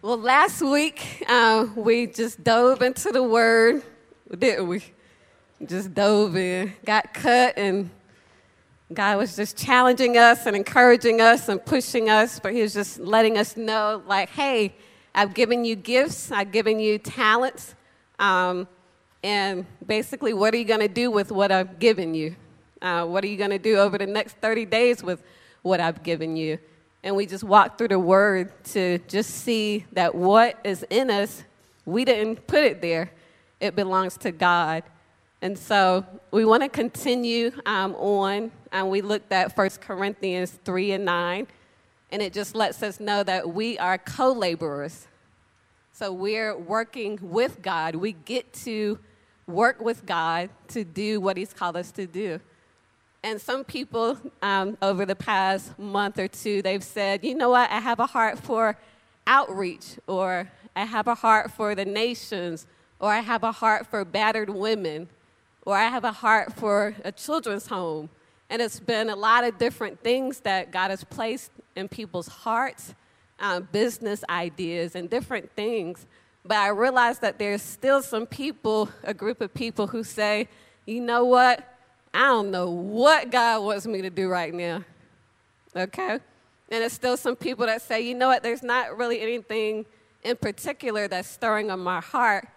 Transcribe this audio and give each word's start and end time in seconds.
Well, 0.00 0.16
last 0.16 0.62
week 0.62 1.24
uh, 1.28 1.66
we 1.74 2.06
just 2.06 2.44
dove 2.44 2.82
into 2.82 3.10
the 3.10 3.20
Word, 3.20 3.82
didn't 4.38 4.68
we? 4.68 4.84
Just 5.66 5.92
dove 5.92 6.36
in, 6.36 6.72
got 6.84 7.12
cut, 7.12 7.54
and 7.58 7.90
God 8.94 9.18
was 9.18 9.34
just 9.34 9.56
challenging 9.56 10.16
us 10.16 10.46
and 10.46 10.54
encouraging 10.54 11.20
us 11.20 11.48
and 11.48 11.64
pushing 11.66 12.08
us, 12.08 12.38
but 12.38 12.52
He 12.52 12.62
was 12.62 12.74
just 12.74 13.00
letting 13.00 13.36
us 13.36 13.56
know, 13.56 14.00
like, 14.06 14.28
hey, 14.28 14.72
I've 15.16 15.34
given 15.34 15.64
you 15.64 15.74
gifts, 15.74 16.30
I've 16.30 16.52
given 16.52 16.78
you 16.78 16.98
talents, 16.98 17.74
um, 18.20 18.68
and 19.24 19.66
basically, 19.84 20.32
what 20.32 20.54
are 20.54 20.58
you 20.58 20.64
going 20.64 20.78
to 20.78 20.86
do 20.86 21.10
with 21.10 21.32
what 21.32 21.50
I've 21.50 21.80
given 21.80 22.14
you? 22.14 22.36
Uh, 22.80 23.04
what 23.04 23.24
are 23.24 23.26
you 23.26 23.36
going 23.36 23.50
to 23.50 23.58
do 23.58 23.78
over 23.78 23.98
the 23.98 24.06
next 24.06 24.36
30 24.36 24.64
days 24.66 25.02
with 25.02 25.24
what 25.62 25.80
I've 25.80 26.04
given 26.04 26.36
you? 26.36 26.60
And 27.08 27.16
we 27.16 27.24
just 27.24 27.42
walk 27.42 27.78
through 27.78 27.88
the 27.88 27.98
word 27.98 28.52
to 28.62 28.98
just 29.08 29.30
see 29.30 29.86
that 29.92 30.14
what 30.14 30.58
is 30.62 30.84
in 30.90 31.10
us, 31.10 31.42
we 31.86 32.04
didn't 32.04 32.46
put 32.46 32.62
it 32.62 32.82
there. 32.82 33.10
It 33.60 33.74
belongs 33.74 34.18
to 34.18 34.30
God. 34.30 34.82
And 35.40 35.58
so 35.58 36.04
we 36.30 36.44
want 36.44 36.64
to 36.64 36.68
continue 36.68 37.50
um, 37.64 37.94
on, 37.94 38.52
and 38.72 38.90
we 38.90 39.00
looked 39.00 39.32
at 39.32 39.56
1 39.56 39.70
Corinthians 39.80 40.58
3 40.66 40.92
and 40.92 41.06
9, 41.06 41.46
and 42.10 42.20
it 42.20 42.34
just 42.34 42.54
lets 42.54 42.82
us 42.82 43.00
know 43.00 43.22
that 43.22 43.54
we 43.54 43.78
are 43.78 43.96
co 43.96 44.30
laborers. 44.30 45.06
So 45.92 46.12
we're 46.12 46.58
working 46.58 47.18
with 47.22 47.62
God. 47.62 47.94
We 47.94 48.12
get 48.12 48.52
to 48.64 48.98
work 49.46 49.80
with 49.80 50.04
God 50.04 50.50
to 50.68 50.84
do 50.84 51.22
what 51.22 51.38
He's 51.38 51.54
called 51.54 51.78
us 51.78 51.90
to 51.92 52.06
do. 52.06 52.38
And 53.22 53.40
some 53.40 53.64
people 53.64 54.16
um, 54.42 54.78
over 54.80 55.04
the 55.04 55.16
past 55.16 55.76
month 55.78 56.18
or 56.18 56.28
two, 56.28 56.62
they've 56.62 56.84
said, 56.84 57.24
you 57.24 57.34
know 57.34 57.50
what, 57.50 57.70
I 57.70 57.80
have 57.80 57.98
a 57.98 58.06
heart 58.06 58.38
for 58.38 58.76
outreach, 59.26 59.96
or 60.06 60.50
I 60.76 60.84
have 60.84 61.08
a 61.08 61.14
heart 61.14 61.50
for 61.50 61.74
the 61.74 61.84
nations, 61.84 62.66
or 63.00 63.10
I 63.10 63.20
have 63.20 63.42
a 63.42 63.52
heart 63.52 63.86
for 63.86 64.04
battered 64.04 64.50
women, 64.50 65.08
or 65.66 65.76
I 65.76 65.88
have 65.88 66.04
a 66.04 66.12
heart 66.12 66.52
for 66.54 66.94
a 67.04 67.12
children's 67.12 67.66
home. 67.66 68.08
And 68.50 68.62
it's 68.62 68.80
been 68.80 69.10
a 69.10 69.16
lot 69.16 69.44
of 69.44 69.58
different 69.58 70.00
things 70.00 70.40
that 70.40 70.70
God 70.70 70.90
has 70.90 71.04
placed 71.04 71.50
in 71.76 71.88
people's 71.88 72.28
hearts, 72.28 72.94
um, 73.40 73.68
business 73.72 74.24
ideas, 74.30 74.94
and 74.94 75.10
different 75.10 75.50
things. 75.54 76.06
But 76.44 76.56
I 76.56 76.68
realize 76.68 77.18
that 77.18 77.38
there's 77.38 77.60
still 77.60 78.00
some 78.00 78.26
people, 78.26 78.88
a 79.02 79.12
group 79.12 79.40
of 79.40 79.52
people 79.52 79.88
who 79.88 80.02
say, 80.02 80.48
you 80.86 81.00
know 81.00 81.24
what? 81.24 81.77
I 82.18 82.22
don't 82.22 82.50
know 82.50 82.68
what 82.68 83.30
God 83.30 83.62
wants 83.62 83.86
me 83.86 84.02
to 84.02 84.10
do 84.10 84.28
right 84.28 84.52
now. 84.52 84.82
Okay? 85.76 86.10
And 86.10 86.20
there's 86.68 86.92
still 86.92 87.16
some 87.16 87.36
people 87.36 87.66
that 87.66 87.80
say, 87.80 88.00
you 88.00 88.12
know 88.12 88.26
what, 88.26 88.42
there's 88.42 88.64
not 88.64 88.98
really 88.98 89.20
anything 89.20 89.86
in 90.24 90.34
particular 90.34 91.06
that's 91.06 91.28
stirring 91.28 91.70
on 91.70 91.78
my 91.78 92.00
heart. 92.00 92.48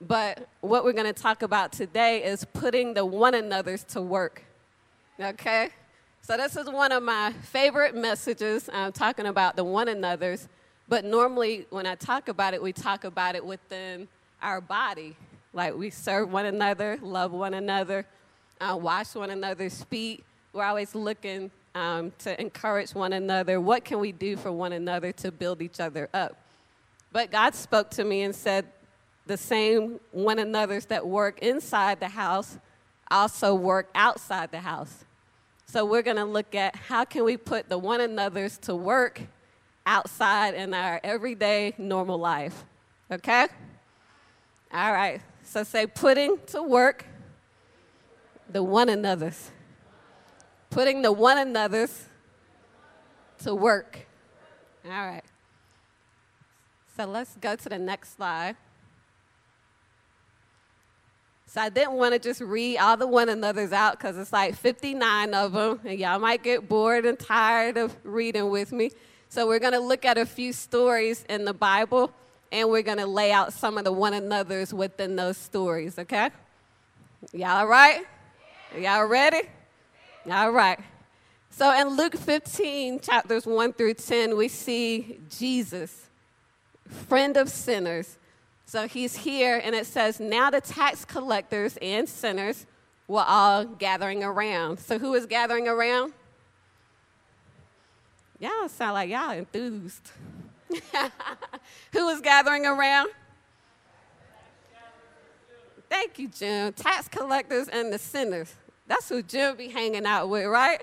But 0.00 0.48
what 0.60 0.82
we're 0.82 0.92
going 0.92 1.06
to 1.06 1.12
talk 1.12 1.42
about 1.42 1.70
today 1.70 2.24
is 2.24 2.44
putting 2.52 2.94
the 2.94 3.06
one 3.06 3.34
another's 3.34 3.84
to 3.84 4.02
work. 4.02 4.42
Okay? 5.20 5.68
So, 6.20 6.36
this 6.36 6.56
is 6.56 6.68
one 6.68 6.90
of 6.90 7.04
my 7.04 7.32
favorite 7.32 7.94
messages. 7.94 8.68
I'm 8.72 8.90
talking 8.90 9.26
about 9.26 9.54
the 9.54 9.62
one 9.62 9.86
another's. 9.86 10.48
But 10.88 11.04
normally, 11.04 11.66
when 11.70 11.86
I 11.86 11.94
talk 11.94 12.26
about 12.26 12.54
it, 12.54 12.62
we 12.62 12.72
talk 12.72 13.04
about 13.04 13.36
it 13.36 13.46
within 13.46 14.08
our 14.42 14.60
body. 14.60 15.14
Like 15.52 15.76
we 15.76 15.90
serve 15.90 16.32
one 16.32 16.44
another, 16.44 16.98
love 17.00 17.30
one 17.30 17.54
another, 17.54 18.04
uh, 18.60 18.78
wash 18.80 19.14
one 19.14 19.30
another 19.30 19.68
speak. 19.68 20.24
We're 20.52 20.64
always 20.64 20.94
looking 20.94 21.50
um, 21.74 22.12
to 22.20 22.40
encourage 22.40 22.94
one 22.94 23.12
another. 23.12 23.60
What 23.60 23.84
can 23.84 23.98
we 24.00 24.12
do 24.12 24.36
for 24.36 24.50
one 24.50 24.72
another 24.72 25.12
to 25.12 25.30
build 25.30 25.60
each 25.60 25.80
other 25.80 26.08
up? 26.14 26.36
But 27.12 27.30
God 27.30 27.54
spoke 27.54 27.90
to 27.90 28.04
me 28.04 28.22
and 28.22 28.34
said, 28.34 28.66
the 29.26 29.36
same 29.36 29.98
one 30.12 30.38
another's 30.38 30.86
that 30.86 31.06
work 31.06 31.40
inside 31.40 32.00
the 32.00 32.08
house 32.08 32.58
also 33.10 33.54
work 33.54 33.90
outside 33.94 34.50
the 34.52 34.60
house. 34.60 35.04
So 35.66 35.84
we're 35.84 36.02
going 36.02 36.16
to 36.16 36.24
look 36.24 36.54
at 36.54 36.76
how 36.76 37.04
can 37.04 37.24
we 37.24 37.36
put 37.36 37.68
the 37.68 37.78
one 37.78 38.00
another's 38.00 38.56
to 38.58 38.74
work 38.74 39.20
outside 39.84 40.54
in 40.54 40.72
our 40.74 41.00
everyday 41.02 41.74
normal 41.76 42.18
life. 42.18 42.64
Okay? 43.10 43.46
All 44.72 44.92
right. 44.92 45.20
So 45.42 45.64
say 45.64 45.86
putting 45.86 46.38
to 46.48 46.62
work 46.62 47.04
the 48.50 48.62
one 48.62 48.88
another's. 48.88 49.50
Putting 50.70 51.02
the 51.02 51.12
one 51.12 51.38
another's 51.38 52.04
to 53.44 53.54
work. 53.54 54.06
All 54.84 54.90
right. 54.90 55.24
So 56.96 57.04
let's 57.04 57.36
go 57.36 57.56
to 57.56 57.68
the 57.68 57.78
next 57.78 58.16
slide. 58.16 58.56
So 61.46 61.60
I 61.60 61.68
didn't 61.68 61.92
want 61.92 62.12
to 62.12 62.18
just 62.18 62.40
read 62.40 62.78
all 62.78 62.96
the 62.96 63.06
one 63.06 63.28
another's 63.28 63.72
out 63.72 63.98
because 63.98 64.18
it's 64.18 64.32
like 64.32 64.54
59 64.56 65.32
of 65.32 65.52
them, 65.52 65.80
and 65.84 65.98
y'all 65.98 66.18
might 66.18 66.42
get 66.42 66.68
bored 66.68 67.06
and 67.06 67.18
tired 67.18 67.76
of 67.76 67.96
reading 68.02 68.50
with 68.50 68.72
me. 68.72 68.90
So 69.28 69.46
we're 69.46 69.58
going 69.58 69.72
to 69.72 69.80
look 69.80 70.04
at 70.04 70.18
a 70.18 70.26
few 70.26 70.52
stories 70.52 71.24
in 71.28 71.44
the 71.44 71.54
Bible, 71.54 72.12
and 72.52 72.68
we're 72.68 72.82
going 72.82 72.98
to 72.98 73.06
lay 73.06 73.32
out 73.32 73.52
some 73.52 73.78
of 73.78 73.84
the 73.84 73.92
one 73.92 74.12
another's 74.12 74.74
within 74.74 75.16
those 75.16 75.36
stories, 75.36 75.98
okay? 75.98 76.30
Y'all 77.32 77.58
all 77.58 77.66
right? 77.66 78.04
Y'all 78.78 79.06
ready? 79.06 79.40
All 80.30 80.50
right. 80.50 80.78
So 81.48 81.72
in 81.80 81.96
Luke 81.96 82.14
15, 82.14 83.00
chapters 83.00 83.46
1 83.46 83.72
through 83.72 83.94
10, 83.94 84.36
we 84.36 84.48
see 84.48 85.18
Jesus, 85.30 86.10
friend 87.08 87.38
of 87.38 87.48
sinners. 87.48 88.18
So 88.66 88.86
he's 88.86 89.16
here, 89.16 89.62
and 89.64 89.74
it 89.74 89.86
says, 89.86 90.20
Now 90.20 90.50
the 90.50 90.60
tax 90.60 91.06
collectors 91.06 91.78
and 91.80 92.06
sinners 92.06 92.66
were 93.08 93.24
all 93.26 93.64
gathering 93.64 94.22
around. 94.22 94.78
So 94.80 94.98
who 94.98 95.14
is 95.14 95.24
gathering 95.24 95.68
around? 95.68 96.12
Y'all 98.38 98.68
sound 98.68 98.92
like 98.92 99.08
y'all 99.08 99.30
enthused. 99.30 100.10
who 101.92 102.08
is 102.10 102.20
gathering 102.20 102.66
around? 102.66 103.08
Thank 105.88 106.18
you, 106.18 106.28
Jim. 106.28 106.74
Tax 106.74 107.08
collectors 107.08 107.68
and 107.68 107.90
the 107.90 107.98
sinners. 107.98 108.52
That's 108.86 109.08
who 109.08 109.22
Jim 109.22 109.56
be 109.56 109.68
hanging 109.68 110.06
out 110.06 110.28
with, 110.28 110.46
right? 110.46 110.82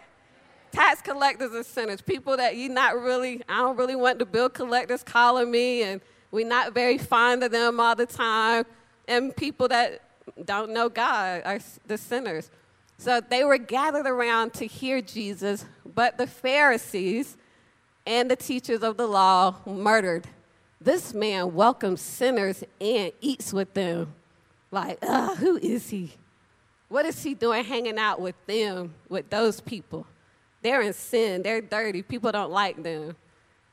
Tax 0.72 1.02
collectors 1.02 1.54
and 1.54 1.66
sinners, 1.66 2.02
people 2.02 2.38
that 2.38 2.56
you 2.56 2.70
not 2.70 3.00
really, 3.00 3.42
I 3.48 3.58
don't 3.58 3.78
really 3.78 3.96
want 3.96 4.20
the 4.20 4.26
bill 4.26 4.50
collectors 4.50 5.04
calling 5.04 5.52
me, 5.52 5.84
and 5.84 6.02
we're 6.32 6.48
not 6.48 6.74
very 6.74 6.98
fond 6.98 7.44
of 7.44 7.52
them 7.52 7.80
all 7.80 7.96
the 7.96 8.08
time, 8.08 8.66
and 9.08 9.36
people 9.36 9.68
that 9.68 10.02
don't 10.46 10.72
know 10.72 10.90
God 10.90 11.44
are 11.46 11.60
the 11.86 11.98
sinners. 11.98 12.50
So 12.98 13.22
they 13.22 13.44
were 13.44 13.58
gathered 13.58 14.08
around 14.08 14.54
to 14.56 14.66
hear 14.66 15.02
Jesus, 15.02 15.66
but 15.96 16.18
the 16.18 16.28
Pharisees 16.28 17.38
and 18.06 18.30
the 18.32 18.36
teachers 18.36 18.82
of 18.82 18.98
the 18.98 19.08
law 19.08 19.56
murdered. 19.66 20.28
This 20.82 21.14
man 21.14 21.54
welcomes 21.54 22.02
sinners 22.02 22.64
and 22.82 23.12
eats 23.22 23.54
with 23.54 23.74
them. 23.74 24.14
Like, 24.72 25.04
who 25.04 25.58
is 25.58 25.90
he? 25.90 26.14
What 26.94 27.08
is 27.08 27.24
he 27.24 27.34
doing 27.34 27.64
hanging 27.64 27.98
out 27.98 28.22
with 28.22 28.36
them, 28.46 28.94
with 29.10 29.28
those 29.32 29.60
people? 29.60 30.06
They're 30.62 30.84
in 30.84 30.94
sin, 30.94 31.42
they're 31.42 31.60
dirty, 31.60 32.04
people 32.04 32.32
don't 32.32 32.52
like 32.52 32.84
them. 32.84 33.16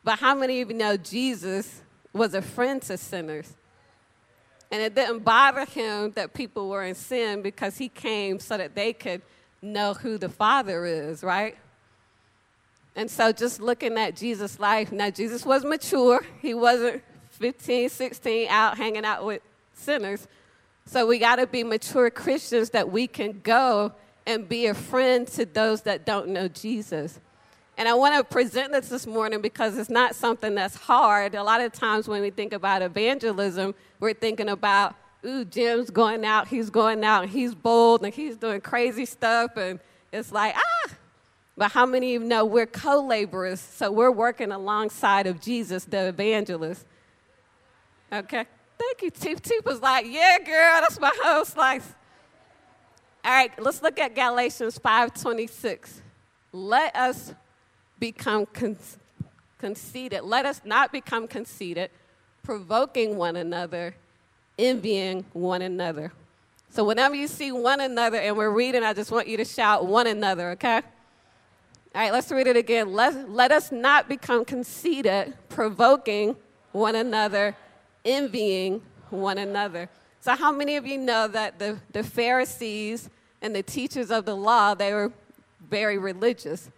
But 0.03 0.21
how 0.21 0.35
many 0.35 0.63
of 0.63 0.71
you 0.71 0.77
know 0.79 0.97
Jesus 0.97 1.83
was 2.15 2.33
a 2.33 2.41
friend 2.41 2.81
to 2.81 2.97
sinners? 2.97 3.53
And 4.71 4.81
it 4.81 4.95
didn't 4.95 5.19
bother 5.19 5.67
him 5.67 6.13
that 6.13 6.33
people 6.33 6.71
were 6.71 6.83
in 6.83 6.95
sin 6.95 7.43
because 7.43 7.77
he 7.77 7.91
came 7.91 8.39
so 8.39 8.57
that 8.57 8.75
they 8.75 8.95
could 8.95 9.21
know 9.61 9.93
who 9.93 10.17
the 10.17 10.31
Father 10.31 10.87
is, 10.87 11.23
right? 11.23 11.59
And 12.97 13.11
so 13.11 13.33
just 13.33 13.61
looking 13.61 13.99
at 13.99 14.17
Jesus' 14.17 14.59
life, 14.59 14.93
now 14.93 15.11
Jesus 15.11 15.45
was 15.45 15.63
mature. 15.63 16.25
He 16.41 16.55
wasn't 16.55 17.03
15, 17.33 17.91
16 17.91 18.49
out 18.49 18.79
hanging 18.79 19.05
out 19.05 19.27
with 19.27 19.43
sinners. 19.75 20.27
So 20.87 21.07
we 21.07 21.19
got 21.19 21.37
to 21.37 21.47
be 21.47 21.63
mature 21.63 22.11
Christians 22.11 22.71
that 22.71 22.91
we 22.91 23.07
can 23.07 23.41
go 23.43 23.93
and 24.27 24.49
be 24.49 24.67
a 24.67 24.75
friend 24.75 25.27
to 25.29 25.47
those 25.47 25.83
that 25.83 26.05
don't 26.05 26.29
know 26.29 26.49
Jesus. 26.49 27.21
And 27.77 27.89
I 27.89 27.95
want 27.95 28.15
to 28.17 28.25
present 28.25 28.73
this 28.73 28.89
this 28.89 29.07
morning 29.07 29.41
because 29.41 29.79
it's 29.79 29.89
not 29.89 30.15
something 30.15 30.55
that's 30.55 30.77
hard. 30.77 31.35
A 31.35 31.43
lot 31.43 31.61
of 31.61 31.73
times 31.73 32.09
when 32.09 32.21
we 32.21 32.31
think 32.31 32.53
about 32.53 32.83
evangelism, 32.83 33.75
we're 34.01 34.13
thinking 34.13 34.49
about, 34.51 34.95
ooh, 35.25 35.45
Jim's 35.45 35.91
going 35.91 36.25
out, 36.25 36.49
he's 36.49 36.69
going 36.69 37.05
out, 37.05 37.23
and 37.23 37.33
he's 37.33 37.55
bold, 37.55 38.05
and 38.05 38.13
he's 38.13 38.37
doing 38.37 38.61
crazy 38.61 39.07
stuff. 39.07 39.57
And 39.57 39.81
it's 40.13 40.31
like, 40.31 40.55
ah. 40.57 40.91
But 41.57 41.73
how 41.73 41.87
many 41.87 42.15
of 42.15 42.23
you 42.23 42.29
know 42.29 42.45
we're 42.45 42.67
co 42.67 43.03
laborers? 43.03 43.61
So 43.61 43.91
we're 43.91 44.11
working 44.11 44.53
alongside 44.53 45.27
of 45.27 45.41
Jesus, 45.41 45.85
the 45.85 46.09
evangelist. 46.09 46.85
Okay? 48.13 48.47
Thank 48.81 49.03
you. 49.03 49.11
Teep 49.11 49.43
Teep 49.43 49.67
was 49.67 49.83
like, 49.83 50.07
yeah, 50.09 50.39
girl, 50.39 50.81
that's 50.81 50.99
my 50.99 51.13
whole 51.23 51.45
slice. 51.45 51.87
All 53.23 53.31
right, 53.31 53.53
let's 53.63 53.83
look 53.83 53.99
at 53.99 54.15
Galatians 54.15 54.79
5.26. 54.79 56.01
Let 56.53 56.97
us 56.97 57.35
become 57.99 58.47
con- 58.47 58.79
conceited. 59.59 60.23
Let 60.23 60.47
us 60.47 60.63
not 60.65 60.93
become 60.93 61.29
conceited, 61.29 61.91
provoking 62.43 63.19
one 63.19 63.37
another, 63.37 63.95
envying 64.59 65.27
one 65.35 65.61
another. 65.61 66.11
So 66.71 66.83
whenever 66.83 67.15
you 67.15 67.29
see 67.29 67.53
one 67.53 67.83
another 67.83 68.17
and 68.17 68.35
we're 68.35 68.49
reading, 68.49 68.83
I 68.83 68.95
just 68.95 69.11
want 69.11 69.29
you 69.29 69.37
to 69.37 69.45
shout 69.45 69.87
one 69.87 70.07
another, 70.07 70.53
okay? 70.53 70.77
All 70.77 70.83
right, 72.01 72.13
let's 72.13 72.33
read 72.33 72.47
it 72.47 72.57
again. 72.57 72.95
Let, 72.95 73.29
let 73.29 73.53
us 73.53 73.71
not 73.71 74.09
become 74.09 74.47
conceited, 74.47 75.35
provoking 75.51 76.35
one 76.73 76.95
another, 76.95 77.55
envying 78.05 78.83
one 79.11 79.39
another. 79.39 79.89
So, 80.21 80.37
how 80.37 80.53
many 80.53 80.77
of 80.77 80.87
you 80.87 80.99
know 80.99 81.29
that 81.29 81.59
the, 81.59 81.79
the 81.93 82.03
Pharisees 82.03 83.09
and 83.41 83.55
the 83.55 83.63
teachers 83.63 84.11
of 84.11 84.27
the 84.27 84.37
law, 84.37 84.75
they 84.75 84.93
were 84.93 85.13
very 85.69 85.99
religious? 85.99 86.71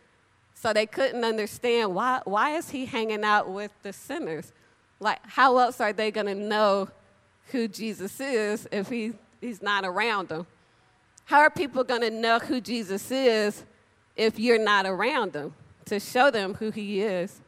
So 0.62 0.72
they 0.72 0.86
couldn't 0.86 1.24
understand 1.24 1.92
why, 1.92 2.20
why 2.24 2.56
is 2.56 2.70
he 2.70 2.86
hanging 2.86 3.24
out 3.24 3.50
with 3.50 3.72
the 3.82 3.92
sinners? 3.92 4.52
Like, 5.00 5.18
how 5.26 5.58
else 5.58 5.80
are 5.80 5.92
they 5.92 6.12
going 6.12 6.28
to 6.28 6.36
know 6.36 6.88
who 7.50 7.66
Jesus 7.66 8.20
is 8.20 8.68
if 8.70 8.88
he, 8.88 9.14
he's 9.40 9.60
not 9.60 9.84
around 9.84 10.28
them? 10.28 10.46
How 11.24 11.40
are 11.40 11.50
people 11.50 11.82
going 11.82 12.02
to 12.02 12.10
know 12.10 12.38
who 12.38 12.60
Jesus 12.60 13.10
is 13.10 13.64
if 14.14 14.38
you're 14.38 14.62
not 14.62 14.86
around 14.86 15.32
them 15.32 15.52
to 15.86 15.98
show 15.98 16.30
them 16.30 16.54
who 16.54 16.70
he 16.70 17.02
is? 17.02 17.40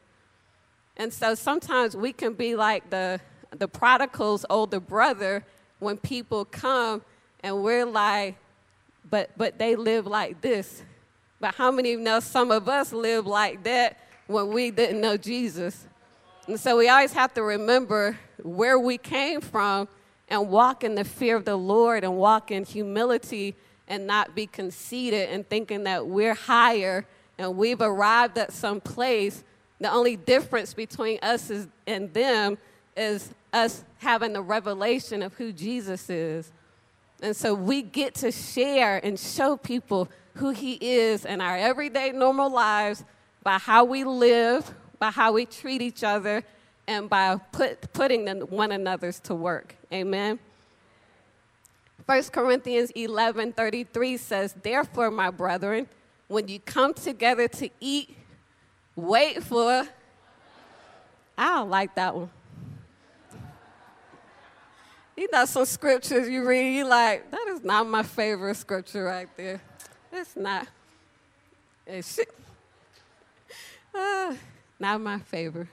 And 0.97 1.12
so 1.12 1.37
sometimes 1.37 1.97
we 1.97 2.12
can 2.12 2.32
be 2.32 2.56
like 2.56 2.91
the, 2.91 3.21
the 3.59 3.69
prodigal's 3.69 4.45
older 4.51 4.81
brother 4.81 5.45
when 5.79 5.97
people 5.97 6.45
come 6.45 7.03
and 7.43 7.62
we're 7.62 7.87
like, 7.87 8.37
but, 9.11 9.31
but 9.37 9.59
they 9.59 9.77
live 9.77 10.06
like 10.06 10.41
this. 10.41 10.83
But 11.41 11.55
how 11.55 11.71
many 11.71 11.97
know 11.97 12.21
some 12.21 12.51
of 12.51 12.69
us 12.69 12.93
live 12.93 13.27
like 13.27 13.65
that 13.65 13.99
when 14.27 14.49
we 14.49 14.71
didn't 14.71 15.01
know 15.01 15.17
Jesus? 15.17 15.87
And 16.47 16.59
so 16.59 16.77
we 16.77 16.89
always 16.89 17.12
have 17.12 17.35
to 17.35 17.43
remember 17.43 18.19
where 18.43 18.79
we 18.79 18.99
came 18.99 19.41
from 19.41 19.89
and 20.29 20.49
walk 20.49 20.85
in 20.85 20.95
the 20.95 21.05
fear 21.05 21.37
of 21.37 21.45
the 21.45 21.57
Lord 21.57 22.05
and 22.05 22.17
walk 22.17 22.50
in 22.50 22.65
humility 22.65 23.55
and 23.89 24.07
not 24.07 24.35
be 24.35 24.47
conceited 24.47 25.29
and 25.31 25.49
thinking 25.49 25.85
that 25.85 26.07
we're 26.07 26.35
higher 26.35 27.07
and 27.39 27.57
we've 27.57 27.81
arrived 27.81 28.39
at 28.39 28.53
some 28.53 28.81
place. 28.81 29.45
The 29.81 29.93
only 29.93 30.17
difference 30.17 30.73
between 30.73 31.19
us 31.23 31.50
is, 31.50 31.67
and 31.87 32.12
them 32.15 32.57
is 32.97 33.31
us 33.55 33.85
having 33.99 34.33
the 34.33 34.43
revelation 34.43 35.23
of 35.23 35.35
who 35.35 35.53
Jesus 35.53 36.11
is. 36.11 36.53
And 37.23 37.35
so 37.35 37.55
we 37.55 37.83
get 37.83 38.15
to 38.17 38.31
share 38.33 39.01
and 39.05 39.19
show 39.19 39.56
people 39.56 40.09
who 40.35 40.51
he 40.51 40.75
is 40.75 41.25
in 41.25 41.41
our 41.41 41.56
everyday 41.56 42.11
normal 42.12 42.51
lives 42.51 43.05
by 43.43 43.59
how 43.59 43.85
we 43.85 44.05
live, 44.05 44.75
by 44.99 45.11
how 45.11 45.33
we 45.33 45.47
treat 45.47 45.81
each 45.81 46.03
other 46.03 46.43
and 46.87 47.09
by 47.09 47.37
put, 47.53 47.93
putting 47.93 48.27
one 48.49 48.73
another's 48.73 49.21
to 49.21 49.35
work. 49.35 49.77
Amen. 49.93 50.39
1 52.07 52.23
Corinthians 52.25 52.91
11 52.91 53.53
33 53.53 54.17
says, 54.19 54.55
Therefore, 54.62 55.11
my 55.11 55.31
brethren, 55.31 55.87
when 56.29 56.49
you 56.49 56.61
come 56.61 56.93
together 56.93 57.49
to 57.49 57.71
eat, 57.81 58.15
wait 58.97 59.43
for. 59.43 59.87
I 61.39 61.55
don't 61.55 61.71
like 61.71 61.95
that 61.95 62.15
one. 62.15 62.31
You 65.16 65.28
know, 65.32 65.44
some 65.44 65.64
scriptures 65.64 66.28
you 66.28 66.46
read, 66.46 66.76
you 66.76 66.87
like, 66.87 67.31
that 67.31 67.46
is 67.50 67.62
not 67.62 67.87
my 67.87 68.02
favorite 68.02 68.56
scripture 68.56 69.05
right 69.05 69.28
there. 69.37 69.61
It's 70.12 70.37
not. 70.37 70.66
It's, 71.87 72.19
uh, 73.94 74.34
not 74.81 75.00
my 75.00 75.20
favorite. 75.20 75.69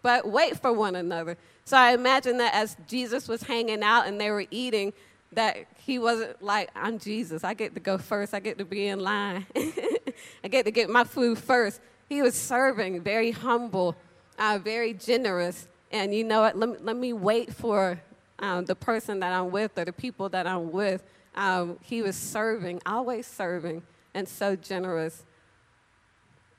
But 0.00 0.26
wait 0.26 0.58
for 0.58 0.72
one 0.72 0.96
another. 0.96 1.36
So 1.64 1.76
I 1.76 1.92
imagine 1.92 2.38
that 2.38 2.54
as 2.54 2.76
Jesus 2.86 3.28
was 3.28 3.42
hanging 3.42 3.82
out 3.82 4.06
and 4.06 4.18
they 4.18 4.30
were 4.30 4.46
eating, 4.50 4.94
that 5.32 5.66
he 5.84 5.98
wasn't 5.98 6.42
like, 6.42 6.70
I'm 6.74 6.98
Jesus. 6.98 7.44
I 7.44 7.52
get 7.52 7.74
to 7.74 7.80
go 7.80 7.98
first. 7.98 8.32
I 8.32 8.40
get 8.40 8.56
to 8.56 8.64
be 8.64 8.86
in 8.86 9.00
line. 9.00 9.44
I 9.56 10.48
get 10.48 10.64
to 10.64 10.70
get 10.70 10.88
my 10.88 11.04
food 11.04 11.38
first. 11.38 11.80
He 12.08 12.22
was 12.22 12.34
serving, 12.34 13.02
very 13.02 13.32
humble, 13.32 13.96
uh, 14.38 14.58
very 14.62 14.94
generous. 14.94 15.68
And 15.90 16.14
you 16.14 16.24
know 16.24 16.40
what? 16.40 16.56
Let 16.56 16.68
me, 16.70 16.76
let 16.80 16.96
me 16.96 17.12
wait 17.12 17.52
for 17.52 18.00
um, 18.38 18.64
the 18.64 18.74
person 18.74 19.20
that 19.20 19.32
I'm 19.32 19.50
with 19.50 19.78
or 19.78 19.84
the 19.84 19.92
people 19.92 20.28
that 20.30 20.46
I'm 20.46 20.70
with. 20.70 21.02
Um, 21.34 21.78
he 21.82 22.02
was 22.02 22.16
serving, 22.16 22.80
always 22.86 23.26
serving, 23.26 23.82
and 24.14 24.28
so 24.28 24.56
generous. 24.56 25.24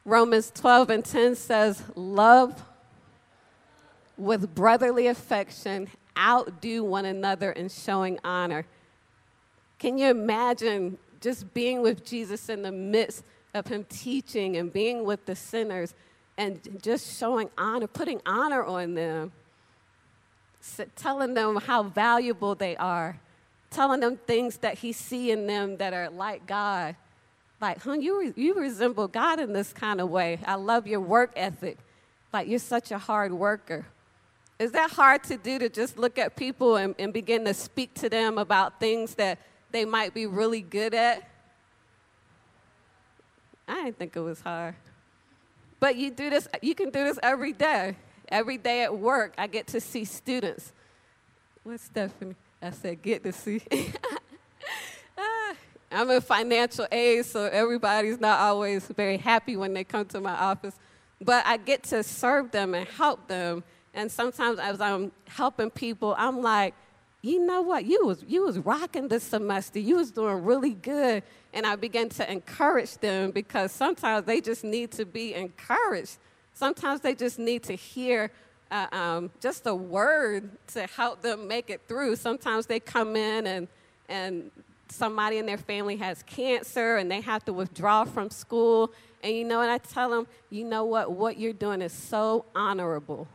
Romans 0.05 0.51
12 0.55 0.89
and 0.89 1.05
10 1.05 1.35
says, 1.35 1.83
Love 1.95 2.63
with 4.17 4.53
brotherly 4.53 5.07
affection, 5.07 5.89
outdo 6.17 6.83
one 6.83 7.05
another 7.05 7.51
in 7.51 7.69
showing 7.69 8.19
honor. 8.23 8.65
Can 9.77 9.97
you 9.97 10.09
imagine 10.09 10.97
just 11.21 11.53
being 11.53 11.81
with 11.81 12.05
Jesus 12.05 12.49
in 12.49 12.61
the 12.61 12.71
midst 12.71 13.23
of 13.53 13.67
him 13.67 13.85
teaching 13.89 14.57
and 14.57 14.71
being 14.71 15.03
with 15.03 15.25
the 15.25 15.35
sinners 15.35 15.93
and 16.37 16.79
just 16.81 17.17
showing 17.17 17.49
honor, 17.57 17.87
putting 17.87 18.21
honor 18.25 18.63
on 18.63 18.93
them, 18.93 19.31
telling 20.95 21.33
them 21.33 21.57
how 21.57 21.83
valuable 21.83 22.55
they 22.55 22.75
are, 22.77 23.19
telling 23.69 23.99
them 23.99 24.17
things 24.17 24.57
that 24.57 24.79
he 24.79 24.91
see 24.91 25.31
in 25.31 25.47
them 25.47 25.77
that 25.77 25.93
are 25.93 26.09
like 26.09 26.45
God? 26.45 26.95
Like, 27.61 27.81
huh, 27.81 27.93
you, 27.93 28.19
re- 28.19 28.33
you 28.35 28.53
resemble 28.55 29.07
God 29.07 29.39
in 29.39 29.53
this 29.53 29.73
kind 29.73 29.99
of 29.99 30.09
way. 30.09 30.39
I 30.45 30.55
love 30.55 30.87
your 30.87 31.01
work 31.01 31.31
ethic. 31.35 31.77
Like, 32.31 32.47
you're 32.47 32.59
such 32.59 32.91
a 32.91 32.97
hard 32.97 33.33
worker. 33.33 33.85
Is 34.59 34.71
that 34.73 34.91
hard 34.91 35.23
to 35.25 35.37
do 35.37 35.59
to 35.59 35.69
just 35.69 35.97
look 35.97 36.17
at 36.17 36.35
people 36.35 36.75
and, 36.75 36.95
and 36.99 37.13
begin 37.13 37.45
to 37.45 37.53
speak 37.53 37.93
to 37.95 38.09
them 38.09 38.37
about 38.37 38.79
things 38.79 39.15
that 39.15 39.39
they 39.71 39.85
might 39.85 40.13
be 40.13 40.25
really 40.25 40.61
good 40.61 40.93
at? 40.93 41.27
I 43.67 43.85
didn't 43.85 43.97
think 43.97 44.15
it 44.15 44.21
was 44.21 44.41
hard. 44.41 44.75
But 45.79 45.95
you 45.95 46.11
do 46.11 46.29
this, 46.29 46.47
you 46.61 46.75
can 46.75 46.89
do 46.89 47.03
this 47.03 47.19
every 47.23 47.53
day. 47.53 47.95
Every 48.29 48.57
day 48.57 48.83
at 48.83 48.97
work, 48.97 49.33
I 49.37 49.47
get 49.47 49.67
to 49.67 49.81
see 49.81 50.05
students. 50.05 50.71
What's 51.63 51.83
Stephanie? 51.83 52.35
I 52.61 52.71
said, 52.71 53.01
get 53.01 53.23
to 53.23 53.31
see. 53.31 53.61
Ah, 55.21 55.53
I'm 55.91 56.09
in 56.11 56.21
financial 56.21 56.87
aid, 56.89 57.25
so 57.25 57.43
everybody's 57.43 58.21
not 58.21 58.39
always 58.39 58.87
very 58.87 59.17
happy 59.17 59.57
when 59.57 59.73
they 59.73 59.83
come 59.83 60.05
to 60.05 60.21
my 60.21 60.31
office. 60.31 60.79
But 61.19 61.45
I 61.45 61.57
get 61.57 61.83
to 61.85 62.03
serve 62.03 62.51
them 62.51 62.73
and 62.73 62.87
help 62.87 63.27
them. 63.27 63.65
And 63.93 64.09
sometimes 64.09 64.59
as 64.59 64.79
I'm 64.79 65.11
helping 65.27 65.69
people, 65.69 66.15
I'm 66.17 66.41
like, 66.41 66.73
you 67.21 67.45
know 67.45 67.61
what? 67.61 67.85
You 67.85 68.05
was 68.05 68.23
you 68.27 68.45
was 68.45 68.57
rocking 68.59 69.09
this 69.09 69.23
semester. 69.23 69.79
You 69.79 69.97
was 69.97 70.11
doing 70.11 70.45
really 70.45 70.73
good. 70.73 71.23
And 71.53 71.65
I 71.65 71.75
begin 71.75 72.07
to 72.09 72.31
encourage 72.31 72.97
them 72.99 73.31
because 73.31 73.73
sometimes 73.73 74.25
they 74.25 74.39
just 74.39 74.63
need 74.63 74.91
to 74.91 75.05
be 75.05 75.33
encouraged. 75.33 76.17
Sometimes 76.59 76.99
they 76.99 77.15
just 77.15 77.39
need 77.39 77.63
to 77.63 77.73
hear 77.73 78.31
uh, 78.69 78.87
um, 78.91 79.31
just 79.39 79.65
a 79.65 79.73
word 79.73 80.49
to 80.67 80.87
help 80.87 81.21
them 81.21 81.47
make 81.47 81.69
it 81.69 81.79
through. 81.87 82.17
Sometimes 82.17 82.65
they 82.65 82.81
come 82.81 83.15
in 83.15 83.47
and 83.47 83.69
and 84.09 84.51
somebody 84.89 85.37
in 85.37 85.45
their 85.45 85.57
family 85.57 85.95
has 85.95 86.21
cancer 86.23 86.97
and 86.97 87.09
they 87.09 87.21
have 87.21 87.45
to 87.45 87.53
withdraw 87.53 88.03
from 88.03 88.29
school. 88.29 88.91
And 89.23 89.33
you 89.37 89.45
know, 89.45 89.61
and 89.61 89.71
I 89.71 89.77
tell 89.77 90.09
them, 90.09 90.27
you 90.49 90.65
know 90.65 90.83
what? 90.83 91.13
What 91.13 91.39
you're 91.39 91.53
doing 91.53 91.81
is 91.81 91.93
so 91.93 92.43
honorable. 92.53 93.29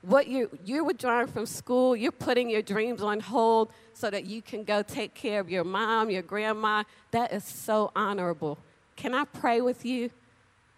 What 0.00 0.26
you 0.26 0.48
you're 0.64 0.82
withdrawing 0.82 1.26
from 1.26 1.44
school, 1.44 1.94
you're 1.94 2.10
putting 2.10 2.48
your 2.48 2.62
dreams 2.62 3.02
on 3.02 3.20
hold 3.20 3.70
so 3.92 4.08
that 4.08 4.24
you 4.24 4.40
can 4.40 4.64
go 4.64 4.80
take 4.80 5.12
care 5.12 5.40
of 5.40 5.50
your 5.50 5.64
mom, 5.64 6.08
your 6.08 6.22
grandma. 6.22 6.84
That 7.10 7.34
is 7.34 7.44
so 7.44 7.92
honorable. 7.94 8.56
Can 8.96 9.12
I 9.12 9.24
pray 9.26 9.60
with 9.60 9.84
you? 9.84 10.08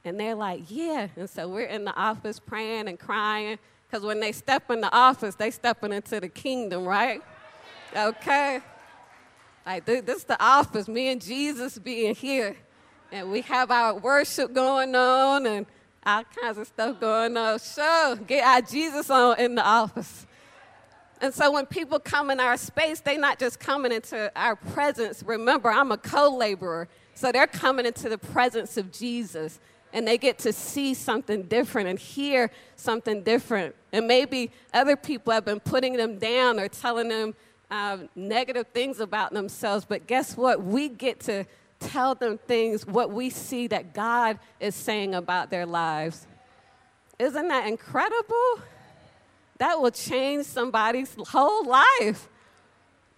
And 0.04 0.18
they're 0.18 0.34
like, 0.34 0.64
yeah. 0.68 1.08
And 1.16 1.28
so 1.28 1.48
we're 1.48 1.66
in 1.66 1.84
the 1.84 1.94
office 1.94 2.38
praying 2.40 2.88
and 2.88 2.98
crying 2.98 3.58
because 3.86 4.04
when 4.04 4.20
they 4.20 4.32
step 4.32 4.70
in 4.70 4.80
the 4.80 4.92
office, 4.92 5.34
they 5.34 5.50
stepping 5.50 5.92
into 5.92 6.18
the 6.18 6.28
kingdom, 6.28 6.84
right? 6.84 7.20
Okay. 7.96 8.60
Like, 9.64 9.84
this 9.84 10.16
is 10.16 10.24
the 10.24 10.42
office, 10.42 10.88
me 10.88 11.08
and 11.08 11.20
Jesus 11.20 11.78
being 11.78 12.14
here. 12.14 12.56
And 13.12 13.30
we 13.30 13.42
have 13.42 13.70
our 13.70 13.94
worship 13.94 14.52
going 14.52 14.94
on 14.94 15.46
and 15.46 15.66
all 16.04 16.24
kinds 16.40 16.58
of 16.58 16.66
stuff 16.66 16.98
going 16.98 17.36
on. 17.36 17.58
Sure, 17.58 18.16
get 18.16 18.44
our 18.44 18.62
Jesus 18.62 19.08
on 19.10 19.38
in 19.38 19.54
the 19.54 19.64
office. 19.64 20.26
And 21.20 21.32
so 21.32 21.52
when 21.52 21.66
people 21.66 22.00
come 22.00 22.30
in 22.30 22.40
our 22.40 22.56
space, 22.56 23.00
they're 23.00 23.18
not 23.18 23.38
just 23.38 23.60
coming 23.60 23.92
into 23.92 24.32
our 24.34 24.56
presence. 24.56 25.22
Remember, 25.22 25.70
I'm 25.70 25.92
a 25.92 25.98
co 25.98 26.36
laborer. 26.36 26.88
So 27.14 27.30
they're 27.30 27.46
coming 27.46 27.86
into 27.86 28.08
the 28.08 28.18
presence 28.18 28.76
of 28.76 28.90
Jesus 28.90 29.60
and 29.92 30.06
they 30.06 30.18
get 30.18 30.38
to 30.40 30.52
see 30.52 30.94
something 30.94 31.42
different 31.42 31.88
and 31.88 31.98
hear 31.98 32.50
something 32.76 33.22
different. 33.22 33.74
And 33.92 34.06
maybe 34.06 34.50
other 34.72 34.96
people 34.96 35.32
have 35.32 35.44
been 35.44 35.60
putting 35.60 35.94
them 35.94 36.18
down 36.18 36.58
or 36.58 36.68
telling 36.68 37.08
them 37.08 37.34
um, 37.70 38.08
negative 38.14 38.66
things 38.68 39.00
about 39.00 39.32
themselves, 39.32 39.84
but 39.84 40.06
guess 40.06 40.36
what? 40.36 40.62
We 40.62 40.88
get 40.88 41.20
to 41.20 41.44
tell 41.80 42.14
them 42.14 42.38
things, 42.38 42.86
what 42.86 43.10
we 43.10 43.30
see 43.30 43.66
that 43.68 43.92
God 43.92 44.38
is 44.60 44.74
saying 44.74 45.14
about 45.14 45.50
their 45.50 45.66
lives. 45.66 46.26
Isn't 47.18 47.48
that 47.48 47.66
incredible? 47.66 48.62
that 49.62 49.80
will 49.80 49.92
change 49.92 50.44
somebody's 50.44 51.14
whole 51.28 51.64
life. 51.64 52.28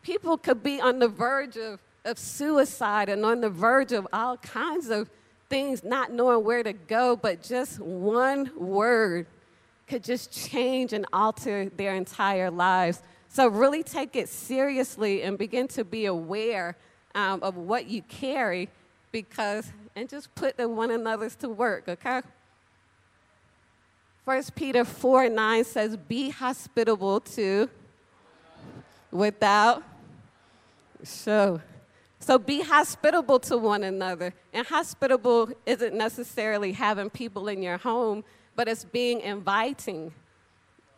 People 0.03 0.37
could 0.37 0.63
be 0.63 0.79
on 0.79 0.99
the 0.99 1.09
verge 1.09 1.57
of, 1.57 1.81
of 2.05 2.19
suicide 2.19 3.09
and 3.09 3.25
on 3.25 3.41
the 3.41 3.49
verge 3.49 3.93
of 3.93 4.07
all 4.13 4.37
kinds 4.37 4.91
of 4.91 5.09
things, 5.55 5.85
not 5.85 6.11
knowing 6.11 6.45
where 6.45 6.65
to 6.65 6.73
go, 6.73 7.15
but 7.15 7.41
just 7.41 7.79
one 7.79 8.51
word 8.57 9.25
could 9.87 10.03
just 10.03 10.33
change 10.33 10.93
and 10.93 11.07
alter 11.13 11.71
their 11.77 11.95
entire 11.95 12.51
lives. 12.51 13.01
So, 13.29 13.47
really 13.47 13.85
take 13.85 14.17
it 14.17 14.29
seriously 14.29 15.23
and 15.23 15.39
begin 15.39 15.69
to 15.69 15.85
be 15.85 16.07
aware 16.07 16.77
um, 17.15 17.41
of 17.41 17.57
what 17.57 17.87
you 17.87 18.03
carry 18.03 18.69
because, 19.13 19.71
and 19.95 20.09
just 20.09 20.35
put 20.35 20.57
the 20.57 20.69
one 20.69 20.91
another's 20.91 21.37
to 21.37 21.49
work, 21.49 21.89
okay? 21.89 22.23
First 24.25 24.57
Peter 24.57 24.85
4 24.85 25.29
9 25.29 25.63
says, 25.63 25.97
Be 25.97 26.31
hospitable 26.31 27.21
to 27.21 27.71
without 29.13 29.85
show. 31.05 31.61
So 32.25 32.39
be 32.39 32.63
hospitable 32.63 33.39
to 33.41 33.59
one 33.59 33.85
another. 33.85 34.33
And 34.55 34.67
hospitable 34.67 35.51
isn't 35.67 35.95
necessarily 35.95 36.73
having 36.73 37.11
people 37.11 37.49
in 37.49 37.63
your 37.63 37.77
home, 37.77 38.25
but 38.57 38.67
it's 38.67 38.83
being 38.83 39.21
inviting. 39.21 40.11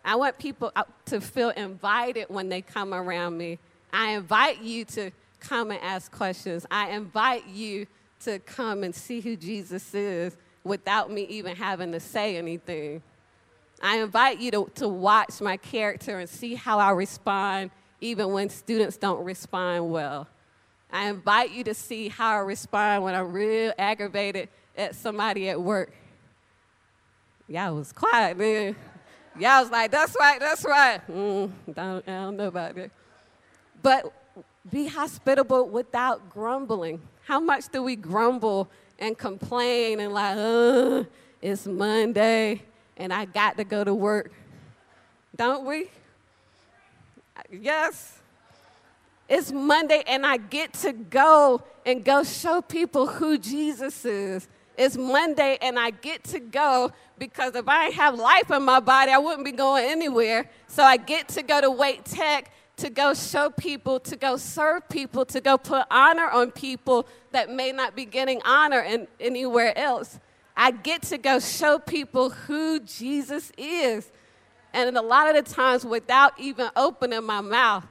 I 0.04 0.14
want 0.14 0.38
people 0.38 0.72
to 1.06 1.20
feel 1.20 1.50
invited 1.50 2.26
when 2.28 2.48
they 2.48 2.62
come 2.62 2.94
around 2.94 3.36
me. 3.36 3.58
I 3.92 4.10
invite 4.10 4.62
you 4.62 4.84
to 4.84 5.10
come 5.40 5.72
and 5.72 5.82
ask 5.82 6.12
questions. 6.12 6.64
I 6.70 6.90
invite 6.90 7.48
you 7.48 7.88
to 8.20 8.38
come 8.38 8.84
and 8.84 8.94
see 8.94 9.20
who 9.20 9.34
Jesus 9.34 9.96
is 9.96 10.36
without 10.62 11.10
me 11.10 11.22
even 11.22 11.56
having 11.56 11.90
to 11.90 11.98
say 11.98 12.36
anything. 12.36 13.02
I 13.82 13.96
invite 13.96 14.38
you 14.38 14.52
to, 14.52 14.70
to 14.76 14.86
watch 14.86 15.40
my 15.40 15.56
character 15.56 16.20
and 16.20 16.30
see 16.30 16.54
how 16.54 16.78
I 16.78 16.92
respond 16.92 17.72
even 18.00 18.30
when 18.30 18.48
students 18.48 18.96
don't 18.96 19.24
respond 19.24 19.90
well. 19.90 20.28
I 20.92 21.08
invite 21.08 21.50
you 21.50 21.64
to 21.64 21.74
see 21.74 22.08
how 22.08 22.32
I 22.32 22.38
respond 22.38 23.04
when 23.04 23.14
I'm 23.14 23.32
real 23.32 23.72
aggravated 23.78 24.48
at 24.76 24.94
somebody 24.94 25.48
at 25.48 25.60
work. 25.60 25.92
Y'all 27.48 27.74
was 27.74 27.92
quiet, 27.92 28.36
man. 28.36 28.76
Y'all 29.38 29.62
was 29.62 29.70
like, 29.70 29.90
that's 29.90 30.16
right, 30.18 30.40
that's 30.40 30.64
right. 30.64 31.00
Mm, 31.08 31.52
don't, 31.72 32.08
I 32.08 32.12
don't 32.22 32.36
know 32.36 32.48
about 32.48 32.74
that. 32.74 32.90
But 33.82 34.12
be 34.70 34.86
hospitable 34.86 35.68
without 35.68 36.30
grumbling. 36.30 37.00
How 37.24 37.38
much 37.38 37.68
do 37.68 37.82
we 37.82 37.96
grumble 37.96 38.68
and 38.98 39.16
complain 39.16 40.00
and 40.00 40.12
like, 40.12 40.36
uh, 40.36 41.04
it's 41.42 41.66
Monday 41.66 42.62
and 42.96 43.12
I 43.12 43.26
got 43.26 43.56
to 43.58 43.64
go 43.64 43.84
to 43.84 43.94
work? 43.94 44.32
Don't 45.36 45.66
we? 45.66 45.90
Yes. 47.50 48.18
It's 49.28 49.50
Monday 49.50 50.04
and 50.06 50.24
I 50.24 50.36
get 50.36 50.72
to 50.74 50.92
go 50.92 51.62
and 51.84 52.04
go 52.04 52.22
show 52.22 52.62
people 52.62 53.06
who 53.06 53.38
Jesus 53.38 54.04
is. 54.04 54.48
It's 54.78 54.96
Monday 54.96 55.58
and 55.60 55.78
I 55.78 55.90
get 55.90 56.22
to 56.24 56.38
go 56.38 56.92
because 57.18 57.54
if 57.54 57.66
I 57.66 57.86
didn't 57.86 57.96
have 57.96 58.18
life 58.18 58.50
in 58.50 58.62
my 58.62 58.80
body, 58.80 59.10
I 59.10 59.18
wouldn't 59.18 59.44
be 59.44 59.52
going 59.52 59.84
anywhere. 59.84 60.48
So 60.68 60.82
I 60.82 60.96
get 60.96 61.28
to 61.28 61.42
go 61.42 61.60
to 61.60 61.70
Wake 61.70 62.04
Tech 62.04 62.52
to 62.76 62.90
go 62.90 63.14
show 63.14 63.50
people, 63.50 63.98
to 64.00 64.16
go 64.16 64.36
serve 64.36 64.88
people, 64.88 65.24
to 65.24 65.40
go 65.40 65.56
put 65.56 65.86
honor 65.90 66.28
on 66.28 66.50
people 66.50 67.08
that 67.32 67.50
may 67.50 67.72
not 67.72 67.96
be 67.96 68.04
getting 68.04 68.40
honor 68.44 68.80
in, 68.80 69.08
anywhere 69.18 69.76
else. 69.76 70.20
I 70.56 70.70
get 70.70 71.02
to 71.04 71.18
go 71.18 71.40
show 71.40 71.78
people 71.78 72.30
who 72.30 72.80
Jesus 72.80 73.50
is. 73.56 74.10
And 74.72 74.96
a 74.96 75.02
lot 75.02 75.34
of 75.34 75.42
the 75.42 75.54
times, 75.54 75.86
without 75.86 76.38
even 76.38 76.68
opening 76.76 77.24
my 77.24 77.40
mouth, 77.40 77.84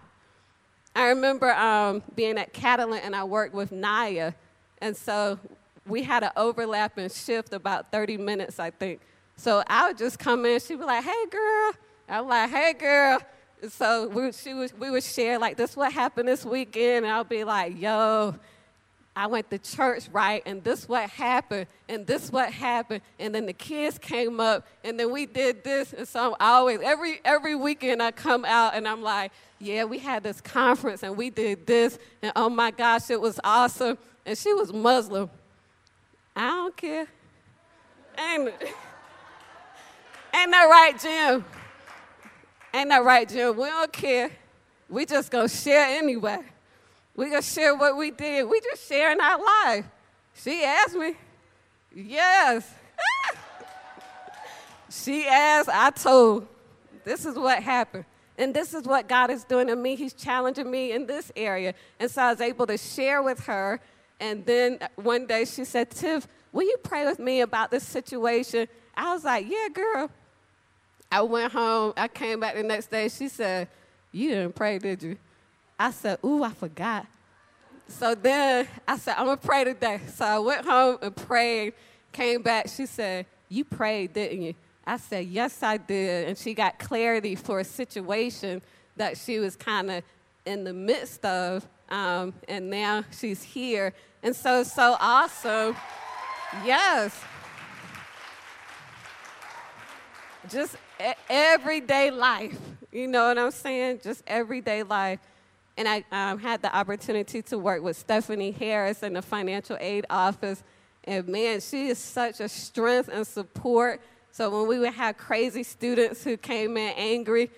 I 0.95 1.09
remember 1.09 1.51
um, 1.51 2.01
being 2.15 2.37
at 2.37 2.53
Catalent 2.53 3.03
and 3.03 3.13
I 3.15 3.25
worked 3.25 3.53
with 3.53 3.71
Naya. 3.71 4.31
And 4.79 4.95
so 4.95 5.37
we 5.85 6.03
had 6.03 6.23
an 6.23 6.31
overlapping 6.37 7.09
shift 7.09 7.53
about 7.53 7.91
30 7.91 8.17
minutes, 8.17 8.59
I 8.59 8.71
think. 8.71 9.01
So 9.35 9.61
I 9.67 9.87
would 9.87 9.97
just 9.97 10.17
come 10.17 10.45
in, 10.45 10.59
she'd 10.61 10.79
be 10.79 10.85
like, 10.85 11.03
hey, 11.03 11.25
girl. 11.29 11.71
I'm 12.07 12.27
like, 12.27 12.49
hey, 12.49 12.73
girl. 12.73 13.19
So 13.69 14.07
we, 14.07 14.31
she 14.31 14.53
was, 14.53 14.73
we 14.73 14.89
would 14.89 15.03
share, 15.03 15.37
like, 15.37 15.57
this 15.57 15.75
what 15.75 15.91
happened 15.91 16.29
this 16.29 16.45
weekend. 16.45 17.05
And 17.05 17.13
I'll 17.13 17.23
be 17.25 17.43
like, 17.43 17.79
yo, 17.79 18.35
I 19.15 19.27
went 19.27 19.49
to 19.51 19.57
church, 19.57 20.09
right? 20.11 20.43
And 20.45 20.63
this 20.63 20.89
what 20.89 21.09
happened, 21.09 21.67
and 21.87 22.05
this 22.05 22.31
what 22.31 22.51
happened, 22.51 23.01
and 23.17 23.33
then 23.33 23.45
the 23.45 23.53
kids 23.53 23.97
came 23.97 24.41
up, 24.41 24.67
and 24.83 24.99
then 24.99 25.11
we 25.11 25.25
did 25.25 25.63
this, 25.63 25.93
and 25.93 26.07
so 26.07 26.35
I 26.39 26.53
always 26.53 26.81
every 26.81 27.21
every 27.23 27.55
weekend 27.55 28.03
I 28.03 28.11
come 28.11 28.43
out 28.43 28.75
and 28.75 28.87
I'm 28.87 29.01
like, 29.01 29.31
yeah, 29.59 29.85
we 29.85 29.99
had 29.99 30.23
this 30.23 30.41
conference 30.41 31.01
and 31.01 31.15
we 31.15 31.29
did 31.29 31.65
this, 31.65 31.97
and 32.21 32.33
oh 32.35 32.49
my 32.49 32.71
gosh, 32.71 33.09
it 33.09 33.21
was 33.21 33.39
awesome. 33.43 33.97
And 34.25 34.37
she 34.37 34.53
was 34.53 34.73
Muslim. 34.73 35.29
I 36.35 36.49
don't 36.49 36.75
care. 36.75 37.07
Ain't, 38.17 38.41
ain't 38.49 40.51
that 40.51 40.67
right, 40.69 40.99
Jim? 40.99 41.45
Ain't 42.73 42.89
that 42.89 43.05
right, 43.05 43.29
Jim? 43.29 43.55
We 43.55 43.67
don't 43.67 43.93
care. 43.93 44.31
We 44.89 45.05
just 45.05 45.31
gonna 45.31 45.47
share 45.47 45.97
anyway. 45.97 46.39
We 47.15 47.29
gonna 47.29 47.41
share 47.41 47.75
what 47.75 47.97
we 47.97 48.11
did. 48.11 48.43
We 48.49 48.59
just 48.61 48.87
sharing 48.87 49.19
our 49.19 49.39
life. 49.39 49.85
She 50.33 50.63
asked 50.63 50.95
me. 50.95 51.15
Yes. 51.93 52.69
she 54.89 55.25
asked, 55.27 55.69
I 55.69 55.91
told. 55.91 56.47
This 57.05 57.25
is 57.25 57.35
what 57.35 57.61
happened. 57.61 58.05
And 58.37 58.53
this 58.53 58.73
is 58.73 58.83
what 58.83 59.07
God 59.07 59.29
is 59.29 59.45
doing 59.45 59.67
to 59.67 59.75
me. 59.75 59.95
He's 59.95 60.13
challenging 60.13 60.69
me 60.69 60.91
in 60.91 61.05
this 61.05 61.31
area. 61.35 61.73
And 61.99 62.11
so 62.11 62.21
I 62.21 62.31
was 62.31 62.41
able 62.41 62.67
to 62.67 62.77
share 62.77 63.21
with 63.23 63.39
her. 63.41 63.79
And 64.19 64.45
then 64.45 64.79
one 64.95 65.25
day 65.25 65.45
she 65.45 65.63
said, 65.63 65.91
Tiff, 65.91 66.27
will 66.51 66.63
you 66.63 66.77
pray 66.83 67.05
with 67.05 67.19
me 67.19 67.41
about 67.41 67.71
this 67.71 67.83
situation? 67.83 68.67
I 68.95 69.13
was 69.13 69.23
like, 69.23 69.45
yeah, 69.47 69.67
girl. 69.73 70.09
I 71.11 71.21
went 71.21 71.53
home. 71.53 71.93
I 71.95 72.07
came 72.07 72.39
back 72.39 72.55
the 72.55 72.63
next 72.63 72.91
day. 72.91 73.07
She 73.07 73.29
said, 73.29 73.69
you 74.11 74.29
didn't 74.29 74.55
pray, 74.55 74.79
did 74.79 75.03
you? 75.03 75.17
I 75.77 75.91
said, 75.91 76.19
ooh, 76.23 76.43
I 76.43 76.51
forgot. 76.51 77.05
So 77.87 78.15
then 78.15 78.67
I 78.87 78.97
said, 78.97 79.15
I'm 79.17 79.25
going 79.25 79.37
to 79.37 79.45
pray 79.45 79.63
today. 79.63 80.01
So 80.13 80.25
I 80.25 80.39
went 80.39 80.65
home 80.65 80.97
and 81.01 81.15
prayed, 81.15 81.73
came 82.11 82.41
back. 82.41 82.67
She 82.67 82.85
said, 82.85 83.25
You 83.49 83.63
prayed, 83.63 84.13
didn't 84.13 84.41
you? 84.41 84.55
I 84.85 84.97
said, 84.97 85.27
Yes, 85.27 85.61
I 85.61 85.77
did. 85.77 86.27
And 86.27 86.37
she 86.37 86.53
got 86.53 86.79
clarity 86.79 87.35
for 87.35 87.59
a 87.59 87.63
situation 87.63 88.61
that 88.97 89.17
she 89.17 89.39
was 89.39 89.55
kind 89.55 89.91
of 89.91 90.03
in 90.45 90.63
the 90.63 90.73
midst 90.73 91.23
of. 91.25 91.67
Um, 91.89 92.33
and 92.47 92.69
now 92.69 93.03
she's 93.11 93.43
here. 93.43 93.93
And 94.23 94.35
so 94.35 94.63
so 94.63 94.97
awesome. 94.99 95.75
Yes. 96.65 97.15
Just 100.49 100.77
everyday 101.29 102.09
life. 102.09 102.57
You 102.91 103.07
know 103.07 103.27
what 103.27 103.37
I'm 103.37 103.51
saying? 103.51 103.99
Just 104.03 104.23
everyday 104.25 104.83
life. 104.83 105.19
And 105.77 105.87
I 105.87 106.05
um, 106.11 106.39
had 106.39 106.61
the 106.61 106.75
opportunity 106.75 107.41
to 107.43 107.57
work 107.57 107.83
with 107.83 107.97
Stephanie 107.97 108.51
Harris 108.51 109.03
in 109.03 109.13
the 109.13 109.21
financial 109.21 109.77
aid 109.79 110.05
office. 110.09 110.63
And 111.03 111.27
man, 111.27 111.59
she 111.59 111.87
is 111.87 111.97
such 111.97 112.39
a 112.39 112.47
strength 112.47 113.09
and 113.11 113.27
support. 113.27 114.01
So 114.31 114.49
when 114.49 114.67
we 114.67 114.79
would 114.79 114.93
have 114.93 115.17
crazy 115.17 115.63
students 115.63 116.23
who 116.23 116.37
came 116.37 116.77
in 116.77 116.93
angry, 116.95 117.51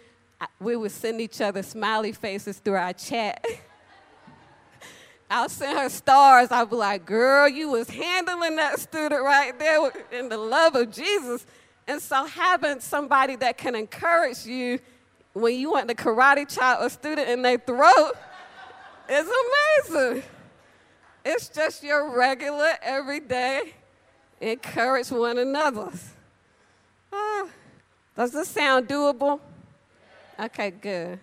we 0.60 0.76
would 0.76 0.92
send 0.92 1.22
each 1.22 1.42
other 1.42 1.64
smiley 1.64 2.12
faces 2.12 2.58
through 2.60 2.76
our 2.76 2.94
chat. 2.94 3.46
I'll 5.30 5.50
send 5.50 5.78
her 5.78 5.90
stars. 5.90 6.50
I'll 6.52 6.66
be 6.66 6.76
like, 6.76 7.06
girl, 7.06 7.50
you 7.50 7.70
was 7.70 7.90
handling 7.90 8.56
that 8.56 8.80
student 8.80 9.22
right 9.24 9.58
there 9.60 9.92
in 10.12 10.30
the 10.30 10.38
love 10.38 10.76
of 10.76 10.92
Jesus. 10.92 11.46
And 11.88 12.02
so 12.02 12.26
having 12.26 12.80
somebody 12.80 13.36
that 13.38 13.58
can 13.58 13.76
encourage 13.76 14.46
you 14.46 14.80
when 15.42 15.60
you 15.60 15.72
want 15.72 15.88
the 15.88 15.96
karate 15.96 16.48
chop 16.48 16.80
a 16.82 16.90
student 16.90 17.30
in 17.30 17.42
their 17.42 17.58
throat 17.58 18.14
it's 19.10 19.90
amazing. 19.90 20.24
It's 21.24 21.50
just 21.50 21.84
your 21.84 22.16
regular, 22.18 22.72
everyday 22.82 23.74
encourage 24.40 25.10
one 25.10 25.38
another. 25.38 25.92
Uh, 27.12 27.48
does 28.16 28.32
this 28.32 28.50
sound 28.50 28.88
doable? 28.88 29.40
Okay, 30.40 30.72
good. 30.72 31.20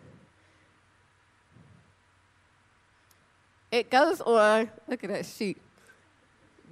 It 3.70 3.90
goes 3.90 4.20
on, 4.20 4.70
look 4.88 5.04
at 5.04 5.10
that 5.10 5.26
sheet. 5.26 5.58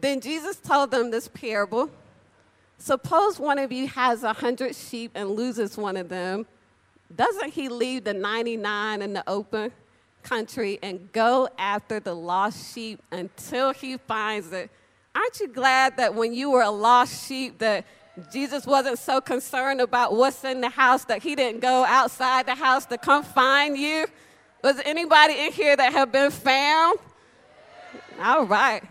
Then 0.00 0.20
Jesus 0.20 0.56
told 0.56 0.90
them 0.90 1.10
this 1.10 1.28
parable 1.28 1.90
Suppose 2.78 3.38
one 3.38 3.60
of 3.60 3.70
you 3.70 3.86
has 3.86 4.24
a 4.24 4.32
hundred 4.32 4.74
sheep 4.74 5.12
and 5.14 5.30
loses 5.30 5.76
one 5.76 5.96
of 5.96 6.08
them 6.08 6.46
doesn't 7.16 7.52
he 7.52 7.68
leave 7.68 8.04
the 8.04 8.14
99 8.14 9.02
in 9.02 9.12
the 9.12 9.28
open 9.28 9.72
country 10.22 10.78
and 10.82 11.10
go 11.12 11.48
after 11.58 12.00
the 12.00 12.14
lost 12.14 12.74
sheep 12.74 13.02
until 13.10 13.72
he 13.72 13.96
finds 13.96 14.52
it? 14.52 14.70
Aren't 15.14 15.40
you 15.40 15.48
glad 15.48 15.96
that 15.98 16.14
when 16.14 16.32
you 16.32 16.50
were 16.50 16.62
a 16.62 16.70
lost 16.70 17.26
sheep 17.26 17.58
that 17.58 17.84
Jesus 18.30 18.66
wasn't 18.66 18.98
so 18.98 19.20
concerned 19.20 19.80
about 19.80 20.14
what's 20.14 20.44
in 20.44 20.60
the 20.60 20.68
house 20.68 21.04
that 21.06 21.22
he 21.22 21.34
didn't 21.34 21.60
go 21.60 21.84
outside 21.84 22.46
the 22.46 22.54
house 22.54 22.84
to 22.86 22.98
come 22.98 23.22
find 23.22 23.76
you. 23.76 24.06
Was 24.62 24.80
anybody 24.84 25.34
in 25.46 25.52
here 25.52 25.74
that 25.74 25.92
have 25.92 26.12
been 26.12 26.30
found? 26.30 26.98
All 28.20 28.44
right. 28.44 28.82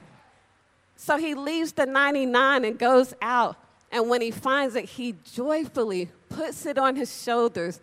So 0.95 1.17
he 1.17 1.35
leaves 1.35 1.71
the 1.73 1.85
99 1.85 2.65
and 2.65 2.77
goes 2.77 3.13
out. 3.21 3.57
And 3.91 4.09
when 4.09 4.21
he 4.21 4.31
finds 4.31 4.75
it, 4.75 4.85
he 4.85 5.15
joyfully 5.23 6.09
puts 6.29 6.65
it 6.65 6.77
on 6.77 6.95
his 6.95 7.23
shoulders 7.23 7.79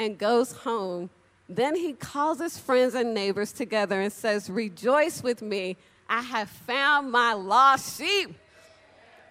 and 0.00 0.16
goes 0.16 0.52
home. 0.52 1.10
Then 1.46 1.76
he 1.76 1.92
calls 1.92 2.40
his 2.40 2.58
friends 2.58 2.94
and 2.94 3.12
neighbors 3.12 3.52
together 3.52 4.00
and 4.00 4.10
says, 4.10 4.48
Rejoice 4.48 5.22
with 5.22 5.42
me. 5.42 5.76
I 6.08 6.22
have 6.22 6.48
found 6.48 7.12
my 7.12 7.34
lost 7.34 7.98
sheep. 7.98 8.34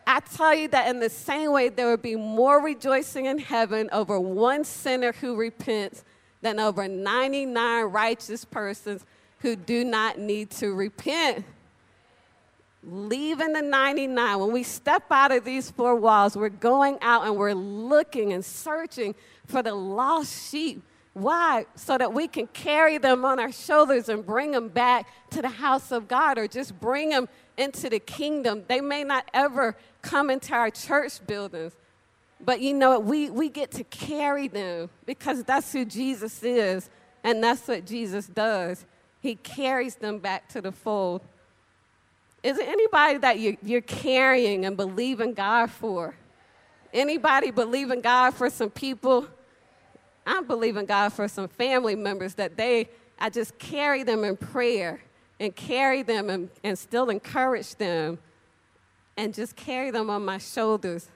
I 0.06 0.20
tell 0.20 0.54
you 0.54 0.68
that 0.68 0.88
in 0.88 1.00
the 1.00 1.10
same 1.10 1.52
way, 1.52 1.70
there 1.70 1.88
will 1.88 1.98
be 1.98 2.16
more 2.16 2.62
rejoicing 2.62 3.26
in 3.26 3.40
heaven 3.40 3.90
over 3.92 4.20
one 4.20 4.64
sinner 4.64 5.12
who 5.12 5.36
repents 5.36 6.04
than 6.42 6.60
over 6.60 6.88
99 6.88 7.86
righteous 7.86 8.46
persons 8.46 9.06
who 9.40 9.56
do 9.56 9.84
not 9.84 10.20
need 10.20 10.52
to 10.52 10.74
repent. 10.74 11.46
Leaving 12.84 13.54
the 13.54 13.62
99, 13.62 14.40
when 14.40 14.52
we 14.52 14.64
step 14.64 15.04
out 15.10 15.32
of 15.32 15.44
these 15.44 15.72
four 15.72 15.96
walls, 15.96 16.38
we're 16.38 16.50
going 16.50 16.98
out 17.02 17.26
and 17.26 17.36
we're 17.36 17.54
looking 17.54 18.34
and 18.34 18.46
searching 18.46 19.16
for 19.50 19.62
the 19.62 19.74
lost 19.74 20.52
sheep. 20.52 20.84
Why? 21.14 21.66
So 21.76 21.98
that 21.98 22.14
we 22.14 22.28
can 22.28 22.48
carry 22.48 22.98
them 22.98 23.26
on 23.26 23.40
our 23.40 23.52
shoulders 23.52 24.08
and 24.10 24.26
bring 24.26 24.52
them 24.52 24.70
back 24.70 25.08
to 25.32 25.42
the 25.42 25.50
house 25.50 25.92
of 25.92 26.08
God 26.08 26.38
or 26.38 26.48
just 26.48 26.80
bring 26.80 27.10
them 27.10 27.28
into 27.58 27.90
the 27.90 28.00
kingdom. 28.00 28.64
They 28.68 28.80
may 28.80 29.04
not 29.04 29.30
ever 29.34 29.76
come 30.02 30.30
into 30.30 30.54
our 30.54 30.70
church 30.70 31.26
buildings. 31.26 31.74
But 32.40 32.62
you 32.62 32.74
know, 32.74 33.00
we, 33.00 33.30
we 33.30 33.50
get 33.50 33.72
to 33.72 33.84
carry 33.86 34.48
them 34.48 34.90
because 35.06 35.44
that's 35.44 35.74
who 35.74 35.84
Jesus 35.84 36.42
is, 36.42 36.90
and 37.24 37.44
that's 37.44 37.68
what 37.68 37.86
Jesus 37.86 38.28
does. 38.28 38.86
He 39.20 39.36
carries 39.36 39.96
them 39.96 40.20
back 40.20 40.48
to 40.50 40.62
the 40.62 40.72
fold. 40.72 41.22
Is 42.42 42.58
there 42.58 42.70
anybody 42.70 43.18
that 43.18 43.40
you, 43.40 43.58
you're 43.62 43.82
carrying 43.82 44.66
and 44.66 44.78
believing 44.78 45.34
God 45.34 45.70
for? 45.70 46.16
Anybody 46.94 47.52
believing 47.52 48.00
God 48.00 48.34
for 48.34 48.50
some 48.50 48.70
people? 48.70 49.28
I'm 50.30 50.46
believing 50.46 50.86
God 50.86 51.12
for 51.12 51.28
some 51.28 51.48
family 51.48 51.96
members 51.96 52.36
that 52.36 52.56
they, 52.56 52.88
I 53.18 53.32
just 53.32 53.58
carry 53.58 54.04
them 54.04 54.24
in 54.24 54.38
prayer 54.38 55.02
and 55.40 55.56
carry 55.56 56.04
them 56.04 56.30
and, 56.30 56.50
and 56.64 56.78
still 56.78 57.10
encourage 57.10 57.74
them 57.76 58.20
and 59.18 59.34
just 59.34 59.56
carry 59.56 59.90
them 59.90 60.08
on 60.12 60.24
my 60.24 60.38
shoulders 60.38 61.10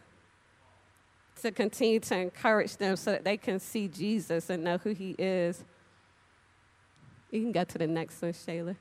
to 1.43 1.51
continue 1.51 1.99
to 1.99 2.17
encourage 2.17 2.77
them 2.77 2.95
so 2.95 3.11
that 3.11 3.23
they 3.23 3.37
can 3.37 3.59
see 3.59 3.87
Jesus 3.87 4.49
and 4.49 4.63
know 4.63 4.79
who 4.79 4.89
he 4.95 5.11
is. 5.19 5.63
You 7.29 7.41
can 7.41 7.51
go 7.51 7.65
to 7.65 7.77
the 7.77 7.87
next 7.87 8.19
one, 8.19 8.33
Shayla. 8.33 8.75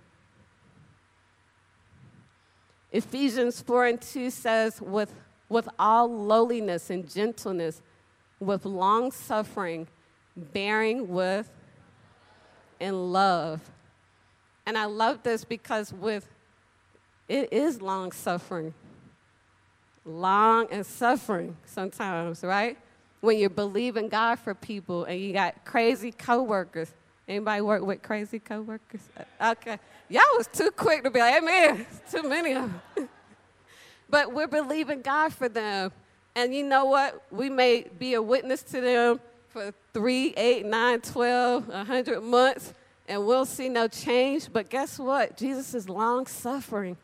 Ephesians 2.90 3.60
4 3.60 3.86
and 3.86 4.00
2 4.00 4.30
says, 4.30 4.80
with, 4.80 5.12
with 5.50 5.68
all 5.78 6.08
lowliness 6.10 6.88
and 6.88 7.06
gentleness, 7.08 7.82
with 8.40 8.64
long 8.64 9.12
suffering, 9.12 9.88
bearing 10.36 11.08
with 11.08 11.50
and 12.80 13.12
love. 13.12 13.60
And 14.66 14.78
I 14.78 14.84
love 14.84 15.22
this 15.22 15.44
because 15.44 15.92
with 15.92 16.28
it 17.28 17.52
is 17.52 17.80
long 17.80 18.12
suffering 18.12 18.74
long 20.04 20.66
and 20.70 20.84
suffering 20.84 21.56
sometimes, 21.64 22.42
right? 22.42 22.76
When 23.20 23.38
you're 23.38 23.50
believing 23.50 24.08
God 24.08 24.38
for 24.38 24.54
people 24.54 25.04
and 25.04 25.20
you 25.20 25.32
got 25.32 25.64
crazy 25.64 26.10
coworkers. 26.10 26.92
Anybody 27.28 27.60
work 27.60 27.82
with 27.82 28.02
crazy 28.02 28.40
coworkers? 28.40 29.00
Okay. 29.40 29.78
Y'all 30.08 30.22
was 30.36 30.48
too 30.48 30.70
quick 30.72 31.04
to 31.04 31.10
be 31.10 31.20
like, 31.20 31.40
amen. 31.40 31.86
Too 32.10 32.28
many 32.28 32.52
of 32.52 32.70
them. 32.94 33.08
but 34.10 34.34
we're 34.34 34.48
believing 34.48 35.00
God 35.02 35.32
for 35.32 35.48
them. 35.48 35.92
And 36.34 36.54
you 36.54 36.64
know 36.64 36.86
what? 36.86 37.22
We 37.30 37.48
may 37.48 37.86
be 37.98 38.14
a 38.14 38.22
witness 38.22 38.62
to 38.64 38.80
them 38.80 39.20
for 39.52 39.72
three, 39.92 40.34
eight, 40.36 40.64
nine, 40.64 41.00
12, 41.00 41.68
100 41.68 42.20
months, 42.22 42.72
and 43.08 43.26
we'll 43.26 43.44
see 43.44 43.68
no 43.68 43.88
change. 43.88 44.48
But 44.52 44.70
guess 44.70 44.98
what? 44.98 45.36
Jesus 45.36 45.74
is 45.74 45.88
long 45.88 46.26
suffering 46.26 46.96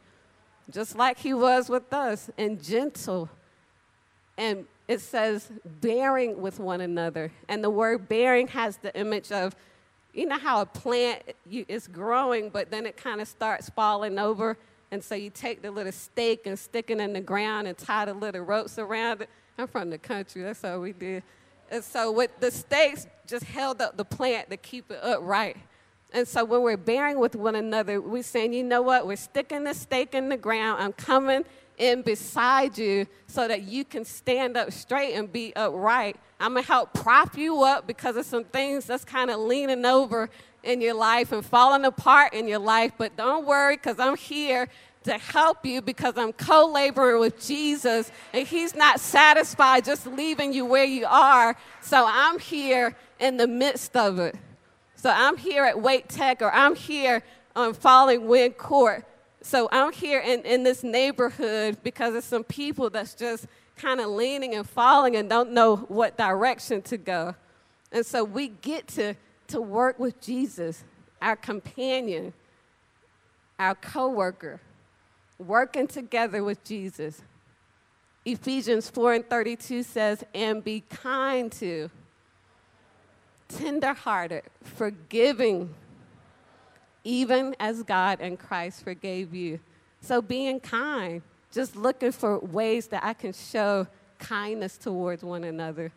just 0.70 0.96
like 0.96 1.18
he 1.18 1.34
was 1.34 1.68
with 1.68 1.92
us, 1.92 2.30
and 2.36 2.62
gentle. 2.62 3.28
And 4.36 4.66
it 4.86 5.00
says 5.00 5.50
bearing 5.64 6.40
with 6.40 6.60
one 6.60 6.80
another. 6.80 7.32
And 7.48 7.64
the 7.64 7.70
word 7.70 8.08
bearing 8.08 8.48
has 8.48 8.76
the 8.76 8.96
image 8.98 9.32
of, 9.32 9.56
you 10.12 10.26
know 10.26 10.38
how 10.38 10.60
a 10.60 10.66
plant 10.66 11.22
is 11.50 11.86
growing, 11.86 12.50
but 12.50 12.70
then 12.70 12.86
it 12.86 12.96
kind 12.96 13.20
of 13.20 13.28
starts 13.28 13.70
falling 13.70 14.18
over. 14.18 14.56
And 14.90 15.02
so 15.02 15.14
you 15.14 15.30
take 15.30 15.62
the 15.62 15.70
little 15.70 15.92
stake 15.92 16.46
and 16.46 16.58
stick 16.58 16.90
it 16.90 16.98
in 16.98 17.12
the 17.12 17.20
ground 17.20 17.66
and 17.66 17.76
tie 17.76 18.06
the 18.06 18.14
little 18.14 18.40
ropes 18.42 18.78
around 18.78 19.22
it. 19.22 19.30
I'm 19.58 19.66
from 19.66 19.90
the 19.90 19.98
country, 19.98 20.42
that's 20.42 20.64
all 20.64 20.80
we 20.80 20.92
did. 20.92 21.22
And 21.70 21.84
so 21.84 22.10
with 22.10 22.38
the 22.40 22.50
stakes 22.50 23.06
just 23.26 23.44
held 23.44 23.82
up 23.82 23.96
the 23.96 24.04
plant 24.04 24.50
to 24.50 24.56
keep 24.56 24.90
it 24.90 25.00
upright. 25.02 25.56
And 26.12 26.26
so 26.26 26.44
when 26.44 26.62
we're 26.62 26.78
bearing 26.78 27.18
with 27.18 27.36
one 27.36 27.54
another, 27.54 28.00
we're 28.00 28.22
saying, 28.22 28.54
you 28.54 28.64
know 28.64 28.80
what? 28.80 29.06
We're 29.06 29.16
sticking 29.16 29.64
the 29.64 29.74
stake 29.74 30.14
in 30.14 30.30
the 30.30 30.38
ground. 30.38 30.82
I'm 30.82 30.94
coming 30.94 31.44
in 31.76 32.02
beside 32.02 32.78
you 32.78 33.06
so 33.26 33.46
that 33.46 33.62
you 33.62 33.84
can 33.84 34.04
stand 34.04 34.56
up 34.56 34.72
straight 34.72 35.14
and 35.14 35.30
be 35.30 35.52
upright. 35.54 36.16
I'm 36.40 36.54
to 36.54 36.62
help 36.62 36.94
prop 36.94 37.36
you 37.36 37.62
up 37.62 37.86
because 37.86 38.16
of 38.16 38.24
some 38.24 38.44
things 38.44 38.86
that's 38.86 39.04
kind 39.04 39.30
of 39.30 39.40
leaning 39.40 39.84
over 39.84 40.30
in 40.62 40.80
your 40.80 40.94
life 40.94 41.32
and 41.32 41.44
falling 41.44 41.84
apart 41.84 42.32
in 42.32 42.48
your 42.48 42.58
life. 42.58 42.92
But 42.96 43.16
don't 43.16 43.46
worry 43.46 43.76
because 43.76 43.98
I'm 43.98 44.16
here 44.16 44.68
to 45.04 45.18
help 45.18 45.64
you 45.64 45.80
because 45.80 46.16
I'm 46.16 46.32
co 46.32 46.66
laboring 46.66 47.20
with 47.20 47.44
Jesus 47.44 48.10
and 48.32 48.46
He's 48.46 48.74
not 48.74 49.00
satisfied 49.00 49.84
just 49.84 50.06
leaving 50.06 50.52
you 50.52 50.64
where 50.64 50.84
you 50.84 51.06
are. 51.06 51.56
So 51.80 52.04
I'm 52.06 52.38
here 52.38 52.96
in 53.18 53.36
the 53.36 53.46
midst 53.46 53.96
of 53.96 54.18
it. 54.18 54.36
So 54.96 55.10
I'm 55.10 55.36
here 55.36 55.64
at 55.64 55.80
Wake 55.80 56.08
Tech 56.08 56.42
or 56.42 56.52
I'm 56.52 56.74
here 56.74 57.22
on 57.54 57.74
Falling 57.74 58.26
Wind 58.26 58.58
Court. 58.58 59.04
So 59.42 59.68
I'm 59.70 59.92
here 59.92 60.20
in, 60.20 60.42
in 60.42 60.64
this 60.64 60.82
neighborhood 60.82 61.78
because 61.82 62.14
of 62.14 62.24
some 62.24 62.44
people 62.44 62.90
that's 62.90 63.14
just 63.14 63.46
kind 63.76 64.00
of 64.00 64.08
leaning 64.08 64.54
and 64.54 64.68
falling 64.68 65.16
and 65.16 65.28
don't 65.28 65.52
know 65.52 65.76
what 65.76 66.18
direction 66.18 66.82
to 66.82 66.96
go. 66.96 67.34
And 67.92 68.04
so 68.04 68.24
we 68.24 68.48
get 68.48 68.88
to, 68.88 69.14
to 69.48 69.60
work 69.60 69.98
with 69.98 70.20
Jesus, 70.20 70.84
our 71.22 71.36
companion, 71.36 72.34
our 73.58 73.74
coworker, 73.74 74.60
working 75.38 75.86
together 75.86 76.42
with 76.42 76.62
Jesus. 76.64 77.22
Ephesians 78.24 78.90
4 78.90 79.14
and 79.14 79.30
32 79.30 79.82
says, 79.82 80.24
and 80.34 80.62
be 80.62 80.82
kind 80.90 81.50
to 81.52 81.90
tenderhearted, 83.48 84.42
forgiving, 84.62 85.74
even 87.04 87.56
as 87.58 87.82
God 87.82 88.20
and 88.20 88.38
Christ 88.38 88.84
forgave 88.84 89.34
you. 89.34 89.58
So 90.00 90.20
being 90.20 90.60
kind, 90.60 91.22
just 91.50 91.76
looking 91.76 92.12
for 92.12 92.38
ways 92.38 92.88
that 92.88 93.04
I 93.04 93.14
can 93.14 93.32
show 93.32 93.86
kindness 94.18 94.76
towards 94.76 95.22
one 95.22 95.44
another. 95.44 95.90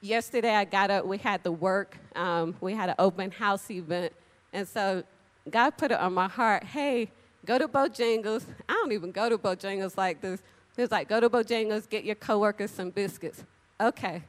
Yesterday 0.00 0.54
I 0.54 0.64
got 0.64 0.90
up, 0.90 1.06
we 1.06 1.18
had 1.18 1.42
the 1.42 1.52
work, 1.52 1.96
um, 2.16 2.54
we 2.60 2.74
had 2.74 2.88
an 2.90 2.96
open 2.98 3.30
house 3.30 3.70
event, 3.70 4.12
and 4.52 4.66
so 4.66 5.02
God 5.48 5.70
put 5.76 5.90
it 5.90 5.98
on 5.98 6.12
my 6.12 6.28
heart, 6.28 6.64
hey, 6.64 7.10
go 7.44 7.58
to 7.58 7.68
Bojangles. 7.68 8.44
I 8.68 8.72
don't 8.72 8.92
even 8.92 9.12
go 9.12 9.28
to 9.28 9.38
Bojangles 9.38 9.96
like 9.96 10.20
this. 10.20 10.42
Was 10.76 10.90
like, 10.90 11.08
go 11.08 11.20
to 11.20 11.30
Bojangles, 11.30 11.88
get 11.88 12.04
your 12.04 12.16
coworkers 12.16 12.70
some 12.70 12.90
biscuits. 12.90 13.44
Okay, 13.80 14.22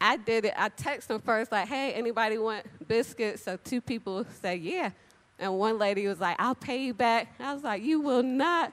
I 0.00 0.16
did 0.18 0.44
it. 0.44 0.54
I 0.56 0.68
texted 0.68 1.06
them 1.06 1.20
first, 1.22 1.50
like, 1.50 1.68
hey, 1.68 1.94
anybody 1.94 2.36
want 2.36 2.66
biscuits? 2.86 3.42
So 3.42 3.56
two 3.56 3.80
people 3.80 4.26
say, 4.42 4.56
yeah. 4.56 4.90
And 5.38 5.58
one 5.58 5.78
lady 5.78 6.06
was 6.06 6.20
like, 6.20 6.36
I'll 6.38 6.54
pay 6.54 6.84
you 6.84 6.94
back. 6.94 7.34
I 7.40 7.54
was 7.54 7.62
like, 7.62 7.82
you 7.82 8.00
will 8.00 8.22
not. 8.22 8.72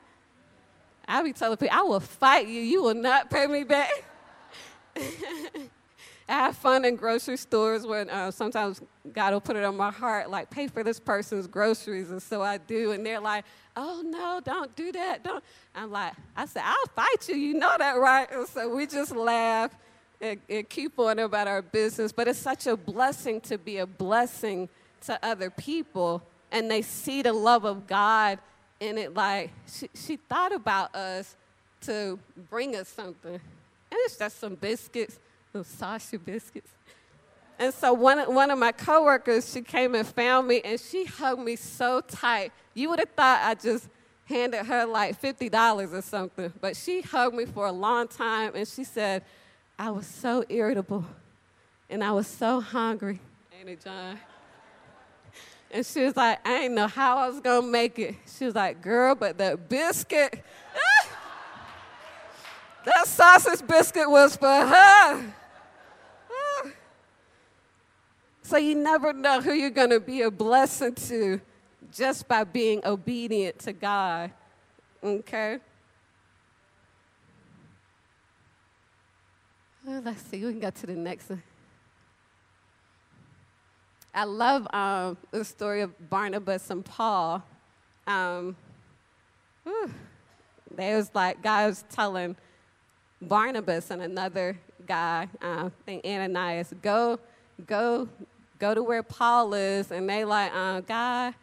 I 1.08 1.22
be 1.24 1.34
telling 1.34 1.58
people, 1.58 1.78
I 1.78 1.84
will 1.84 2.00
fight 2.00 2.48
you. 2.48 2.62
You 2.62 2.84
will 2.84 2.94
not 2.94 3.30
pay 3.30 3.48
me 3.48 3.64
back. 3.64 3.92
I 6.30 6.34
have 6.34 6.56
fun 6.56 6.86
in 6.86 6.96
grocery 6.96 7.38
stores 7.38 7.86
when 7.86 8.10
uh, 8.10 8.32
sometimes 8.32 8.82
God 9.12 9.34
will 9.34 9.42
put 9.42 9.56
it 9.56 9.64
on 9.64 9.76
my 9.76 9.92
heart, 9.92 10.30
like, 10.30 10.50
pay 10.50 10.68
for 10.68 10.84
this 10.84 11.00
person's 11.00 11.48
groceries. 11.48 12.12
And 12.12 12.22
so 12.22 12.42
I 12.42 12.58
do. 12.58 12.92
And 12.92 13.06
they're 13.06 13.20
like, 13.20 13.46
oh, 13.76 14.02
no, 14.06 14.40
don't 14.44 14.74
do 14.76 14.92
that. 14.94 15.24
Don't. 15.24 15.44
I'm 15.76 15.92
like, 15.92 16.14
I 16.36 16.46
said, 16.46 16.64
I'll 16.66 16.88
fight 16.96 17.28
you. 17.28 17.36
You 17.36 17.56
know 17.56 17.76
that, 17.78 17.94
right? 17.94 18.32
And 18.32 18.48
so 18.48 18.74
we 18.74 18.88
just 18.88 19.14
laugh 19.16 19.76
and, 20.22 20.40
and 20.50 20.68
keep 20.70 20.98
on 20.98 21.20
about 21.20 21.48
our 21.48 21.62
business, 21.62 22.12
but 22.14 22.28
it's 22.28 22.40
such 22.40 22.66
a 22.66 22.78
blessing 22.78 23.42
to 23.42 23.58
be 23.58 23.80
a 23.80 23.86
blessing 23.86 24.70
to 25.06 25.20
other 25.22 25.50
people, 25.50 26.24
and 26.52 26.72
they 26.72 26.82
see 26.82 27.22
the 27.22 27.34
love 27.34 27.66
of 27.66 27.86
God 27.88 28.40
in 28.80 28.98
it. 28.98 29.14
Like 29.14 29.52
she, 29.68 29.90
she 29.94 30.16
thought 30.16 30.54
about 30.54 30.96
us 30.96 31.36
to 31.82 32.18
bring 32.50 32.76
us 32.76 32.88
something. 32.88 33.34
And 33.34 33.42
it's 33.92 34.18
just 34.18 34.40
some 34.40 34.56
biscuits, 34.56 35.20
those 35.54 35.68
sausage 35.68 36.26
biscuits. 36.26 36.72
And 37.60 37.74
so 37.74 37.94
one, 37.94 38.20
one 38.34 38.50
of 38.50 38.58
my 38.58 38.72
coworkers, 38.72 39.52
she 39.52 39.62
came 39.62 39.94
and 39.96 40.06
found 40.06 40.48
me 40.48 40.62
and 40.66 40.80
she 40.80 41.06
hugged 41.06 41.42
me 41.42 41.56
so 41.56 42.02
tight. 42.02 42.52
You 42.74 42.90
would 42.90 43.00
have 43.00 43.12
thought 43.16 43.42
I 43.44 43.54
just 43.54 43.88
handed 44.26 44.66
her 44.66 44.86
like 44.86 45.22
$50 45.22 45.94
or 45.94 46.02
something. 46.02 46.52
But 46.60 46.76
she 46.76 47.02
hugged 47.02 47.36
me 47.36 47.46
for 47.46 47.68
a 47.68 47.72
long 47.72 48.08
time 48.08 48.54
and 48.56 48.68
she 48.68 48.84
said, 48.84 49.24
I 49.78 49.92
was 49.92 50.08
so 50.08 50.44
irritable 50.50 51.06
and 51.90 52.04
I 52.04 52.12
was 52.12 52.28
so 52.28 52.60
hungry. 52.60 53.20
Ain't 53.58 53.70
it, 53.70 53.84
John? 53.84 54.20
And 55.70 55.86
she 55.86 56.04
was 56.04 56.16
like, 56.16 56.46
I 56.48 56.62
didn't 56.62 56.76
know 56.76 56.88
how 56.88 57.18
I 57.18 57.30
was 57.30 57.40
gonna 57.40 57.66
make 57.66 57.98
it. 57.98 58.16
She 58.38 58.46
was 58.46 58.56
like, 58.56 58.82
girl, 58.82 59.16
but 59.16 59.38
that 59.38 59.70
biscuit, 59.70 60.44
that 62.86 63.08
sausage 63.08 63.66
biscuit 63.68 64.10
was 64.10 64.36
for 64.36 64.48
her. 64.48 65.34
So 68.44 68.58
you 68.58 68.76
never 68.76 69.14
know 69.14 69.42
who 69.42 69.54
you're 69.54 69.70
going 69.70 69.90
to 69.90 70.02
be 70.02 70.22
a 70.22 70.30
blessing 70.30 70.96
to 70.96 71.42
just 71.92 72.28
by 72.28 72.44
being 72.44 72.82
obedient 72.86 73.60
to 73.60 73.74
God. 73.74 74.32
Okay? 75.02 75.60
Let's 79.86 80.22
see, 80.24 80.46
we 80.46 80.52
can 80.52 80.60
go 80.60 80.70
to 80.70 80.86
the 80.86 80.94
next 80.94 81.30
one. 81.30 81.44
I 84.14 84.26
love 84.26 84.68
um, 84.74 85.18
the 85.32 85.44
story 85.44 85.82
of 85.82 86.10
Barnabas 86.10 86.70
and 86.70 86.86
Paul. 86.86 87.44
Um, 88.06 88.56
they 90.76 90.96
was 90.96 91.10
like, 91.14 91.42
God 91.42 91.68
was 91.68 91.84
telling 91.90 92.36
Barnabas 93.22 93.90
and 93.90 94.02
another 94.02 94.58
guy, 94.86 95.28
uh, 95.42 95.66
I 95.66 95.72
think 95.86 96.06
Ananias, 96.06 96.74
go, 96.82 97.20
go 97.66 98.08
go 98.64 98.74
to 98.74 98.82
where 98.82 99.04
Paul 99.04 99.54
is, 99.54 99.92
and 99.92 100.10
they 100.10 100.24
like, 100.24 100.50
uh, 100.56 100.80
God, 100.80 101.34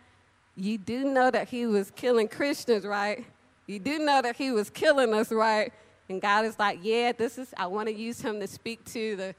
you 0.56 0.78
do 0.78 1.04
know 1.04 1.30
that 1.30 1.50
he 1.50 1.66
was 1.66 1.90
killing 1.90 2.28
Christians, 2.28 2.86
right? 2.86 3.26
You 3.66 3.78
do 3.78 3.98
know 3.98 4.22
that 4.22 4.36
he 4.36 4.50
was 4.52 4.70
killing 4.70 5.12
us, 5.12 5.30
right? 5.30 5.70
And 6.08 6.22
God 6.22 6.46
is 6.46 6.58
like, 6.58 6.78
yeah, 6.80 7.12
this 7.12 7.36
is, 7.36 7.52
I 7.58 7.66
want 7.66 7.88
to 7.88 7.94
use 7.94 8.22
him 8.22 8.40
to 8.40 8.46
speak 8.46 8.82
to 8.92 9.16
the 9.16 9.34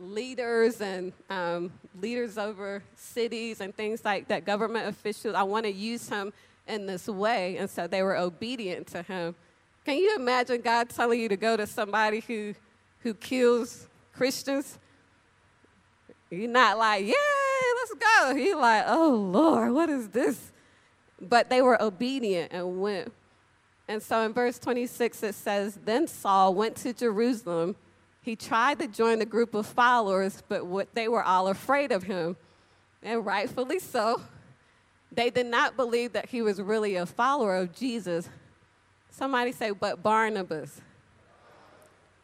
leaders 0.00 0.80
and 0.80 1.12
um, 1.30 1.72
leaders 2.00 2.36
over 2.36 2.82
cities 2.96 3.60
and 3.60 3.76
things 3.76 4.04
like 4.04 4.26
that, 4.26 4.44
government 4.44 4.88
officials. 4.88 5.36
I 5.36 5.44
want 5.44 5.66
to 5.66 5.72
use 5.72 6.08
him 6.08 6.32
in 6.66 6.86
this 6.86 7.06
way. 7.06 7.58
And 7.58 7.70
so 7.70 7.86
they 7.86 8.02
were 8.02 8.16
obedient 8.16 8.88
to 8.88 9.02
him. 9.02 9.36
Can 9.84 9.98
you 9.98 10.16
imagine 10.16 10.62
God 10.62 10.90
telling 10.90 11.20
you 11.20 11.28
to 11.28 11.36
go 11.36 11.56
to 11.56 11.66
somebody 11.68 12.24
who, 12.26 12.54
who 13.04 13.14
kills 13.14 13.86
Christians? 14.12 14.80
You're 16.30 16.48
not 16.48 16.78
like, 16.78 17.04
yay, 17.04 17.14
let's 17.76 17.94
go. 17.94 18.30
You're 18.36 18.60
like, 18.60 18.84
oh, 18.86 19.10
Lord, 19.14 19.72
what 19.72 19.88
is 19.88 20.08
this? 20.08 20.52
But 21.20 21.50
they 21.50 21.60
were 21.60 21.80
obedient 21.82 22.52
and 22.52 22.80
went. 22.80 23.12
And 23.88 24.00
so 24.00 24.22
in 24.22 24.32
verse 24.32 24.58
26, 24.58 25.22
it 25.24 25.34
says, 25.34 25.78
Then 25.84 26.06
Saul 26.06 26.54
went 26.54 26.76
to 26.76 26.92
Jerusalem. 26.92 27.74
He 28.22 28.36
tried 28.36 28.78
to 28.78 28.86
join 28.86 29.18
the 29.18 29.26
group 29.26 29.54
of 29.54 29.66
followers, 29.66 30.42
but 30.48 30.64
what, 30.64 30.94
they 30.94 31.08
were 31.08 31.24
all 31.24 31.48
afraid 31.48 31.90
of 31.90 32.04
him. 32.04 32.36
And 33.02 33.26
rightfully 33.26 33.80
so. 33.80 34.22
They 35.10 35.30
did 35.30 35.46
not 35.46 35.76
believe 35.76 36.12
that 36.12 36.28
he 36.28 36.40
was 36.40 36.62
really 36.62 36.94
a 36.94 37.06
follower 37.06 37.56
of 37.56 37.74
Jesus. 37.74 38.28
Somebody 39.10 39.50
say, 39.50 39.72
but 39.72 40.02
Barnabas. 40.02 40.80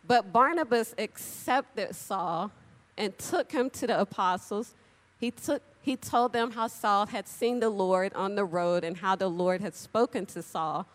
But 0.07 0.33
Barnabas 0.33 0.95
accepted 0.97 1.97
Saul 1.97 2.53
and 2.97 3.17
took 3.19 3.53
him 3.53 3.71
to 3.71 3.87
the 3.87 4.01
apostles. 4.01 4.75
He, 5.19 5.31
took, 5.31 5.63
he 5.81 5.97
told 5.97 6.33
them 6.33 6.53
how 6.53 6.69
Saul 6.69 7.07
had 7.07 7.27
seen 7.27 7.61
the 7.61 7.71
Lord 7.71 8.13
on 8.15 8.35
the 8.35 8.45
road 8.45 8.85
and 8.85 8.97
how 8.97 9.17
the 9.17 9.29
Lord 9.29 9.61
had 9.61 9.75
spoken 9.75 10.27
to 10.27 10.43
Saul. 10.43 10.87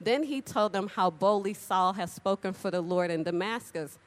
Then 0.00 0.24
he 0.24 0.40
told 0.40 0.72
them 0.72 0.88
how 0.88 1.10
boldly 1.10 1.54
Saul 1.54 1.92
had 1.92 2.10
spoken 2.10 2.52
for 2.52 2.70
the 2.70 2.80
Lord 2.80 3.10
in 3.10 3.22
Damascus. 3.22 3.98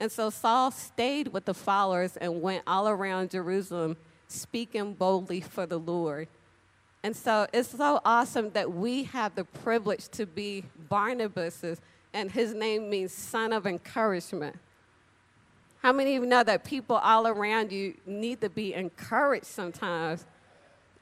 And 0.00 0.10
so 0.10 0.30
Saul 0.30 0.70
stayed 0.70 1.28
with 1.28 1.44
the 1.44 1.54
followers 1.54 2.16
and 2.16 2.42
went 2.42 2.64
all 2.66 2.88
around 2.88 3.30
Jerusalem 3.30 3.96
speaking 4.26 4.94
boldly 4.94 5.40
for 5.40 5.66
the 5.66 5.78
Lord. 5.78 6.28
And 7.02 7.16
so 7.16 7.46
it's 7.52 7.70
so 7.70 8.00
awesome 8.04 8.50
that 8.50 8.72
we 8.72 9.04
have 9.04 9.34
the 9.34 9.44
privilege 9.44 10.08
to 10.10 10.24
be 10.24 10.64
Barnabas's, 10.88 11.80
and 12.14 12.30
his 12.30 12.54
name 12.54 12.88
means 12.88 13.12
son 13.12 13.52
of 13.52 13.66
encouragement. 13.66 14.56
How 15.82 15.90
many 15.90 16.14
of 16.14 16.22
you 16.22 16.28
know 16.28 16.44
that 16.44 16.62
people 16.62 16.94
all 16.94 17.26
around 17.26 17.72
you 17.72 17.94
need 18.06 18.40
to 18.42 18.48
be 18.48 18.72
encouraged 18.72 19.46
sometimes? 19.46 20.24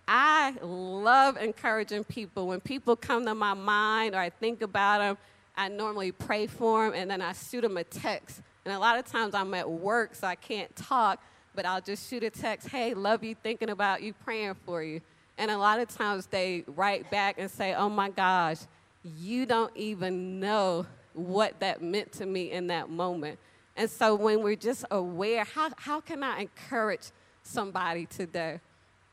I 0.08 0.54
love 0.62 1.36
encouraging 1.36 2.04
people. 2.04 2.46
When 2.46 2.60
people 2.60 2.96
come 2.96 3.26
to 3.26 3.34
my 3.34 3.52
mind 3.52 4.14
or 4.14 4.18
I 4.20 4.30
think 4.30 4.62
about 4.62 5.00
them, 5.00 5.18
I 5.54 5.68
normally 5.68 6.12
pray 6.12 6.46
for 6.46 6.86
them 6.86 6.94
and 6.94 7.10
then 7.10 7.20
I 7.20 7.34
shoot 7.34 7.60
them 7.60 7.76
a 7.76 7.84
text. 7.84 8.40
And 8.64 8.72
a 8.72 8.78
lot 8.78 8.98
of 8.98 9.04
times 9.04 9.34
I'm 9.34 9.52
at 9.52 9.70
work, 9.70 10.14
so 10.14 10.26
I 10.26 10.34
can't 10.34 10.74
talk, 10.74 11.22
but 11.54 11.66
I'll 11.66 11.82
just 11.82 12.08
shoot 12.08 12.22
a 12.22 12.30
text, 12.30 12.68
hey, 12.68 12.94
love 12.94 13.22
you, 13.22 13.34
thinking 13.34 13.68
about 13.68 14.02
you, 14.02 14.14
praying 14.14 14.54
for 14.64 14.82
you. 14.82 15.02
And 15.36 15.50
a 15.50 15.58
lot 15.58 15.78
of 15.78 15.88
times 15.88 16.24
they 16.24 16.64
write 16.66 17.10
back 17.10 17.36
and 17.36 17.50
say, 17.50 17.74
oh 17.74 17.90
my 17.90 18.08
gosh, 18.08 18.60
you 19.04 19.44
don't 19.44 19.76
even 19.76 20.40
know 20.40 20.86
what 21.12 21.60
that 21.60 21.82
meant 21.82 22.12
to 22.12 22.24
me 22.24 22.50
in 22.50 22.68
that 22.68 22.88
moment. 22.88 23.38
And 23.80 23.88
so 23.88 24.14
when 24.14 24.42
we're 24.42 24.56
just 24.56 24.84
aware, 24.90 25.42
how, 25.42 25.70
how 25.78 26.02
can 26.02 26.22
I 26.22 26.40
encourage 26.40 27.12
somebody 27.42 28.04
today? 28.04 28.60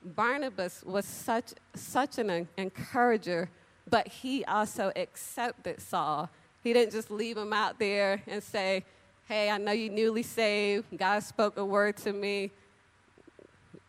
Barnabas 0.03 0.84
was 0.84 1.06
such, 1.06 1.53
such 1.73 2.17
an 2.17 2.49
encourager, 2.58 3.49
but 3.89 4.10
he 4.10 4.43
also 4.43 4.91
accepted 4.97 5.82
Saul. 5.82 6.30
He 6.65 6.73
didn't 6.73 6.91
just 6.91 7.10
leave 7.10 7.38
him 7.38 7.53
out 7.53 7.80
there 7.80 8.21
and 8.27 8.43
say, 8.43 8.84
Hey, 9.30 9.49
I 9.49 9.58
know 9.58 9.71
you're 9.71 9.93
newly 9.93 10.21
saved. 10.21 10.86
God 10.97 11.23
spoke 11.23 11.56
a 11.56 11.63
word 11.63 11.95
to 11.97 12.12
me. 12.12 12.51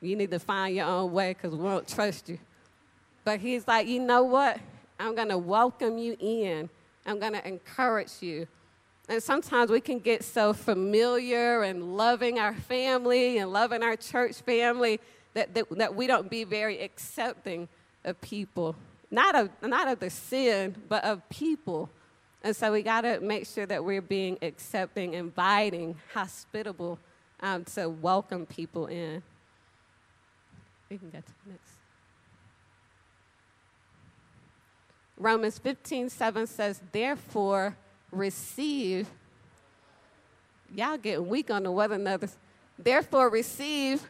You 0.00 0.14
need 0.14 0.30
to 0.30 0.38
find 0.38 0.76
your 0.76 0.86
own 0.86 1.10
way 1.10 1.32
because 1.32 1.56
we 1.56 1.64
won't 1.64 1.88
trust 1.88 2.28
you. 2.28 2.38
But 3.24 3.40
he's 3.40 3.66
like, 3.66 3.88
You 3.88 3.98
know 3.98 4.22
what? 4.22 4.60
I'm 5.00 5.16
going 5.16 5.30
to 5.30 5.38
welcome 5.38 5.98
you 5.98 6.16
in, 6.20 6.70
I'm 7.04 7.18
going 7.18 7.32
to 7.32 7.44
encourage 7.48 8.12
you. 8.20 8.46
And 9.08 9.22
sometimes 9.22 9.70
we 9.70 9.80
can 9.80 10.00
get 10.00 10.22
so 10.22 10.52
familiar 10.52 11.62
and 11.62 11.96
loving 11.96 12.38
our 12.38 12.54
family 12.54 13.38
and 13.38 13.50
loving 13.50 13.82
our 13.82 13.96
church 13.96 14.42
family 14.42 15.00
that, 15.32 15.54
that, 15.54 15.66
that 15.78 15.94
we 15.94 16.06
don't 16.06 16.28
be 16.28 16.44
very 16.44 16.80
accepting 16.80 17.68
of 18.04 18.20
people. 18.20 18.76
Not 19.10 19.34
of, 19.34 19.50
not 19.62 19.88
of 19.88 20.00
the 20.00 20.10
sin, 20.10 20.76
but 20.88 21.04
of 21.04 21.26
people. 21.30 21.88
And 22.42 22.54
so 22.54 22.70
we 22.70 22.82
got 22.82 23.00
to 23.02 23.20
make 23.20 23.46
sure 23.46 23.64
that 23.64 23.82
we're 23.82 24.02
being 24.02 24.36
accepting, 24.42 25.14
inviting, 25.14 25.96
hospitable 26.12 26.98
um, 27.40 27.64
to 27.64 27.88
welcome 27.88 28.44
people 28.44 28.86
in. 28.86 29.22
We 30.90 30.98
can 30.98 31.08
go 31.08 31.18
to 31.18 31.24
the 31.44 31.52
next. 31.52 31.72
Romans 35.16 35.58
15, 35.58 36.10
7 36.10 36.46
says, 36.46 36.80
Therefore, 36.92 37.76
receive. 38.10 39.08
Y'all 40.74 40.96
getting 40.98 41.28
weak 41.28 41.50
on 41.50 41.62
the 41.62 41.70
one 41.70 41.92
another. 41.92 42.28
Therefore, 42.78 43.28
receive 43.30 44.08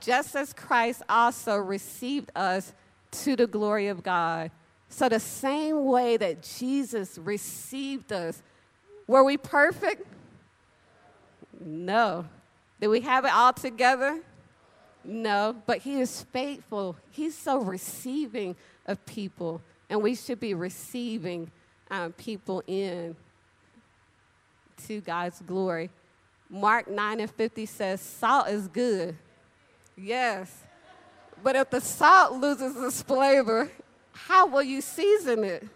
just 0.00 0.36
as 0.36 0.52
Christ 0.52 1.02
also 1.08 1.56
received 1.56 2.30
us 2.34 2.72
to 3.10 3.36
the 3.36 3.46
glory 3.46 3.88
of 3.88 4.02
God. 4.02 4.50
So, 4.88 5.08
the 5.08 5.20
same 5.20 5.84
way 5.84 6.16
that 6.16 6.42
Jesus 6.42 7.18
received 7.18 8.12
us, 8.12 8.42
were 9.06 9.24
we 9.24 9.36
perfect? 9.36 10.06
No. 11.60 12.26
Did 12.80 12.88
we 12.88 13.00
have 13.02 13.24
it 13.24 13.32
all 13.32 13.52
together? 13.52 14.20
No, 15.04 15.56
but 15.66 15.78
He 15.78 16.00
is 16.00 16.22
faithful. 16.32 16.96
He's 17.10 17.36
so 17.36 17.60
receiving 17.60 18.56
of 18.86 19.04
people, 19.06 19.60
and 19.88 20.02
we 20.02 20.14
should 20.14 20.40
be 20.40 20.54
receiving 20.54 21.50
um, 21.90 22.12
people 22.12 22.62
in 22.66 23.16
to 24.86 25.00
God's 25.00 25.40
glory. 25.40 25.90
Mark 26.48 26.90
9 26.90 27.20
and 27.20 27.30
50 27.30 27.66
says, 27.66 28.00
Salt 28.00 28.48
is 28.48 28.68
good. 28.68 29.16
Yes. 29.96 30.64
But 31.42 31.56
if 31.56 31.70
the 31.70 31.80
salt 31.80 32.34
loses 32.34 32.76
its 32.76 33.02
flavor, 33.02 33.70
how 34.12 34.46
will 34.46 34.62
you 34.62 34.80
season 34.80 35.44
it? 35.44 35.68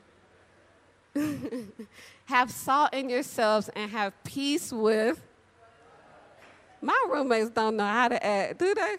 have 2.26 2.50
salt 2.50 2.92
in 2.92 3.08
yourselves 3.08 3.70
and 3.74 3.90
have 3.90 4.12
peace 4.24 4.72
with. 4.72 5.22
My 6.80 7.06
roommates 7.08 7.50
don't 7.50 7.76
know 7.76 7.86
how 7.86 8.08
to 8.08 8.26
act, 8.26 8.58
do 8.58 8.74
they? 8.74 8.96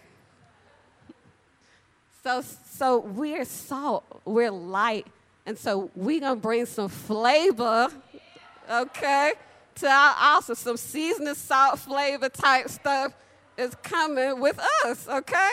So, 2.24 2.42
so 2.72 2.98
we're 2.98 3.44
salt, 3.44 4.04
we're 4.24 4.50
light, 4.50 5.06
And 5.46 5.56
so 5.56 5.90
we're 5.94 6.20
going 6.20 6.34
to 6.34 6.40
bring 6.40 6.66
some 6.66 6.88
flavor, 6.88 7.88
okay, 8.68 9.32
to 9.76 9.88
our 9.88 10.42
some 10.42 10.76
seasoning 10.76 11.34
salt 11.34 11.78
flavor 11.78 12.28
type 12.28 12.68
stuff 12.68 13.12
is 13.56 13.74
coming 13.76 14.40
with 14.40 14.58
us, 14.84 15.06
okay? 15.08 15.50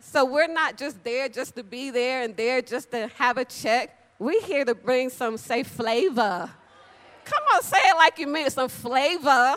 So 0.00 0.24
we're 0.24 0.52
not 0.52 0.76
just 0.76 1.02
there 1.04 1.28
just 1.28 1.54
to 1.54 1.62
be 1.62 1.90
there 1.90 2.22
and 2.22 2.36
there 2.36 2.60
just 2.60 2.90
to 2.90 3.08
have 3.16 3.38
a 3.38 3.44
check. 3.44 3.96
We're 4.18 4.42
here 4.42 4.64
to 4.64 4.74
bring 4.74 5.10
some, 5.10 5.36
say, 5.36 5.62
flavor. 5.62 6.50
Come 7.24 7.42
on, 7.54 7.62
say 7.62 7.78
it 7.78 7.96
like 7.96 8.18
you 8.18 8.26
mean 8.26 8.46
it, 8.46 8.52
some 8.52 8.68
flavor. 8.68 9.54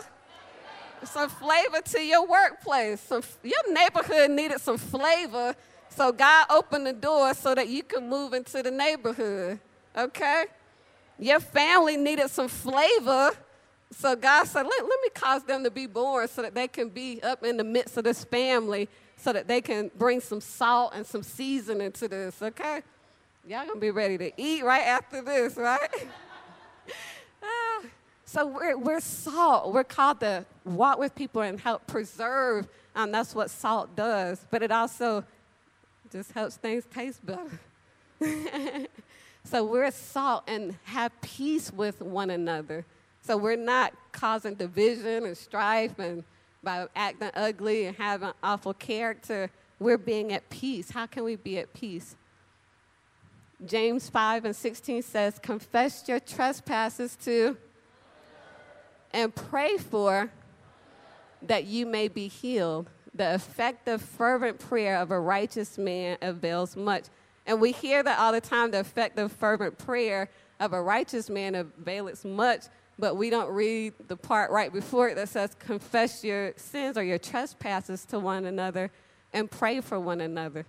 Some 1.04 1.28
flavor 1.28 1.80
to 1.80 2.00
your 2.00 2.26
workplace. 2.26 3.00
Some, 3.00 3.22
your 3.42 3.72
neighborhood 3.72 4.30
needed 4.30 4.60
some 4.60 4.78
flavor. 4.78 5.54
So 5.90 6.12
God 6.12 6.46
opened 6.50 6.86
the 6.86 6.92
door 6.92 7.34
so 7.34 7.54
that 7.54 7.68
you 7.68 7.82
can 7.82 8.08
move 8.08 8.32
into 8.32 8.62
the 8.62 8.70
neighborhood. 8.70 9.58
Okay? 9.96 10.44
Your 11.18 11.40
family 11.40 11.96
needed 11.96 12.30
some 12.30 12.48
flavor. 12.48 13.32
So 13.90 14.14
God 14.14 14.46
said, 14.46 14.62
let, 14.62 14.82
let 14.82 15.00
me 15.02 15.08
cause 15.14 15.42
them 15.44 15.64
to 15.64 15.70
be 15.70 15.86
born 15.86 16.28
so 16.28 16.42
that 16.42 16.54
they 16.54 16.68
can 16.68 16.88
be 16.90 17.22
up 17.22 17.42
in 17.42 17.56
the 17.56 17.64
midst 17.64 17.96
of 17.96 18.04
this 18.04 18.24
family 18.24 18.88
so 19.16 19.32
that 19.32 19.48
they 19.48 19.60
can 19.60 19.90
bring 19.96 20.20
some 20.20 20.40
salt 20.40 20.92
and 20.94 21.04
some 21.04 21.22
seasoning 21.22 21.92
to 21.92 22.06
this, 22.06 22.40
okay? 22.40 22.82
Y'all 23.46 23.66
gonna 23.66 23.80
be 23.80 23.90
ready 23.90 24.16
to 24.18 24.30
eat 24.36 24.62
right 24.62 24.84
after 24.84 25.22
this, 25.22 25.56
right? 25.56 25.88
ah, 27.42 27.82
so 28.24 28.46
we're, 28.46 28.76
we're 28.76 29.00
salt. 29.00 29.72
We're 29.72 29.84
called 29.84 30.20
to 30.20 30.44
walk 30.64 30.98
with 30.98 31.14
people 31.14 31.42
and 31.42 31.58
help 31.58 31.86
preserve. 31.86 32.68
Um, 32.94 33.10
that's 33.10 33.34
what 33.34 33.50
salt 33.50 33.96
does. 33.96 34.46
But 34.50 34.62
it 34.62 34.70
also 34.70 35.24
just 36.10 36.32
helps 36.32 36.56
things 36.56 36.84
taste 36.92 37.20
better. 37.24 37.60
so 39.44 39.64
we're 39.64 39.90
salt 39.90 40.44
and 40.46 40.76
have 40.84 41.12
peace 41.20 41.72
with 41.72 42.00
one 42.00 42.30
another. 42.30 42.84
So 43.22 43.36
we're 43.36 43.56
not 43.56 43.92
causing 44.12 44.54
division 44.54 45.24
and 45.26 45.36
strife 45.36 45.98
and 45.98 46.24
by 46.62 46.86
acting 46.96 47.30
ugly 47.34 47.86
and 47.86 47.96
having 47.96 48.32
awful 48.42 48.74
character, 48.74 49.50
we're 49.78 49.98
being 49.98 50.32
at 50.32 50.48
peace. 50.50 50.90
How 50.90 51.06
can 51.06 51.24
we 51.24 51.36
be 51.36 51.58
at 51.58 51.72
peace? 51.72 52.16
James 53.64 54.08
5 54.08 54.44
and 54.44 54.56
16 54.56 55.02
says, 55.02 55.38
Confess 55.38 56.04
your 56.08 56.20
trespasses 56.20 57.16
to 57.24 57.56
and 59.12 59.34
pray 59.34 59.78
for 59.78 60.30
that 61.42 61.64
you 61.64 61.86
may 61.86 62.08
be 62.08 62.28
healed. 62.28 62.88
The 63.18 63.34
effective, 63.34 64.00
fervent 64.00 64.58
prayer 64.58 64.96
of 64.96 65.10
a 65.10 65.20
righteous 65.20 65.76
man 65.76 66.16
avails 66.22 66.74
much. 66.74 67.04
And 67.46 67.60
we 67.60 67.72
hear 67.72 68.02
that 68.02 68.18
all 68.18 68.32
the 68.32 68.40
time 68.40 68.70
the 68.70 68.80
effective, 68.80 69.30
fervent 69.32 69.76
prayer 69.76 70.30
of 70.58 70.72
a 70.72 70.80
righteous 70.80 71.28
man 71.28 71.54
avails 71.54 72.24
much 72.24 72.64
but 72.98 73.16
we 73.16 73.30
don't 73.30 73.50
read 73.50 73.94
the 74.08 74.16
part 74.16 74.50
right 74.50 74.72
before 74.72 75.08
it 75.08 75.14
that 75.14 75.28
says, 75.28 75.54
confess 75.58 76.24
your 76.24 76.52
sins 76.56 76.98
or 76.98 77.04
your 77.04 77.18
trespasses 77.18 78.04
to 78.06 78.18
one 78.18 78.44
another 78.44 78.90
and 79.32 79.50
pray 79.50 79.80
for 79.80 80.00
one 80.00 80.20
another. 80.20 80.66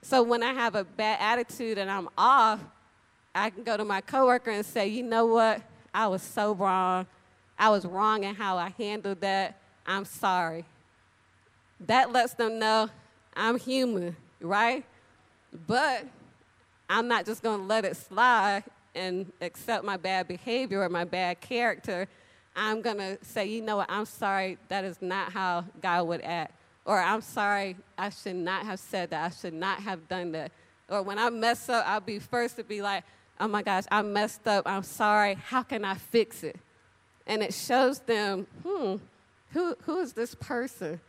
So 0.00 0.22
when 0.22 0.42
I 0.42 0.52
have 0.52 0.76
a 0.76 0.84
bad 0.84 1.18
attitude 1.20 1.78
and 1.78 1.90
I'm 1.90 2.08
off, 2.16 2.60
I 3.34 3.50
can 3.50 3.64
go 3.64 3.76
to 3.76 3.84
my 3.84 4.00
coworker 4.00 4.50
and 4.50 4.64
say, 4.64 4.86
you 4.86 5.02
know 5.02 5.26
what? 5.26 5.60
I 5.92 6.06
was 6.06 6.22
so 6.22 6.54
wrong. 6.54 7.06
I 7.58 7.70
was 7.70 7.84
wrong 7.84 8.22
in 8.22 8.34
how 8.34 8.58
I 8.58 8.72
handled 8.78 9.20
that. 9.22 9.58
I'm 9.86 10.04
sorry. 10.04 10.64
That 11.80 12.12
lets 12.12 12.34
them 12.34 12.58
know 12.58 12.88
I'm 13.34 13.58
human, 13.58 14.16
right? 14.40 14.84
But 15.66 16.06
I'm 16.88 17.08
not 17.08 17.26
just 17.26 17.42
going 17.42 17.60
to 17.60 17.66
let 17.66 17.84
it 17.84 17.96
slide 17.96 18.64
and 18.94 19.30
accept 19.40 19.84
my 19.84 19.96
bad 19.96 20.26
behavior 20.26 20.82
or 20.82 20.88
my 20.88 21.04
bad 21.04 21.40
character, 21.40 22.08
I'm 22.56 22.80
going 22.80 22.96
to 22.96 23.18
say, 23.22 23.46
you 23.46 23.60
know 23.60 23.76
what, 23.76 23.90
I'm 23.90 24.06
sorry, 24.06 24.56
that 24.68 24.84
is 24.84 25.02
not 25.02 25.32
how 25.32 25.66
God 25.82 26.06
would 26.08 26.22
act. 26.22 26.54
Or 26.86 26.98
I'm 26.98 27.20
sorry, 27.20 27.76
I 27.98 28.08
should 28.08 28.36
not 28.36 28.64
have 28.64 28.80
said 28.80 29.10
that. 29.10 29.24
I 29.24 29.34
should 29.34 29.52
not 29.52 29.80
have 29.80 30.08
done 30.08 30.32
that. 30.32 30.52
Or 30.88 31.02
when 31.02 31.18
I 31.18 31.28
mess 31.30 31.68
up, 31.68 31.86
I'll 31.86 32.00
be 32.00 32.18
first 32.18 32.56
to 32.56 32.64
be 32.64 32.80
like, 32.80 33.04
oh 33.38 33.48
my 33.48 33.62
gosh, 33.62 33.84
I 33.90 34.02
messed 34.02 34.46
up. 34.46 34.66
I'm 34.66 34.84
sorry. 34.84 35.34
How 35.34 35.62
can 35.62 35.84
I 35.84 35.94
fix 35.94 36.42
it? 36.42 36.56
And 37.26 37.42
it 37.42 37.52
shows 37.52 37.98
them, 37.98 38.46
hmm, 38.64 38.96
who, 39.50 39.76
who 39.82 39.98
is 39.98 40.12
this 40.12 40.34
person? 40.36 41.00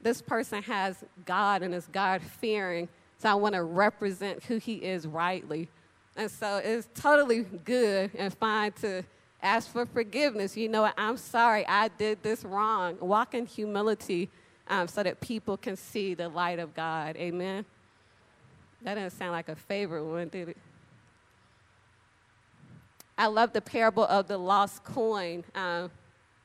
This 0.00 0.22
person 0.22 0.62
has 0.62 1.04
God 1.24 1.62
and 1.62 1.74
is 1.74 1.88
God 1.92 2.22
fearing. 2.22 2.88
So 3.18 3.28
I 3.30 3.34
want 3.34 3.54
to 3.54 3.62
represent 3.62 4.44
who 4.44 4.58
he 4.58 4.74
is 4.76 5.06
rightly. 5.06 5.68
And 6.16 6.30
so 6.30 6.60
it's 6.62 6.88
totally 6.94 7.42
good 7.42 8.10
and 8.16 8.32
fine 8.34 8.72
to 8.80 9.02
ask 9.42 9.70
for 9.70 9.86
forgiveness. 9.86 10.56
You 10.56 10.68
know 10.68 10.82
what? 10.82 10.94
I'm 10.96 11.16
sorry, 11.16 11.66
I 11.66 11.88
did 11.88 12.22
this 12.22 12.44
wrong. 12.44 12.96
Walk 13.00 13.34
in 13.34 13.46
humility 13.46 14.30
um, 14.68 14.88
so 14.88 15.02
that 15.02 15.20
people 15.20 15.56
can 15.56 15.76
see 15.76 16.14
the 16.14 16.28
light 16.28 16.58
of 16.58 16.74
God. 16.74 17.16
Amen. 17.16 17.64
That 18.82 18.94
didn't 18.94 19.12
sound 19.12 19.32
like 19.32 19.48
a 19.48 19.56
favorite 19.56 20.04
one, 20.04 20.28
did 20.28 20.50
it? 20.50 20.56
I 23.18 23.26
love 23.26 23.52
the 23.52 23.62
parable 23.62 24.04
of 24.04 24.28
the 24.28 24.36
lost 24.36 24.84
coin 24.84 25.44
um, 25.54 25.90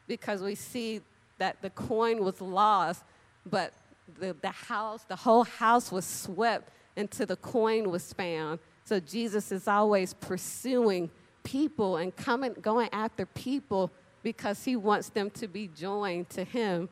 because 0.07 0.41
we 0.41 0.55
see 0.55 1.01
that 1.37 1.61
the 1.61 1.69
coin 1.71 2.23
was 2.23 2.39
lost, 2.39 3.03
but 3.45 3.73
the, 4.19 4.35
the 4.41 4.49
house, 4.49 5.03
the 5.07 5.15
whole 5.15 5.43
house 5.43 5.91
was 5.91 6.05
swept 6.05 6.69
until 6.97 7.25
the 7.25 7.35
coin 7.35 7.89
was 7.89 8.13
found. 8.13 8.59
So 8.83 8.99
Jesus 8.99 9.51
is 9.51 9.67
always 9.67 10.13
pursuing 10.13 11.09
people 11.43 11.97
and 11.97 12.15
coming, 12.15 12.53
going 12.61 12.89
after 12.91 13.25
people 13.25 13.91
because 14.23 14.63
he 14.63 14.75
wants 14.75 15.09
them 15.09 15.29
to 15.31 15.47
be 15.47 15.67
joined 15.67 16.29
to 16.31 16.43
him. 16.43 16.89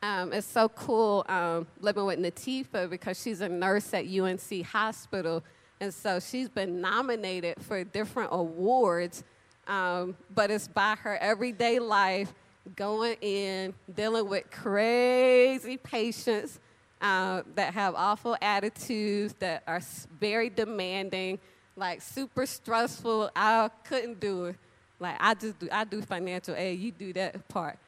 Um, 0.00 0.32
it's 0.32 0.46
so 0.46 0.68
cool 0.68 1.24
um, 1.28 1.66
living 1.80 2.04
with 2.04 2.20
Natifa 2.20 2.88
because 2.88 3.20
she's 3.20 3.40
a 3.40 3.48
nurse 3.48 3.92
at 3.92 4.06
UNC 4.06 4.64
Hospital. 4.66 5.42
And 5.80 5.92
so 5.92 6.20
she's 6.20 6.48
been 6.48 6.80
nominated 6.80 7.56
for 7.60 7.82
different 7.82 8.30
awards, 8.32 9.24
um, 9.68 10.16
but 10.34 10.50
it's 10.50 10.66
by 10.66 10.96
her 10.96 11.16
everyday 11.18 11.78
life 11.78 12.32
going 12.74 13.16
in, 13.20 13.74
dealing 13.94 14.28
with 14.28 14.50
crazy 14.50 15.76
patients 15.76 16.58
uh, 17.00 17.42
that 17.54 17.74
have 17.74 17.94
awful 17.94 18.36
attitudes, 18.42 19.34
that 19.38 19.62
are 19.66 19.80
very 20.18 20.50
demanding, 20.50 21.38
like 21.76 22.02
super 22.02 22.46
stressful. 22.46 23.30
I 23.36 23.70
couldn't 23.84 24.18
do 24.20 24.46
it. 24.46 24.56
Like 24.98 25.16
I 25.20 25.34
just 25.34 25.58
do, 25.58 25.68
I 25.70 25.84
do 25.84 26.02
financial 26.02 26.54
aid. 26.56 26.80
You 26.80 26.90
do 26.90 27.12
that 27.12 27.46
part. 27.48 27.78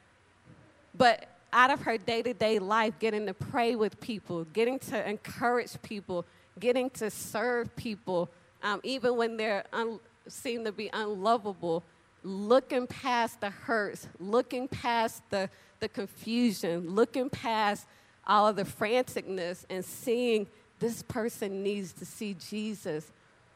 But 0.95 1.27
out 1.53 1.71
of 1.71 1.81
her 1.81 1.97
day-to-day 1.97 2.59
life, 2.59 2.93
getting 2.99 3.25
to 3.25 3.33
pray 3.33 3.75
with 3.75 3.99
people, 3.99 4.45
getting 4.45 4.79
to 4.79 5.09
encourage 5.09 5.81
people, 5.81 6.25
getting 6.59 6.89
to 6.91 7.09
serve 7.09 7.75
people, 7.75 8.29
um, 8.63 8.79
even 8.83 9.17
when 9.17 9.35
they're 9.35 9.65
un- 9.73 9.99
seem 10.31 10.65
to 10.65 10.71
be 10.71 10.89
unlovable, 10.93 11.83
looking 12.23 12.87
past 12.87 13.41
the 13.41 13.49
hurts, 13.49 14.07
looking 14.19 14.67
past 14.67 15.21
the, 15.29 15.49
the 15.79 15.89
confusion, 15.89 16.89
looking 16.89 17.29
past 17.29 17.87
all 18.25 18.47
of 18.47 18.55
the 18.55 18.63
franticness 18.63 19.65
and 19.69 19.83
seeing 19.83 20.47
this 20.79 21.03
person 21.03 21.63
needs 21.63 21.93
to 21.93 22.05
see 22.05 22.35
Jesus. 22.35 23.11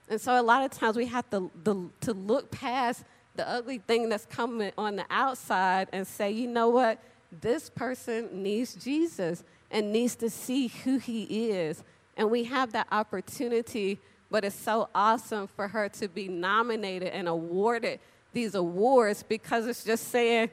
And 0.10 0.22
so 0.22 0.40
a 0.40 0.44
lot 0.44 0.64
of 0.64 0.72
times 0.72 0.96
we 0.96 1.08
have 1.08 1.30
to, 1.32 1.50
the, 1.64 1.90
to 2.02 2.14
look 2.14 2.52
past 2.52 3.04
the 3.36 3.48
ugly 3.48 3.80
thing 3.80 4.10
that's 4.10 4.26
coming 4.26 4.72
on 4.78 4.96
the 4.96 5.06
outside 5.10 5.90
and 5.92 6.06
say, 6.06 6.32
you 6.32 6.48
know 6.48 6.70
what? 6.70 7.00
This 7.42 7.70
person 7.70 8.30
needs 8.44 8.76
Jesus 8.76 9.44
and 9.72 9.92
needs 9.92 10.16
to 10.18 10.30
see 10.30 10.68
who 10.68 11.00
he 11.00 11.50
is. 11.50 11.84
And 12.18 12.32
we 12.32 12.46
have 12.46 12.72
that 12.72 12.88
opportunity, 12.92 14.00
but 14.30 14.44
it's 14.44 14.56
so 14.56 14.90
awesome 14.94 15.48
for 15.48 15.68
her 15.68 15.90
to 15.90 16.08
be 16.08 16.28
nominated 16.28 17.10
and 17.10 17.28
awarded 17.28 18.00
these 18.34 18.56
awards 18.56 19.24
because 19.24 19.68
it's 19.68 19.84
just 19.84 20.10
saying, 20.10 20.50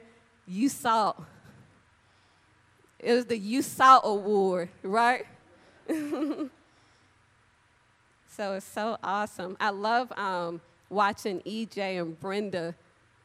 you 0.47 0.69
saw 0.69 1.13
it 3.03 3.13
was 3.13 3.25
the 3.25 3.37
You 3.37 3.61
Saw 3.61 3.99
Award, 4.01 4.69
right? 4.81 5.25
so 5.89 6.49
it's 8.53 8.65
so 8.65 8.97
awesome. 9.03 9.57
I 9.59 9.71
love 9.71 10.11
um, 10.17 10.61
watching 10.89 11.41
EJ 11.41 12.01
and 12.01 12.17
Brenda 12.17 12.73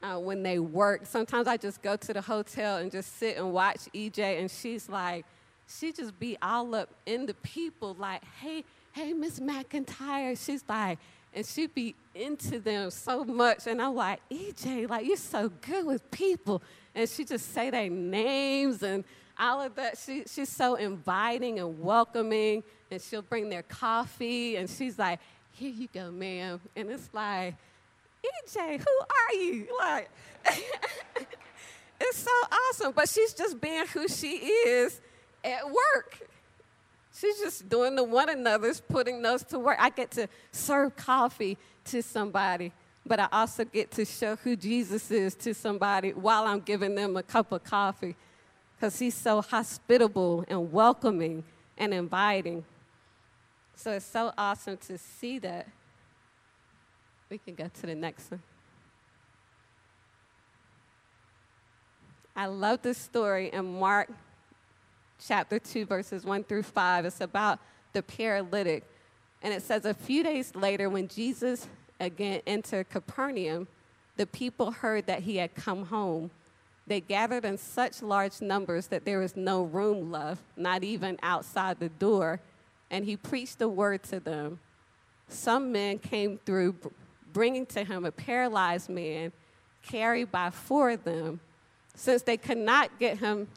uh, 0.03 0.19
when 0.19 0.43
they 0.43 0.59
work. 0.59 1.07
Sometimes 1.07 1.47
I 1.47 1.57
just 1.57 1.81
go 1.81 1.95
to 1.95 2.13
the 2.13 2.21
hotel 2.21 2.79
and 2.79 2.91
just 2.91 3.19
sit 3.19 3.37
and 3.37 3.53
watch 3.53 3.83
EJ, 3.95 4.41
and 4.41 4.51
she's 4.51 4.89
like, 4.89 5.25
she 5.69 5.93
just 5.93 6.19
be 6.19 6.37
all 6.43 6.75
up 6.75 6.89
in 7.07 7.27
the 7.27 7.35
people, 7.35 7.95
like, 8.01 8.23
hey, 8.41 8.65
hey, 8.99 9.13
Miss 9.13 9.39
McIntyre. 9.39 10.37
She's 10.45 10.65
like, 10.69 10.99
and 11.33 11.47
she'd 11.47 11.73
be 11.73 11.95
into 12.17 12.59
them 12.59 12.91
so 12.91 13.25
much. 13.25 13.69
And 13.69 13.81
I'm 13.81 13.95
like, 13.95 14.21
EJ, 14.29 14.91
like, 14.91 15.07
you're 15.07 15.17
so 15.17 15.53
good 15.61 15.87
with 15.87 16.11
people. 16.11 16.61
And 16.97 17.09
she 17.09 17.25
just 17.25 17.55
say 17.55 17.71
their 17.71 17.89
names 17.89 18.83
and 18.83 19.05
all 19.39 19.61
of 19.63 19.77
that. 19.77 19.99
She, 20.05 20.25
she's 20.27 20.49
so 20.49 20.75
inviting 20.75 21.61
and 21.61 21.81
welcoming, 21.81 22.65
and 22.91 23.01
she'll 23.01 23.23
bring 23.23 23.49
their 23.49 23.63
coffee, 23.63 24.57
and 24.57 24.69
she's 24.69 24.99
like, 24.99 25.21
Here 25.53 25.71
you 25.71 25.87
go, 25.95 26.11
ma'am. 26.11 26.61
And 26.75 26.91
it's 26.91 27.09
like, 27.13 27.55
EJ, 28.49 28.81
who 28.81 29.01
are 29.01 29.35
you? 29.41 29.69
Like, 29.79 30.11
it's 32.01 32.19
so 32.19 32.31
awesome. 32.51 32.93
But 32.97 33.09
she's 33.09 33.33
just 33.33 33.61
being 33.61 33.87
who 33.87 34.09
she 34.09 34.39
is 34.39 35.01
at 35.45 35.65
work. 35.67 36.29
She's 37.21 37.39
just 37.39 37.69
doing 37.69 37.97
the 37.97 38.05
one 38.05 38.29
another's, 38.29 38.81
putting 38.81 39.23
those 39.23 39.43
to 39.45 39.59
work. 39.59 39.77
I 39.81 39.91
get 39.91 40.13
to 40.13 40.29
serve 40.53 40.95
coffee 40.95 41.59
to 41.87 42.01
somebody, 42.01 42.73
but 43.05 43.19
I 43.19 43.29
also 43.33 43.65
get 43.65 43.91
to 43.93 44.05
show 44.05 44.37
who 44.37 44.55
Jesus 44.55 45.11
is 45.11 45.35
to 45.37 45.53
somebody 45.53 46.13
while 46.13 46.45
I'm 46.45 46.61
giving 46.61 46.95
them 46.95 47.17
a 47.17 47.25
cup 47.25 47.51
of 47.51 47.65
coffee 47.65 48.15
because 48.77 49.01
he's 49.01 49.15
so 49.15 49.43
hospitable 49.43 50.45
and 50.47 50.73
welcoming 50.73 51.43
and 51.77 51.93
inviting. 51.93 52.65
So 53.75 53.93
it's 53.93 54.07
so 54.07 54.33
awesome 54.39 54.77
to 54.87 54.97
see 54.97 55.41
that. 55.41 55.67
We 57.31 57.39
can 57.39 57.57
go 57.57 57.69
to 57.69 57.83
the 57.87 57.97
next 57.97 58.31
one. 58.31 58.43
I 62.37 62.47
love 62.47 62.83
this 62.83 62.99
story 62.99 63.51
in 63.53 63.81
Mark 63.81 64.09
chapter 65.27 65.59
2, 65.59 65.87
verses 65.87 66.25
1 66.25 66.45
through 66.45 66.63
5. 66.63 67.05
It's 67.05 67.21
about 67.21 67.59
the 67.93 68.03
paralytic. 68.03 68.85
And 69.43 69.53
it 69.53 69.63
says, 69.63 69.85
A 69.85 69.95
few 69.95 70.23
days 70.23 70.55
later, 70.55 70.89
when 70.89 71.09
Jesus 71.09 71.69
again 72.01 72.43
entered 72.47 72.89
Capernaum, 72.89 73.69
the 74.17 74.27
people 74.27 74.71
heard 74.71 75.07
that 75.07 75.23
he 75.23 75.37
had 75.37 75.55
come 75.55 75.87
home. 75.87 76.31
They 76.87 77.01
gathered 77.01 77.45
in 77.45 77.59
such 77.59 78.03
large 78.03 78.41
numbers 78.41 78.87
that 78.89 79.05
there 79.05 79.21
was 79.21 79.37
no 79.37 79.63
room 79.63 80.11
left, 80.11 80.43
not 80.57 80.83
even 80.83 81.19
outside 81.23 81.79
the 81.79 81.91
door, 81.91 82.41
and 82.91 83.05
he 83.05 83.17
preached 83.17 83.59
the 83.59 83.69
word 83.69 84.03
to 84.05 84.21
them. 84.21 84.59
Some 85.29 85.71
men 85.71 85.99
came 85.99 86.39
through, 86.47 86.77
bringing 87.33 87.67
to 87.67 87.85
him 87.85 88.07
a 88.07 88.13
paralyzed 88.13 88.89
man 88.89 89.33
carried 89.83 90.33
by 90.33 90.51
four 90.51 90.91
of 90.91 91.05
them. 91.05 91.41
Since 91.95 92.23
they 92.23 92.37
could 92.37 92.59
not 92.59 92.99
get 92.99 93.19
him 93.19 93.49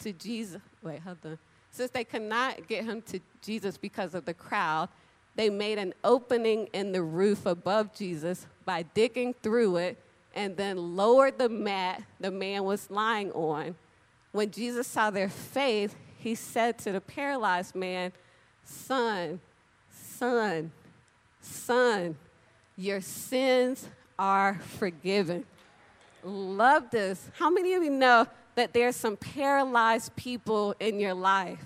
to 0.00 0.12
Jesus, 0.12 0.60
wait, 0.82 1.00
hold 1.00 1.18
on. 1.24 1.38
Since 1.70 1.90
they 1.90 2.04
could 2.04 2.22
not 2.22 2.68
get 2.68 2.84
him 2.84 3.02
to 3.02 3.20
Jesus 3.40 3.76
because 3.76 4.14
of 4.14 4.24
the 4.24 4.34
crowd, 4.34 4.88
they 5.34 5.48
made 5.48 5.78
an 5.78 5.94
opening 6.04 6.68
in 6.72 6.92
the 6.92 7.02
roof 7.02 7.46
above 7.46 7.94
Jesus 7.94 8.46
by 8.64 8.82
digging 8.82 9.34
through 9.42 9.76
it 9.76 9.98
and 10.34 10.56
then 10.56 10.96
lowered 10.96 11.38
the 11.38 11.48
mat 11.48 12.02
the 12.20 12.30
man 12.30 12.64
was 12.64 12.90
lying 12.90 13.32
on. 13.32 13.74
When 14.32 14.50
Jesus 14.50 14.86
saw 14.86 15.10
their 15.10 15.28
faith, 15.28 15.94
he 16.18 16.34
said 16.34 16.78
to 16.80 16.92
the 16.92 17.00
paralyzed 17.00 17.74
man, 17.74 18.12
Son, 18.64 19.40
son, 19.90 20.70
son, 21.40 22.16
your 22.76 23.00
sins 23.00 23.88
are 24.18 24.60
forgiven. 24.78 25.44
Love 26.22 26.90
this. 26.90 27.28
How 27.38 27.50
many 27.50 27.74
of 27.74 27.82
you 27.82 27.90
know 27.90 28.26
that 28.54 28.72
there's 28.72 28.96
some 28.96 29.16
paralyzed 29.16 30.14
people 30.16 30.74
in 30.80 31.00
your 31.00 31.14
life? 31.14 31.60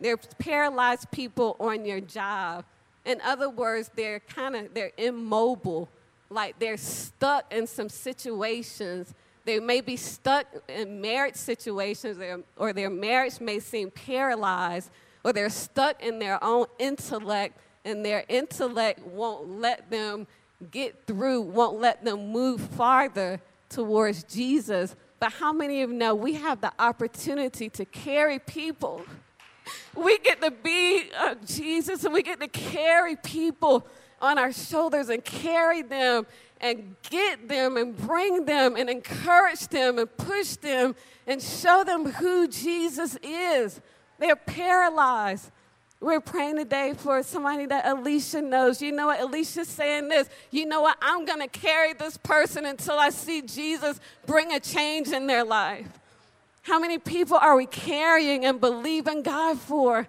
There's 0.00 0.18
paralyzed 0.38 1.10
people 1.10 1.56
on 1.60 1.84
your 1.84 2.00
job. 2.00 2.64
In 3.04 3.20
other 3.20 3.48
words, 3.48 3.90
they're 3.94 4.20
kind 4.20 4.56
of 4.56 4.74
they're 4.74 4.92
immobile, 4.96 5.88
like 6.30 6.58
they're 6.58 6.76
stuck 6.76 7.52
in 7.52 7.66
some 7.66 7.88
situations. 7.88 9.14
They 9.44 9.60
may 9.60 9.82
be 9.82 9.96
stuck 9.96 10.46
in 10.68 11.00
marriage 11.00 11.36
situations, 11.36 12.18
or 12.56 12.72
their 12.72 12.90
marriage 12.90 13.40
may 13.40 13.60
seem 13.60 13.90
paralyzed, 13.90 14.90
or 15.22 15.32
they're 15.32 15.50
stuck 15.50 16.02
in 16.02 16.18
their 16.18 16.42
own 16.42 16.66
intellect, 16.78 17.58
and 17.84 18.04
their 18.04 18.24
intellect 18.28 19.00
won't 19.06 19.60
let 19.60 19.90
them 19.90 20.26
get 20.70 21.06
through, 21.06 21.42
won't 21.42 21.78
let 21.78 22.04
them 22.04 22.28
move 22.28 22.60
farther 22.60 23.40
towards 23.68 24.22
Jesus. 24.24 24.96
But 25.20 25.32
how 25.32 25.52
many 25.52 25.82
of 25.82 25.90
you 25.90 25.96
know 25.96 26.14
we 26.14 26.34
have 26.34 26.60
the 26.60 26.72
opportunity 26.78 27.68
to 27.70 27.84
carry 27.84 28.38
people? 28.38 29.02
We 29.96 30.18
get 30.18 30.40
to 30.42 30.50
be 30.50 31.04
uh, 31.18 31.36
Jesus 31.46 32.04
and 32.04 32.12
we 32.12 32.22
get 32.22 32.40
to 32.40 32.48
carry 32.48 33.16
people 33.16 33.86
on 34.20 34.38
our 34.38 34.52
shoulders 34.52 35.08
and 35.08 35.24
carry 35.24 35.82
them 35.82 36.26
and 36.60 36.96
get 37.10 37.48
them 37.48 37.76
and 37.76 37.96
bring 37.96 38.44
them 38.44 38.76
and 38.76 38.88
encourage 38.88 39.68
them 39.68 39.98
and 39.98 40.16
push 40.16 40.56
them 40.56 40.94
and 41.26 41.42
show 41.42 41.84
them 41.84 42.10
who 42.12 42.48
Jesus 42.48 43.16
is. 43.22 43.80
They're 44.18 44.36
paralyzed. 44.36 45.50
We're 46.00 46.20
praying 46.20 46.56
today 46.56 46.92
for 46.96 47.22
somebody 47.22 47.66
that 47.66 47.86
Alicia 47.86 48.42
knows. 48.42 48.82
You 48.82 48.92
know 48.92 49.06
what? 49.06 49.20
Alicia's 49.20 49.68
saying 49.68 50.08
this. 50.08 50.28
You 50.50 50.66
know 50.66 50.82
what? 50.82 50.98
I'm 51.00 51.24
going 51.24 51.40
to 51.40 51.48
carry 51.48 51.94
this 51.94 52.16
person 52.18 52.66
until 52.66 52.98
I 52.98 53.10
see 53.10 53.40
Jesus 53.42 54.00
bring 54.26 54.52
a 54.52 54.60
change 54.60 55.08
in 55.08 55.26
their 55.26 55.44
life. 55.44 55.88
How 56.62 56.78
many 56.78 56.98
people 56.98 57.36
are 57.36 57.56
we 57.56 57.66
carrying 57.66 58.44
and 58.44 58.60
believing 58.60 59.22
God 59.22 59.58
for? 59.58 60.06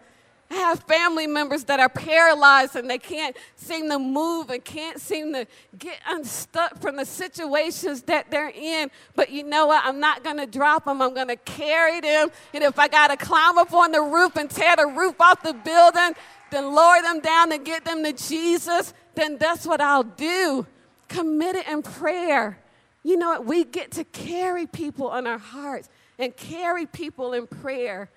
I 0.50 0.56
have 0.56 0.82
family 0.82 1.26
members 1.26 1.64
that 1.66 1.80
are 1.80 1.90
paralyzed 1.90 2.76
and 2.76 2.88
they 2.90 3.00
can't 3.00 3.36
seem 3.56 3.90
to 3.90 3.98
move 3.98 4.52
and 4.52 4.64
can't 4.64 5.02
seem 5.02 5.34
to 5.34 5.48
get 5.78 6.00
unstuck 6.08 6.80
from 6.80 6.98
the 6.98 7.06
situations 7.06 8.04
that 8.04 8.30
they're 8.30 8.52
in. 8.52 8.92
But 9.16 9.32
you 9.32 9.44
know 9.44 9.66
what? 9.66 9.84
I'm 9.84 10.00
not 10.00 10.24
going 10.24 10.38
to 10.38 10.46
drop 10.46 10.86
them. 10.86 11.02
I'm 11.02 11.16
going 11.16 11.30
to 11.30 11.36
carry 11.36 12.00
them. 12.00 12.30
And 12.54 12.64
if 12.64 12.78
I 12.78 12.88
got 12.88 13.08
to 13.08 13.18
climb 13.18 13.58
up 13.58 13.74
on 13.74 13.92
the 13.92 14.02
roof 14.02 14.36
and 14.36 14.50
tear 14.50 14.76
the 14.76 14.86
roof 14.86 15.20
off 15.20 15.42
the 15.42 15.54
building, 15.54 16.16
then 16.52 16.74
lower 16.74 17.02
them 17.02 17.22
down 17.22 17.52
and 17.52 17.66
get 17.66 17.84
them 17.84 18.04
to 18.04 18.14
Jesus, 18.14 18.94
then 19.16 19.38
that's 19.38 19.66
what 19.66 19.82
I'll 19.82 20.04
do. 20.04 20.68
Commit 21.08 21.56
it 21.56 21.68
in 21.68 21.82
prayer. 21.82 22.60
You 23.04 23.18
know 23.18 23.30
what? 23.30 23.46
We 23.46 23.64
get 23.64 23.92
to 23.92 24.04
carry 24.04 24.68
people 24.68 25.08
on 25.08 25.26
our 25.26 25.38
hearts 25.38 25.90
and 26.18 26.36
carry 26.36 26.86
people 26.86 27.34
in 27.34 27.48
prayer. 27.48 28.10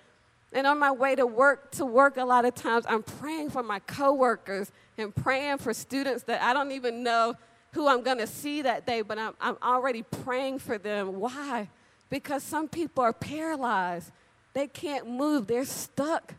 And 0.52 0.66
on 0.66 0.78
my 0.78 0.90
way 0.90 1.14
to 1.14 1.26
work, 1.26 1.72
to 1.72 1.84
work, 1.84 2.16
a 2.16 2.24
lot 2.24 2.44
of 2.44 2.54
times 2.54 2.84
I'm 2.88 3.02
praying 3.02 3.50
for 3.50 3.62
my 3.62 3.80
coworkers 3.80 4.72
and 4.96 5.14
praying 5.14 5.58
for 5.58 5.74
students 5.74 6.22
that 6.24 6.42
I 6.42 6.54
don't 6.54 6.72
even 6.72 7.02
know 7.02 7.34
who 7.72 7.86
I'm 7.86 8.02
going 8.02 8.18
to 8.18 8.26
see 8.26 8.62
that 8.62 8.86
day, 8.86 9.02
but 9.02 9.18
I'm, 9.18 9.34
I'm 9.40 9.56
already 9.62 10.02
praying 10.02 10.60
for 10.60 10.78
them. 10.78 11.20
Why? 11.20 11.68
Because 12.08 12.42
some 12.42 12.66
people 12.68 13.04
are 13.04 13.12
paralyzed. 13.12 14.10
They 14.54 14.66
can't 14.66 15.08
move. 15.08 15.46
They're 15.46 15.66
stuck. 15.66 16.34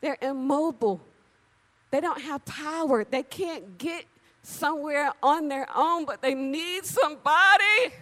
They're 0.00 0.18
immobile. 0.22 1.00
They 1.90 2.00
don't 2.00 2.20
have 2.22 2.44
power. 2.44 3.04
They 3.04 3.22
can't 3.22 3.76
get 3.78 4.06
somewhere 4.42 5.12
on 5.22 5.48
their 5.48 5.66
own, 5.74 6.06
but 6.06 6.22
they 6.22 6.34
need 6.34 6.84
somebody. 6.84 7.92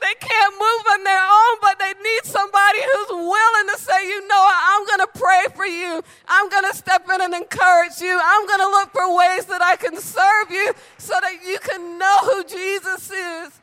They 0.00 0.14
can't 0.20 0.54
move 0.54 0.84
on 0.92 1.04
their 1.04 1.24
own, 1.24 1.56
but 1.62 1.78
they 1.78 1.92
need 1.92 2.24
somebody 2.24 2.78
who's 2.82 3.08
willing 3.10 3.68
to 3.72 3.78
say, 3.78 4.06
you 4.06 4.26
know 4.28 4.40
what, 4.40 4.56
I'm 4.60 4.86
going 4.86 5.00
to 5.00 5.18
pray 5.18 5.46
for 5.54 5.66
you. 5.66 6.02
I'm 6.28 6.48
going 6.50 6.70
to 6.70 6.76
step 6.76 7.08
in 7.12 7.20
and 7.22 7.34
encourage 7.34 8.00
you. 8.00 8.20
I'm 8.22 8.46
going 8.46 8.60
to 8.60 8.66
look 8.66 8.92
for 8.92 9.16
ways 9.16 9.46
that 9.46 9.62
I 9.62 9.76
can 9.76 9.96
serve 9.96 10.50
you 10.50 10.72
so 10.98 11.14
that 11.20 11.38
you 11.46 11.58
can 11.60 11.98
know 11.98 12.18
who 12.22 12.44
Jesus 12.44 13.10
is. 13.10 13.60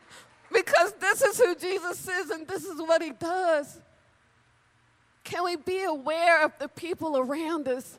Because 0.52 0.92
this 0.94 1.22
is 1.22 1.38
who 1.38 1.54
Jesus 1.54 2.08
is 2.08 2.30
and 2.30 2.46
this 2.46 2.64
is 2.64 2.80
what 2.80 3.02
he 3.02 3.10
does. 3.10 3.80
Can 5.24 5.44
we 5.44 5.56
be 5.56 5.84
aware 5.84 6.44
of 6.44 6.52
the 6.58 6.68
people 6.68 7.16
around 7.16 7.68
us 7.68 7.98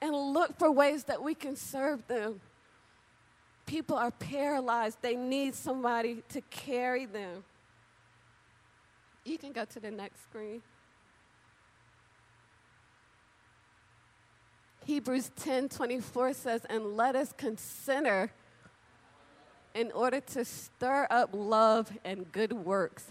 and 0.00 0.14
look 0.14 0.58
for 0.58 0.70
ways 0.70 1.04
that 1.04 1.22
we 1.22 1.34
can 1.34 1.56
serve 1.56 2.06
them? 2.08 2.40
People 3.66 3.96
are 3.96 4.12
paralyzed. 4.12 4.98
They 5.02 5.16
need 5.16 5.54
somebody 5.54 6.22
to 6.30 6.40
carry 6.50 7.04
them. 7.04 7.44
You 9.24 9.38
can 9.38 9.52
go 9.52 9.64
to 9.64 9.80
the 9.80 9.90
next 9.90 10.22
screen. 10.22 10.62
Hebrews 14.84 15.32
10 15.34 15.68
24 15.68 16.32
says, 16.32 16.64
And 16.70 16.96
let 16.96 17.16
us 17.16 17.32
consider 17.36 18.30
in 19.74 19.90
order 19.92 20.20
to 20.20 20.44
stir 20.44 21.08
up 21.10 21.30
love 21.32 21.90
and 22.04 22.30
good 22.30 22.52
works. 22.52 23.06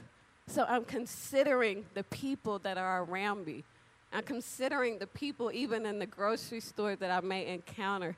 So 0.47 0.65
I'm 0.67 0.85
considering 0.85 1.85
the 1.93 2.03
people 2.03 2.59
that 2.59 2.77
are 2.77 3.03
around 3.03 3.45
me. 3.45 3.65
I'm 4.13 4.23
considering 4.23 4.99
the 4.99 5.07
people, 5.07 5.51
even 5.53 5.85
in 5.85 5.99
the 5.99 6.05
grocery 6.05 6.61
store, 6.61 6.95
that 6.95 7.11
I 7.11 7.19
may 7.19 7.45
encounter 7.47 8.15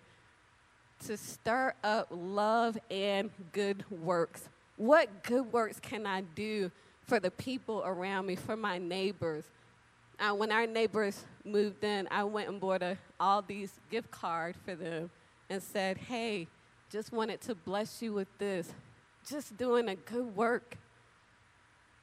to 1.06 1.18
stir 1.18 1.74
up 1.84 2.08
love 2.10 2.78
and 2.90 3.30
good 3.52 3.84
works. 3.90 4.50
What 4.78 5.24
good 5.24 5.52
works 5.52 5.80
can 5.80 6.06
I 6.06 6.22
do 6.22 6.72
for 7.04 7.20
the 7.20 7.32
people 7.32 7.84
around 7.86 8.26
me, 8.26 8.36
for 8.36 8.58
my 8.58 8.78
neighbors? 8.78 9.46
Uh, 10.20 10.34
when 10.34 10.52
our 10.52 10.66
neighbors 10.66 11.24
moved 11.46 11.84
in, 11.84 12.08
I 12.10 12.24
went 12.24 12.50
and 12.50 12.60
bought 12.60 12.82
a 12.82 12.98
all 13.20 13.42
these 13.42 13.72
gift 13.92 14.12
card 14.12 14.56
for 14.66 14.76
them 14.76 15.10
and 15.50 15.62
said, 15.62 15.98
hey, 15.98 16.48
just 16.90 17.12
wanted 17.12 17.42
to 17.42 17.56
bless 17.56 18.02
you 18.02 18.14
with 18.14 18.28
this. 18.38 18.72
Just 19.28 19.58
doing 19.58 19.90
a 19.90 19.96
good 19.96 20.36
work. 20.36 20.78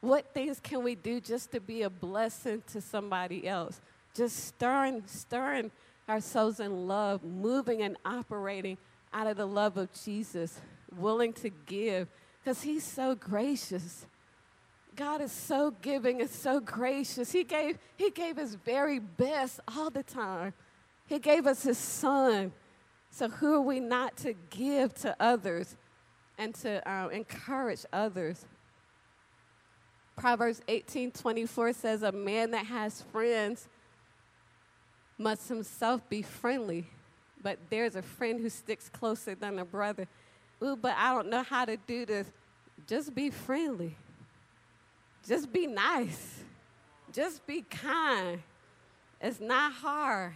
What 0.01 0.35
things 0.35 0.61
can 0.61 0.83
we 0.83 0.95
do 0.95 1.21
just 1.21 1.51
to 1.53 1.61
be 1.61 1.83
a 1.83 1.91
blessing 1.91 2.63
to 2.73 2.81
somebody 2.81 3.49
else? 3.49 3.81
Just 4.15 4.45
stirring, 4.45 5.03
stirring 5.07 5.71
ourselves 6.09 6.61
in 6.61 6.87
love, 6.87 7.23
moving 7.25 7.83
and 7.83 7.97
operating 8.05 8.79
out 9.13 9.27
of 9.27 9.37
the 9.37 9.47
love 9.47 9.77
of 9.77 9.89
Jesus, 10.05 10.61
willing 10.97 11.33
to 11.35 11.51
give, 11.67 12.09
because 12.43 12.63
He's 12.63 12.85
so 12.85 13.15
gracious. 13.15 14.07
God 14.97 15.21
is 15.21 15.33
so 15.33 15.73
giving 15.83 16.21
and 16.21 16.31
so 16.31 16.61
gracious. 16.61 17.33
He 17.33 17.43
gave, 17.43 17.79
he 17.97 18.11
gave 18.11 18.37
His 18.37 18.55
very 18.55 18.99
best 18.99 19.61
all 19.69 19.91
the 19.91 20.03
time. 20.03 20.53
He 21.07 21.19
gave 21.19 21.47
us 21.47 21.63
His 21.63 21.79
Son. 21.79 22.53
So, 23.11 23.29
who 23.29 23.55
are 23.55 23.61
we 23.61 23.81
not 23.81 24.17
to 24.19 24.35
give 24.51 24.95
to 24.97 25.17
others 25.21 25.77
and 26.37 26.55
to 26.57 26.89
uh, 26.89 27.09
encourage 27.09 27.85
others? 27.93 28.45
Proverbs 30.17 30.63
18 30.69 31.11
24 31.13 31.73
says, 31.73 32.03
A 32.03 32.13
man 32.13 32.53
that 32.53 32.67
has 32.67 33.03
friends 33.03 33.69
must 35.19 35.49
himself 35.49 36.09
be 36.09 36.23
friendly, 36.23 36.87
but 37.43 37.59
there's 37.71 37.97
a 37.97 38.03
friend 38.03 38.41
who 38.41 38.49
sticks 38.49 38.89
closer 38.89 39.35
than 39.35 39.59
a 39.59 39.65
brother. 39.65 40.07
Ooh, 40.63 40.77
but 40.77 40.95
I 40.97 41.15
don't 41.15 41.29
know 41.29 41.43
how 41.43 41.65
to 41.65 41.77
do 41.77 42.07
this. 42.07 42.31
Just 42.87 43.15
be 43.15 43.31
friendly. 43.31 43.97
Just 45.27 45.53
be 45.53 45.67
nice. 45.67 46.41
Just 47.13 47.47
be 47.47 47.63
kind. 47.63 48.43
It's 49.21 49.41
not 49.41 49.73
hard. 49.73 50.35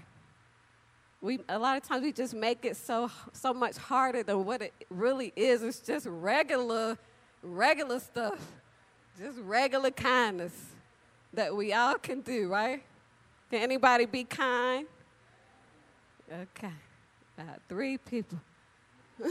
We 1.21 1.41
a 1.49 1.59
lot 1.59 1.77
of 1.77 1.83
times 1.83 2.03
we 2.05 2.13
just 2.13 2.33
make 2.33 2.65
it 2.65 2.77
so 2.77 3.11
so 3.33 3.53
much 3.53 3.77
harder 3.77 4.23
than 4.23 4.45
what 4.45 4.63
it 4.63 4.73
really 4.89 5.33
is. 5.35 5.63
It's 5.63 5.81
just 5.81 6.07
regular, 6.07 6.97
regular 7.43 7.99
stuff. 7.99 8.39
Just 9.19 9.39
regular 9.41 9.91
kindness 9.91 10.55
that 11.35 11.55
we 11.55 11.73
all 11.73 11.97
can 11.99 12.21
do, 12.21 12.49
right? 12.49 12.83
Can 13.51 13.63
anybody 13.63 14.05
be 14.05 14.25
kind? 14.25 14.87
Okay. 16.31 16.73
About 17.39 17.61
three 17.69 17.97
people. 17.97 18.39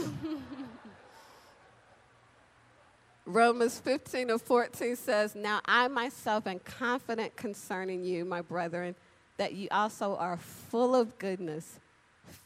Romans 3.26 3.78
15 3.78 4.30
or 4.30 4.38
14 4.38 4.96
says, 4.96 5.34
Now 5.34 5.60
I 5.66 5.86
myself 5.88 6.46
am 6.46 6.58
confident 6.60 7.36
concerning 7.36 8.02
you, 8.02 8.24
my 8.24 8.40
brethren, 8.40 8.94
that 9.36 9.52
you 9.52 9.68
also 9.70 10.16
are 10.16 10.36
full 10.36 10.96
of 10.96 11.16
goodness, 11.18 11.78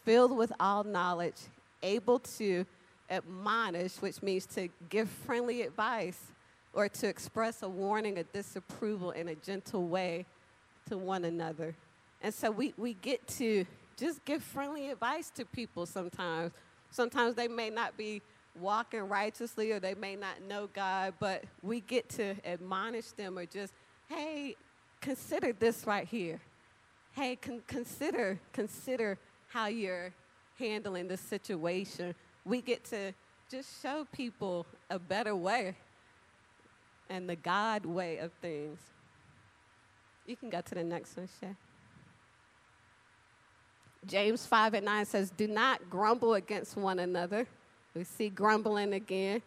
filled 0.04 0.36
with 0.36 0.52
all 0.60 0.84
knowledge, 0.84 1.36
able 1.82 2.18
to 2.18 2.66
admonish, 3.08 3.94
which 3.96 4.22
means 4.22 4.44
to 4.46 4.68
give 4.90 5.08
friendly 5.08 5.62
advice 5.62 6.18
or 6.74 6.88
to 6.88 7.06
express 7.06 7.62
a 7.62 7.68
warning, 7.68 8.18
a 8.18 8.24
disapproval 8.24 9.12
in 9.12 9.28
a 9.28 9.34
gentle 9.36 9.86
way 9.86 10.26
to 10.88 10.96
one 10.96 11.24
another. 11.24 11.74
And 12.20 12.32
so 12.32 12.50
we, 12.50 12.74
we 12.76 12.94
get 12.94 13.26
to 13.38 13.66
just 13.96 14.24
give 14.24 14.42
friendly 14.42 14.90
advice 14.90 15.30
to 15.30 15.44
people 15.44 15.86
sometimes. 15.86 16.52
Sometimes 16.90 17.34
they 17.34 17.48
may 17.48 17.70
not 17.70 17.96
be 17.96 18.22
walking 18.60 19.08
righteously 19.08 19.72
or 19.72 19.80
they 19.80 19.94
may 19.94 20.16
not 20.16 20.42
know 20.42 20.68
God, 20.72 21.14
but 21.18 21.44
we 21.62 21.80
get 21.80 22.08
to 22.10 22.34
admonish 22.44 23.10
them 23.12 23.38
or 23.38 23.46
just, 23.46 23.72
hey, 24.08 24.56
consider 25.00 25.52
this 25.52 25.86
right 25.86 26.06
here. 26.06 26.40
Hey, 27.12 27.36
con- 27.36 27.62
consider, 27.66 28.38
consider 28.52 29.18
how 29.48 29.66
you're 29.66 30.12
handling 30.58 31.08
this 31.08 31.20
situation. 31.20 32.14
We 32.44 32.60
get 32.60 32.84
to 32.86 33.12
just 33.50 33.82
show 33.82 34.06
people 34.12 34.66
a 34.90 34.98
better 34.98 35.36
way 35.36 35.76
and 37.10 37.28
the 37.28 37.36
God 37.36 37.84
way 37.84 38.18
of 38.18 38.32
things. 38.40 38.78
You 40.26 40.36
can 40.36 40.50
go 40.50 40.60
to 40.60 40.74
the 40.74 40.84
next 40.84 41.16
one, 41.16 41.28
Shay. 41.40 41.54
James 44.06 44.46
5 44.46 44.74
and 44.74 44.84
9 44.84 45.04
says, 45.06 45.30
Do 45.30 45.46
not 45.46 45.88
grumble 45.88 46.34
against 46.34 46.76
one 46.76 46.98
another. 46.98 47.46
We 47.94 48.04
see 48.04 48.28
grumbling 48.28 48.94
again. 48.94 49.42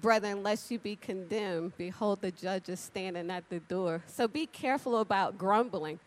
Brother, 0.00 0.28
unless 0.28 0.70
you 0.70 0.78
be 0.78 0.96
condemned, 0.96 1.72
behold, 1.78 2.20
the 2.20 2.30
judge 2.30 2.68
is 2.68 2.80
standing 2.80 3.30
at 3.30 3.48
the 3.48 3.60
door. 3.60 4.02
So 4.06 4.28
be 4.28 4.44
careful 4.46 4.98
about 4.98 5.38
grumbling 5.38 5.98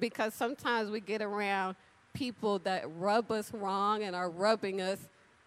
because 0.00 0.34
sometimes 0.34 0.90
we 0.90 0.98
get 0.98 1.22
around 1.22 1.76
people 2.12 2.58
that 2.60 2.84
rub 2.98 3.30
us 3.30 3.52
wrong 3.52 4.02
and 4.02 4.16
are 4.16 4.30
rubbing 4.30 4.80
us 4.80 4.98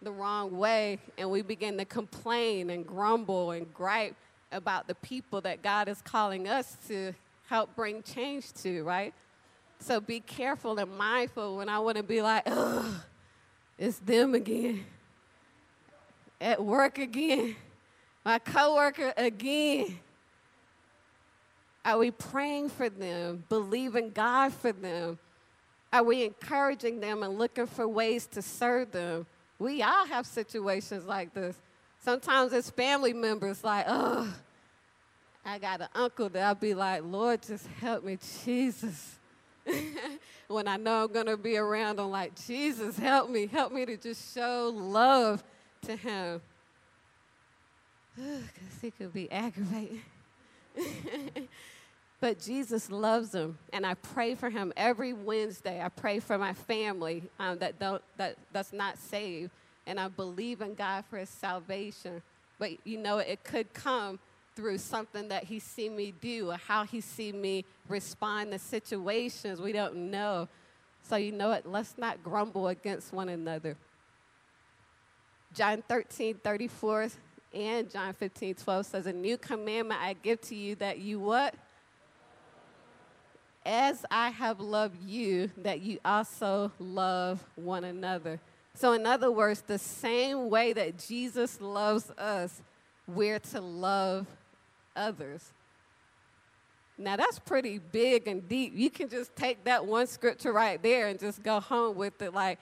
the 0.01 0.11
wrong 0.11 0.57
way, 0.57 0.97
and 1.17 1.30
we 1.30 1.41
begin 1.41 1.78
to 1.78 1.84
complain 1.84 2.70
and 2.70 2.88
grumble 2.88 3.51
and 3.51 3.74
gripe 3.74 4.15
about 4.51 4.88
the 4.88 4.95
people 4.95 5.41
that 5.41 5.61
God 5.61 5.89
is 5.89 6.01
calling 6.01 6.47
us 6.47 6.78
to 6.88 7.13
help 7.50 7.76
bring 7.76 8.04
change 8.04 8.54
to, 8.54 8.84
right? 8.84 9.14
So 9.80 10.00
be 10.00 10.20
careful 10.20 10.78
and 10.78 10.95
mindful 10.97 11.58
when 11.58 11.68
I 11.68 11.80
want 11.80 11.97
to 11.97 12.04
be 12.04 12.22
like, 12.22 12.43
ugh, 12.45 12.93
it's 13.78 13.97
them 14.00 14.36
again. 14.36 14.86
At 16.39 16.64
work 16.64 17.00
again. 17.00 17.56
My 18.24 18.38
coworker 18.38 19.14
again. 19.18 20.00
Are 21.84 21.97
we 21.97 22.12
praying 22.12 22.70
for 22.70 22.89
them, 22.89 23.43
believing 23.50 24.12
God 24.12 24.54
for 24.54 24.72
them? 24.72 25.18
Are 25.91 26.04
we 26.04 26.24
encouraging 26.24 27.00
them 27.00 27.24
and 27.24 27.39
looking 27.39 27.66
for 27.66 27.88
ways 27.88 28.28
to 28.28 28.43
serve 28.43 28.91
them? 28.91 29.26
We 29.58 29.82
all 29.82 30.06
have 30.06 30.28
situations 30.28 31.06
like 31.06 31.34
this. 31.34 31.56
Sometimes 32.00 32.54
it's 32.54 32.70
family 32.70 33.14
members, 33.14 33.64
like, 33.64 33.86
oh, 33.88 34.32
I 35.50 35.58
got 35.58 35.82
an 35.82 35.88
uncle 35.95 36.30
that 36.30 36.43
I'll 36.43 36.54
be 36.54 36.76
like, 36.76 37.02
Lord, 37.04 37.41
just 37.41 37.66
help 37.82 38.04
me, 38.04 38.20
Jesus. 38.45 39.16
when 40.47 40.68
I 40.68 40.78
know 40.78 41.06
I'm 41.06 41.12
going 41.12 41.26
to 41.26 41.38
be 41.38 41.58
around, 41.58 42.00
I'm 42.00 42.12
like, 42.12 42.39
Jesus, 42.45 43.00
help 43.00 43.32
me. 43.32 43.47
Help 43.47 43.74
me 43.74 43.84
to 43.88 43.97
just 43.97 44.36
show 44.36 44.72
love 44.76 45.43
to 45.84 45.95
him. 45.95 46.41
Because 48.16 48.82
he 48.82 48.91
could 48.91 49.14
be 49.14 49.32
aggravating. 49.32 50.02
but 52.20 52.39
Jesus 52.39 52.91
loves 52.91 53.34
him, 53.34 53.58
and 53.74 53.86
I 53.86 53.95
pray 53.95 54.36
for 54.36 54.50
him 54.50 54.72
every 54.78 55.14
Wednesday. 55.14 55.82
I 55.82 55.89
pray 55.89 56.20
for 56.20 56.38
my 56.38 56.54
family 56.54 57.24
um, 57.39 57.58
that, 57.60 57.80
don't, 57.80 58.04
that, 58.18 58.36
that's 58.52 58.74
not 58.74 58.97
saved, 58.97 59.52
and 59.88 60.00
I 60.00 60.10
believe 60.10 60.62
in 60.62 60.76
God 60.76 61.06
for 61.10 61.18
his 61.18 61.30
salvation. 61.30 62.22
But 62.60 62.86
you 62.86 62.97
know, 62.97 63.18
it 63.20 63.43
could 63.43 63.74
come 63.74 64.20
through 64.60 64.78
something 64.78 65.30
that 65.30 65.45
he 65.45 65.57
see 65.57 65.88
me 65.88 66.14
do 66.20 66.51
or 66.51 66.57
how 66.57 66.84
he 66.84 66.99
see 66.99 67.32
me 67.32 67.64
respond 67.88 68.51
to 68.51 68.60
situations 68.60 69.62
we 69.62 69.72
don't 69.72 69.95
know. 69.95 70.49
So 71.03 71.16
you 71.16 71.32
know 71.32 71.49
what? 71.49 71.66
Let's 71.66 71.97
not 71.97 72.22
grumble 72.22 72.68
against 72.68 73.14
one 73.14 73.30
another. 73.30 73.78
John 75.53 75.82
13, 75.88 76.36
34 76.43 77.10
and 77.53 77.89
John 77.89 78.14
15, 78.14 78.55
12 78.55 78.86
says, 78.86 79.05
A 79.07 79.14
new 79.14 79.38
commandment 79.38 80.01
I 80.01 80.14
give 80.14 80.41
to 80.41 80.55
you 80.55 80.76
that 80.76 80.99
you 80.99 81.20
what? 81.20 81.55
As 83.66 84.05
I 84.12 84.30
have 84.30 84.60
loved 84.60 85.01
you, 85.07 85.51
that 85.57 85.80
you 85.80 85.99
also 86.03 86.74
love 86.80 87.43
one 87.55 87.86
another. 87.86 88.41
So, 88.74 88.91
in 88.91 89.05
other 89.05 89.32
words, 89.32 89.62
the 89.62 89.80
same 89.80 90.49
way 90.49 90.74
that 90.74 90.99
Jesus 90.99 91.62
loves 91.62 92.12
us, 92.12 92.62
we're 93.07 93.39
to 93.39 93.62
love 93.62 94.28
others. 94.96 95.52
Now 96.98 97.16
that's 97.16 97.40
pretty 97.40 97.80
big 97.80 98.28
and 98.28 98.48
deep. 98.48 98.74
You 98.76 98.90
can 98.90 99.08
just 99.08 99.36
take 99.36 99.64
that 99.64 99.86
one 99.86 100.06
scripture 100.08 100.52
right 100.52 100.82
there 100.82 101.08
and 101.08 101.20
just 101.20 101.42
go 101.44 101.60
home 101.60 101.96
with 101.96 102.22
it. 102.22 102.34
Like, 102.34 102.60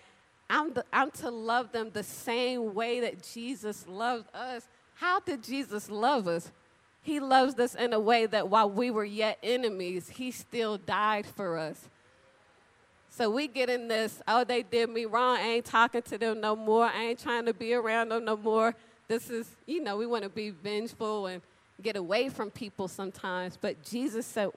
I'm, 0.49 0.73
the, 0.73 0.85
I'm 0.93 1.11
to 1.11 1.29
love 1.29 1.71
them 1.71 1.89
the 1.91 2.03
same 2.03 2.73
way 2.73 2.99
that 3.01 3.23
Jesus 3.23 3.85
loved 3.87 4.33
us. 4.35 4.67
How 4.95 5.19
did 5.19 5.43
Jesus 5.43 5.89
love 5.89 6.27
us? 6.27 6.51
He 7.01 7.19
loves 7.19 7.59
us 7.59 7.73
in 7.73 7.93
a 7.93 7.99
way 7.99 8.25
that 8.25 8.49
while 8.49 8.69
we 8.69 8.91
were 8.91 9.05
yet 9.05 9.39
enemies, 9.41 10.09
He 10.09 10.31
still 10.31 10.77
died 10.77 11.25
for 11.25 11.57
us. 11.57 11.89
So 13.09 13.31
we 13.31 13.47
get 13.47 13.69
in 13.69 13.87
this, 13.87 14.21
oh, 14.27 14.43
they 14.43 14.61
did 14.61 14.89
me 14.89 15.05
wrong. 15.05 15.37
I 15.37 15.47
ain't 15.47 15.65
talking 15.65 16.03
to 16.03 16.17
them 16.17 16.39
no 16.39 16.55
more. 16.55 16.85
I 16.85 17.05
ain't 17.05 17.19
trying 17.19 17.45
to 17.45 17.53
be 17.53 17.73
around 17.73 18.09
them 18.09 18.25
no 18.25 18.37
more. 18.37 18.75
This 19.07 19.29
is, 19.29 19.55
you 19.65 19.81
know, 19.81 19.97
we 19.97 20.05
want 20.05 20.23
to 20.23 20.29
be 20.29 20.51
vengeful 20.51 21.25
and 21.25 21.41
get 21.81 21.95
away 21.95 22.29
from 22.29 22.49
people 22.49 22.87
sometimes, 22.87 23.57
but 23.59 23.83
Jesus 23.83 24.25
said, 24.25 24.49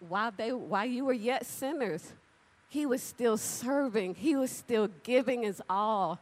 while, 0.00 0.32
they, 0.36 0.52
while 0.52 0.86
you 0.86 1.04
were 1.04 1.12
yet 1.12 1.46
sinners, 1.46 2.12
he 2.68 2.86
was 2.86 3.02
still 3.02 3.36
serving, 3.36 4.14
he 4.14 4.36
was 4.36 4.50
still 4.50 4.88
giving 5.02 5.42
his 5.42 5.62
all, 5.68 6.18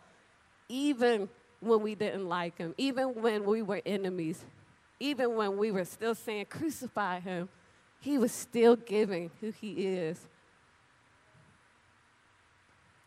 even 0.69 1.29
when 1.61 1.83
we 1.83 1.95
didn't 1.95 2.29
like 2.29 2.59
him, 2.59 2.75
even 2.79 3.21
when 3.21 3.45
we 3.45 3.63
were 3.63 3.83
enemies, 3.85 4.45
even 5.01 5.35
when 5.35 5.57
we 5.57 5.71
were 5.71 5.85
still 5.85 6.15
saying, 6.15 6.47
Crucify 6.47 7.21
him, 7.21 7.49
he 8.01 8.19
was 8.19 8.33
still 8.33 8.77
giving 8.77 9.31
who 9.41 9.51
he 9.51 9.87
is. 9.87 10.21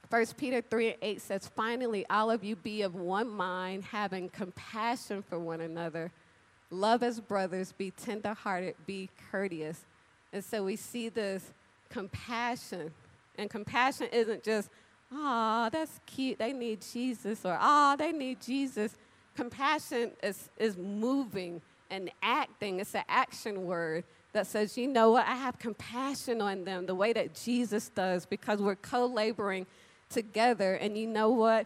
1 0.09 0.25
Peter 0.37 0.61
3 0.61 0.87
and 0.87 0.97
8 1.01 1.21
says, 1.21 1.47
Finally, 1.47 2.05
all 2.09 2.31
of 2.31 2.43
you 2.43 2.55
be 2.55 2.81
of 2.81 2.95
one 2.95 3.29
mind, 3.29 3.83
having 3.83 4.27
compassion 4.29 5.21
for 5.21 5.39
one 5.39 5.61
another 5.61 6.11
love 6.71 7.03
as 7.03 7.19
brothers, 7.19 7.71
be 7.71 7.91
tenderhearted, 7.91 8.75
be 8.85 9.09
courteous. 9.31 9.85
And 10.31 10.43
so 10.43 10.63
we 10.63 10.75
see 10.75 11.09
this 11.09 11.51
compassion. 11.89 12.91
And 13.37 13.49
compassion 13.49 14.07
isn't 14.11 14.43
just, 14.43 14.69
oh, 15.11 15.69
that's 15.71 15.99
cute, 16.05 16.37
they 16.37 16.53
need 16.53 16.81
Jesus, 16.81 17.45
or 17.45 17.57
oh, 17.59 17.95
they 17.97 18.11
need 18.11 18.41
Jesus. 18.41 18.95
Compassion 19.35 20.11
is, 20.21 20.49
is 20.57 20.77
moving 20.77 21.61
and 21.89 22.11
acting, 22.21 22.79
it's 22.79 22.93
an 22.93 23.03
action 23.07 23.65
word 23.65 24.03
that 24.33 24.45
says, 24.45 24.77
you 24.77 24.87
know 24.87 25.11
what, 25.11 25.25
I 25.25 25.35
have 25.35 25.57
compassion 25.57 26.41
on 26.41 26.63
them 26.63 26.85
the 26.85 26.93
way 26.93 27.13
that 27.13 27.33
Jesus 27.33 27.89
does 27.89 28.25
because 28.25 28.61
we're 28.61 28.75
co 28.75 29.07
laboring 29.07 29.65
together. 30.09 30.75
And 30.75 30.97
you 30.97 31.07
know 31.07 31.29
what? 31.29 31.65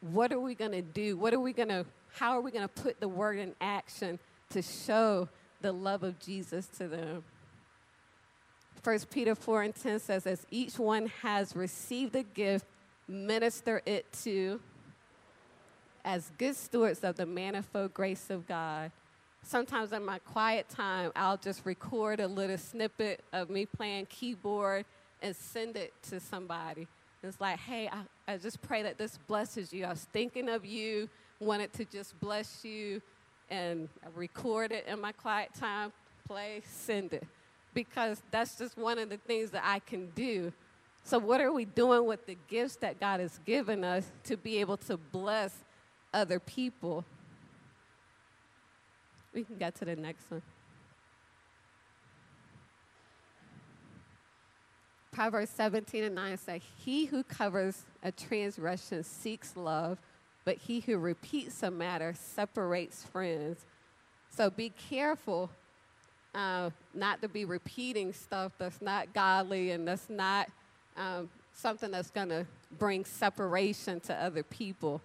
What 0.00 0.32
are 0.32 0.38
we 0.38 0.54
going 0.54 0.72
to 0.72 0.82
do? 0.82 1.16
What 1.16 1.34
are 1.34 1.40
we 1.40 1.52
going 1.52 1.70
to, 1.70 1.84
how 2.12 2.32
are 2.32 2.40
we 2.40 2.52
going 2.52 2.68
to 2.68 2.82
put 2.82 3.00
the 3.00 3.08
word 3.08 3.38
in 3.38 3.54
action 3.60 4.20
to 4.50 4.62
show 4.62 5.28
the 5.60 5.72
love 5.72 6.02
of 6.02 6.18
Jesus 6.18 6.66
to 6.78 6.88
them? 6.88 7.24
1 8.84 8.98
Peter 9.10 9.34
4 9.34 9.62
and 9.62 9.74
10 9.74 10.00
says, 10.00 10.26
As 10.26 10.46
each 10.50 10.78
one 10.78 11.10
has 11.22 11.56
received 11.56 12.14
a 12.16 12.22
gift, 12.22 12.64
minister 13.08 13.82
it 13.84 14.10
to 14.24 14.60
as 16.04 16.30
good 16.38 16.56
stewards 16.56 17.04
of 17.04 17.16
the 17.16 17.26
manifold 17.26 17.92
grace 17.92 18.30
of 18.30 18.46
God. 18.46 18.90
Sometimes 19.42 19.92
in 19.92 20.04
my 20.04 20.18
quiet 20.20 20.68
time, 20.68 21.12
I'll 21.16 21.36
just 21.36 21.64
record 21.64 22.20
a 22.20 22.26
little 22.26 22.58
snippet 22.58 23.22
of 23.32 23.50
me 23.50 23.66
playing 23.66 24.06
keyboard 24.06 24.84
and 25.22 25.34
send 25.34 25.76
it 25.76 25.92
to 26.04 26.20
somebody. 26.20 26.86
It's 27.22 27.40
like, 27.40 27.58
hey, 27.58 27.88
I, 27.88 28.32
I 28.32 28.36
just 28.36 28.62
pray 28.62 28.82
that 28.82 28.98
this 28.98 29.18
blesses 29.26 29.72
you. 29.72 29.84
I 29.84 29.90
was 29.90 30.06
thinking 30.12 30.48
of 30.48 30.64
you, 30.64 31.08
wanted 31.40 31.72
to 31.74 31.84
just 31.84 32.18
bless 32.20 32.64
you, 32.64 33.02
and 33.50 33.88
record 34.14 34.72
it 34.72 34.86
in 34.86 35.00
my 35.00 35.12
quiet 35.12 35.50
time, 35.54 35.92
play, 36.26 36.62
send 36.66 37.12
it 37.12 37.26
because 37.74 38.22
that's 38.30 38.56
just 38.56 38.76
one 38.76 38.98
of 38.98 39.08
the 39.08 39.18
things 39.18 39.50
that 39.50 39.62
I 39.64 39.78
can 39.78 40.10
do. 40.10 40.52
So, 41.04 41.18
what 41.18 41.40
are 41.40 41.52
we 41.52 41.64
doing 41.64 42.06
with 42.06 42.26
the 42.26 42.36
gifts 42.48 42.76
that 42.76 43.00
God 43.00 43.20
has 43.20 43.38
given 43.46 43.84
us 43.84 44.10
to 44.24 44.36
be 44.36 44.58
able 44.58 44.76
to 44.78 44.96
bless 44.96 45.54
other 46.12 46.40
people? 46.40 47.04
We 49.32 49.44
can 49.44 49.56
get 49.56 49.74
to 49.76 49.84
the 49.84 49.96
next 49.96 50.30
one. 50.30 50.42
Proverbs 55.12 55.50
17 55.50 56.04
and 56.04 56.14
9 56.14 56.36
say, 56.36 56.60
He 56.84 57.06
who 57.06 57.22
covers 57.22 57.84
a 58.02 58.12
transgression 58.12 59.02
seeks 59.02 59.56
love, 59.56 59.98
but 60.48 60.56
he 60.56 60.80
who 60.80 60.96
repeats 60.96 61.62
a 61.62 61.70
matter 61.70 62.14
separates 62.18 63.04
friends. 63.04 63.66
So 64.30 64.48
be 64.48 64.70
careful 64.70 65.50
uh, 66.34 66.70
not 66.94 67.20
to 67.20 67.28
be 67.28 67.44
repeating 67.44 68.14
stuff 68.14 68.52
that's 68.56 68.80
not 68.80 69.12
godly 69.12 69.72
and 69.72 69.86
that's 69.86 70.08
not 70.08 70.48
um, 70.96 71.28
something 71.52 71.90
that's 71.90 72.08
going 72.10 72.30
to 72.30 72.46
bring 72.78 73.04
separation 73.04 74.00
to 74.00 74.14
other 74.14 74.42
people. 74.42 75.02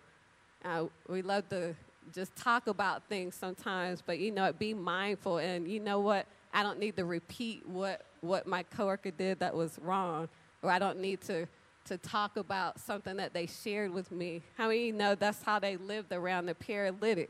Uh, 0.63 0.85
we 1.09 1.21
love 1.21 1.49
to 1.49 1.75
just 2.13 2.33
talk 2.37 2.67
about 2.67 3.03
things 3.09 3.35
sometimes, 3.35 4.01
but 4.01 4.19
you 4.19 4.31
know, 4.31 4.49
be 4.53 4.73
mindful. 4.73 5.39
And 5.39 5.67
you 5.67 5.81
know 5.81 5.99
what? 5.99 6.25
I 6.53 6.63
don't 6.63 6.79
need 6.79 6.95
to 6.95 7.03
repeat 7.03 7.67
what, 7.67 8.05
what 8.21 8.47
my 8.47 8.63
coworker 8.63 9.11
did 9.11 9.41
that 9.41 9.53
was 9.53 9.77
wrong, 9.83 10.29
or 10.61 10.71
I 10.71 10.79
don't 10.79 11.01
need 11.01 11.19
to, 11.23 11.47
to 11.85 11.97
talk 11.97 12.37
about 12.37 12.79
something 12.79 13.17
that 13.17 13.33
they 13.33 13.45
shared 13.45 13.91
with 13.93 14.11
me. 14.11 14.41
How 14.57 14.67
many 14.67 14.87
you 14.87 14.93
know 14.93 15.15
that's 15.15 15.43
how 15.43 15.59
they 15.59 15.77
lived 15.77 16.11
around 16.11 16.45
the 16.45 16.55
paralytic? 16.55 17.29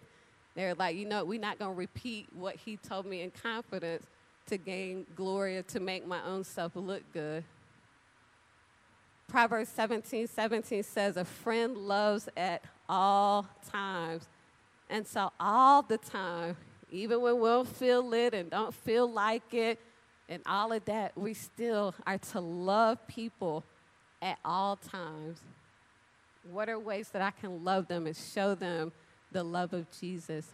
They're 0.55 0.75
like, 0.75 0.95
you 0.95 1.05
know, 1.05 1.25
we're 1.25 1.39
not 1.39 1.57
going 1.57 1.71
to 1.71 1.77
repeat 1.77 2.27
what 2.33 2.55
he 2.55 2.77
told 2.77 3.05
me 3.05 3.21
in 3.21 3.31
confidence 3.31 4.05
to 4.47 4.57
gain 4.57 5.05
glory 5.15 5.57
or 5.57 5.63
to 5.63 5.79
make 5.79 6.05
my 6.05 6.23
own 6.25 6.43
self 6.43 6.75
look 6.75 7.01
good. 7.13 7.43
Proverbs 9.27 9.69
17 9.69 10.27
17 10.27 10.83
says, 10.83 11.17
A 11.17 11.25
friend 11.25 11.75
loves 11.75 12.29
at 12.37 12.63
all 12.87 13.47
times. 13.71 14.27
And 14.89 15.07
so, 15.07 15.31
all 15.39 15.81
the 15.81 15.97
time, 15.97 16.55
even 16.91 17.21
when 17.21 17.39
we 17.39 17.49
don't 17.49 17.67
feel 17.67 18.13
it 18.13 18.33
and 18.35 18.51
don't 18.51 18.73
feel 18.73 19.11
like 19.11 19.53
it 19.53 19.79
and 20.29 20.43
all 20.45 20.71
of 20.71 20.85
that, 20.85 21.17
we 21.17 21.33
still 21.33 21.95
are 22.05 22.19
to 22.19 22.39
love 22.39 23.05
people 23.07 23.63
at 24.23 24.39
all 24.43 24.77
times. 24.77 25.39
What 26.49 26.69
are 26.69 26.79
ways 26.79 27.09
that 27.09 27.21
I 27.21 27.31
can 27.31 27.63
love 27.63 27.87
them 27.87 28.07
and 28.07 28.15
show 28.15 28.55
them 28.55 28.91
the 29.33 29.43
love 29.43 29.73
of 29.73 29.87
Jesus. 29.99 30.47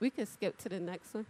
We 0.00 0.10
can 0.10 0.26
skip 0.26 0.58
to 0.58 0.68
the 0.68 0.80
next 0.80 1.14
one. 1.14 1.26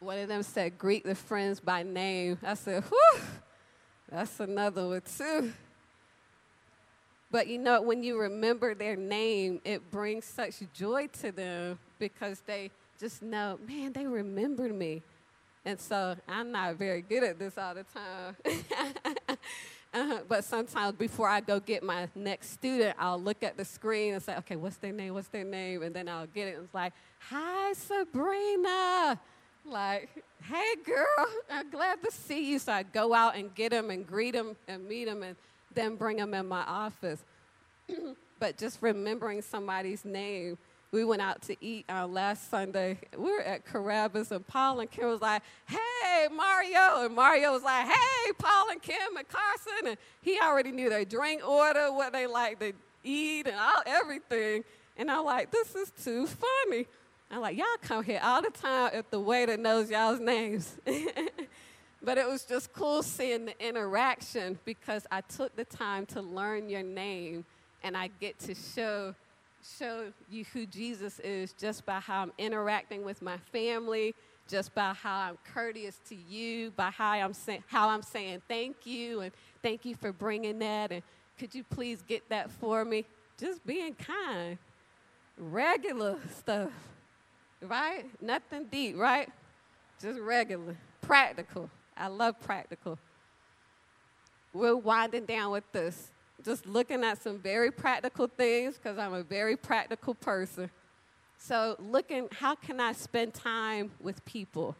One 0.00 0.18
of 0.18 0.26
them 0.26 0.42
said, 0.42 0.78
Greet 0.78 1.04
the 1.04 1.14
friends 1.14 1.60
by 1.60 1.84
name. 1.84 2.38
I 2.42 2.54
said, 2.54 2.82
Whew, 2.82 3.20
that's 4.10 4.40
another 4.40 4.88
one 4.88 5.02
too. 5.16 5.52
But 7.30 7.46
you 7.46 7.58
know, 7.58 7.80
when 7.80 8.02
you 8.02 8.18
remember 8.18 8.74
their 8.74 8.96
name, 8.96 9.60
it 9.64 9.90
brings 9.90 10.24
such 10.24 10.56
joy 10.74 11.06
to 11.20 11.30
them 11.30 11.78
because 11.98 12.40
they 12.40 12.70
just 12.98 13.22
know, 13.22 13.58
man, 13.66 13.92
they 13.92 14.06
remembered 14.06 14.74
me. 14.74 15.02
And 15.64 15.78
so 15.78 16.16
I'm 16.28 16.50
not 16.50 16.76
very 16.76 17.02
good 17.02 17.22
at 17.22 17.38
this 17.38 17.56
all 17.56 17.74
the 17.74 17.84
time. 17.84 18.36
Uh-huh. 19.94 20.20
But 20.26 20.44
sometimes 20.44 20.96
before 20.96 21.28
I 21.28 21.40
go 21.40 21.60
get 21.60 21.82
my 21.82 22.08
next 22.14 22.50
student, 22.52 22.96
I'll 22.98 23.20
look 23.20 23.42
at 23.42 23.58
the 23.58 23.64
screen 23.64 24.14
and 24.14 24.22
say, 24.22 24.36
okay, 24.38 24.56
what's 24.56 24.76
their 24.76 24.92
name? 24.92 25.12
What's 25.12 25.28
their 25.28 25.44
name? 25.44 25.82
And 25.82 25.94
then 25.94 26.08
I'll 26.08 26.26
get 26.26 26.48
it. 26.48 26.54
And 26.54 26.64
it's 26.64 26.74
like, 26.74 26.94
hi, 27.18 27.74
Sabrina. 27.74 29.20
Like, 29.66 30.08
hey, 30.44 30.74
girl, 30.84 31.26
I'm 31.50 31.68
glad 31.70 32.02
to 32.04 32.10
see 32.10 32.50
you. 32.50 32.58
So 32.58 32.72
I 32.72 32.84
go 32.84 33.12
out 33.12 33.36
and 33.36 33.54
get 33.54 33.70
them 33.70 33.90
and 33.90 34.06
greet 34.06 34.32
them 34.32 34.56
and 34.66 34.88
meet 34.88 35.04
them 35.04 35.22
and 35.22 35.36
then 35.74 35.96
bring 35.96 36.16
them 36.16 36.32
in 36.32 36.48
my 36.48 36.62
office. 36.62 37.22
but 38.38 38.56
just 38.56 38.78
remembering 38.80 39.42
somebody's 39.42 40.06
name 40.06 40.56
we 40.92 41.04
went 41.04 41.22
out 41.22 41.40
to 41.42 41.56
eat 41.64 41.86
uh, 41.88 42.06
last 42.06 42.50
Sunday. 42.50 42.98
We 43.16 43.32
were 43.32 43.40
at 43.40 43.66
Carrabba's, 43.66 44.30
and 44.30 44.46
Paul 44.46 44.80
and 44.80 44.90
Kim 44.90 45.08
was 45.08 45.22
like, 45.22 45.42
"Hey, 45.66 46.28
Mario," 46.30 47.04
and 47.06 47.14
Mario 47.14 47.52
was 47.52 47.62
like, 47.62 47.86
"Hey, 47.86 48.32
Paul 48.38 48.70
and 48.70 48.82
Kim 48.82 49.16
and 49.16 49.26
Carson," 49.26 49.88
and 49.88 49.96
he 50.20 50.38
already 50.38 50.70
knew 50.70 50.90
their 50.90 51.06
drink 51.06 51.46
order, 51.46 51.90
what 51.90 52.12
they 52.12 52.26
like 52.26 52.60
to 52.60 52.74
eat, 53.02 53.46
and 53.46 53.56
all 53.56 53.82
everything. 53.86 54.64
And 54.98 55.10
I'm 55.10 55.24
like, 55.24 55.50
"This 55.50 55.74
is 55.74 55.90
too 56.04 56.26
funny." 56.26 56.86
I'm 57.30 57.40
like, 57.40 57.56
"Y'all 57.56 57.66
come 57.80 58.04
here 58.04 58.20
all 58.22 58.42
the 58.42 58.50
time 58.50 58.90
if 58.92 59.10
the 59.10 59.18
waiter 59.18 59.56
knows 59.56 59.90
y'all's 59.90 60.20
names." 60.20 60.76
but 62.02 62.18
it 62.18 62.28
was 62.28 62.44
just 62.44 62.70
cool 62.74 63.02
seeing 63.02 63.46
the 63.46 63.66
interaction 63.66 64.58
because 64.66 65.06
I 65.10 65.22
took 65.22 65.56
the 65.56 65.64
time 65.64 66.04
to 66.06 66.20
learn 66.20 66.68
your 66.68 66.82
name, 66.82 67.46
and 67.82 67.96
I 67.96 68.10
get 68.20 68.38
to 68.40 68.54
show 68.54 69.14
show 69.78 70.12
you 70.30 70.44
who 70.52 70.66
Jesus 70.66 71.18
is 71.20 71.52
just 71.52 71.86
by 71.86 72.00
how 72.00 72.22
I'm 72.22 72.32
interacting 72.38 73.04
with 73.04 73.22
my 73.22 73.36
family, 73.52 74.14
just 74.48 74.74
by 74.74 74.92
how 74.92 75.18
I'm 75.18 75.38
courteous 75.52 76.00
to 76.08 76.14
you, 76.14 76.70
by 76.72 76.90
how 76.90 77.12
I'm, 77.12 77.34
say- 77.34 77.62
how 77.68 77.88
I'm 77.88 78.02
saying 78.02 78.42
thank 78.48 78.86
you 78.86 79.20
and 79.20 79.32
thank 79.62 79.84
you 79.84 79.94
for 79.94 80.12
bringing 80.12 80.58
that. 80.60 80.92
And 80.92 81.02
could 81.38 81.54
you 81.54 81.64
please 81.64 82.02
get 82.06 82.28
that 82.28 82.50
for 82.50 82.84
me? 82.84 83.04
Just 83.38 83.64
being 83.66 83.94
kind. 83.94 84.58
Regular 85.38 86.18
stuff, 86.36 86.70
right? 87.62 88.04
Nothing 88.20 88.66
deep, 88.70 88.96
right? 88.96 89.28
Just 90.00 90.20
regular. 90.20 90.76
Practical. 91.00 91.70
I 91.96 92.08
love 92.08 92.38
practical. 92.40 92.98
We're 94.52 94.76
winding 94.76 95.24
down 95.24 95.50
with 95.52 95.70
this 95.72 96.11
just 96.44 96.66
looking 96.66 97.04
at 97.04 97.22
some 97.22 97.38
very 97.38 97.70
practical 97.70 98.26
things 98.26 98.76
because 98.76 98.98
I'm 98.98 99.14
a 99.14 99.22
very 99.22 99.56
practical 99.56 100.14
person. 100.14 100.70
So, 101.38 101.76
looking, 101.78 102.28
how 102.30 102.54
can 102.54 102.80
I 102.80 102.92
spend 102.92 103.34
time 103.34 103.90
with 104.00 104.24
people 104.24 104.76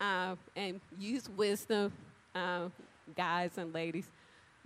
um, 0.00 0.38
and 0.54 0.80
use 0.98 1.28
wisdom, 1.30 1.92
um, 2.34 2.72
guys 3.16 3.52
and 3.56 3.72
ladies? 3.72 4.06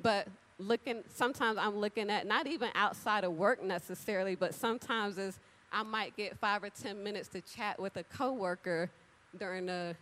But 0.02 0.26
looking, 0.58 1.02
sometimes 1.14 1.58
I'm 1.58 1.76
looking 1.76 2.10
at 2.10 2.26
not 2.26 2.46
even 2.46 2.70
outside 2.74 3.24
of 3.24 3.32
work 3.32 3.62
necessarily, 3.62 4.34
but 4.34 4.54
sometimes 4.54 5.18
is 5.18 5.38
I 5.72 5.82
might 5.82 6.16
get 6.16 6.38
five 6.38 6.62
or 6.62 6.70
10 6.70 7.02
minutes 7.02 7.28
to 7.28 7.40
chat 7.40 7.80
with 7.80 7.96
a 7.96 8.04
coworker 8.04 8.90
during 9.38 9.68
a 9.68 9.94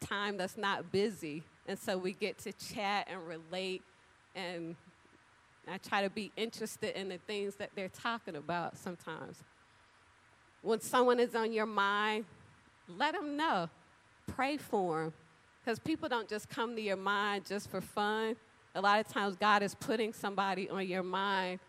time 0.00 0.36
that's 0.36 0.56
not 0.56 0.90
busy. 0.92 1.42
And 1.66 1.78
so 1.78 1.96
we 1.98 2.12
get 2.12 2.38
to 2.38 2.52
chat 2.52 3.08
and 3.10 3.26
relate 3.26 3.82
and 4.34 4.76
I 5.70 5.78
try 5.78 6.02
to 6.02 6.10
be 6.10 6.32
interested 6.36 6.98
in 6.98 7.08
the 7.08 7.18
things 7.18 7.56
that 7.56 7.70
they're 7.74 7.88
talking 7.88 8.36
about 8.36 8.76
sometimes. 8.76 9.42
When 10.62 10.80
someone 10.80 11.20
is 11.20 11.34
on 11.34 11.52
your 11.52 11.66
mind, 11.66 12.24
let 12.88 13.14
them 13.14 13.36
know. 13.36 13.68
Pray 14.26 14.56
for 14.56 15.04
them. 15.04 15.12
Because 15.64 15.78
people 15.78 16.08
don't 16.08 16.28
just 16.28 16.48
come 16.48 16.74
to 16.76 16.82
your 16.82 16.96
mind 16.96 17.46
just 17.46 17.70
for 17.70 17.80
fun. 17.80 18.36
A 18.74 18.80
lot 18.80 19.00
of 19.00 19.08
times, 19.08 19.36
God 19.36 19.62
is 19.62 19.74
putting 19.74 20.12
somebody 20.12 20.68
on 20.68 20.86
your 20.86 21.02
mind 21.02 21.60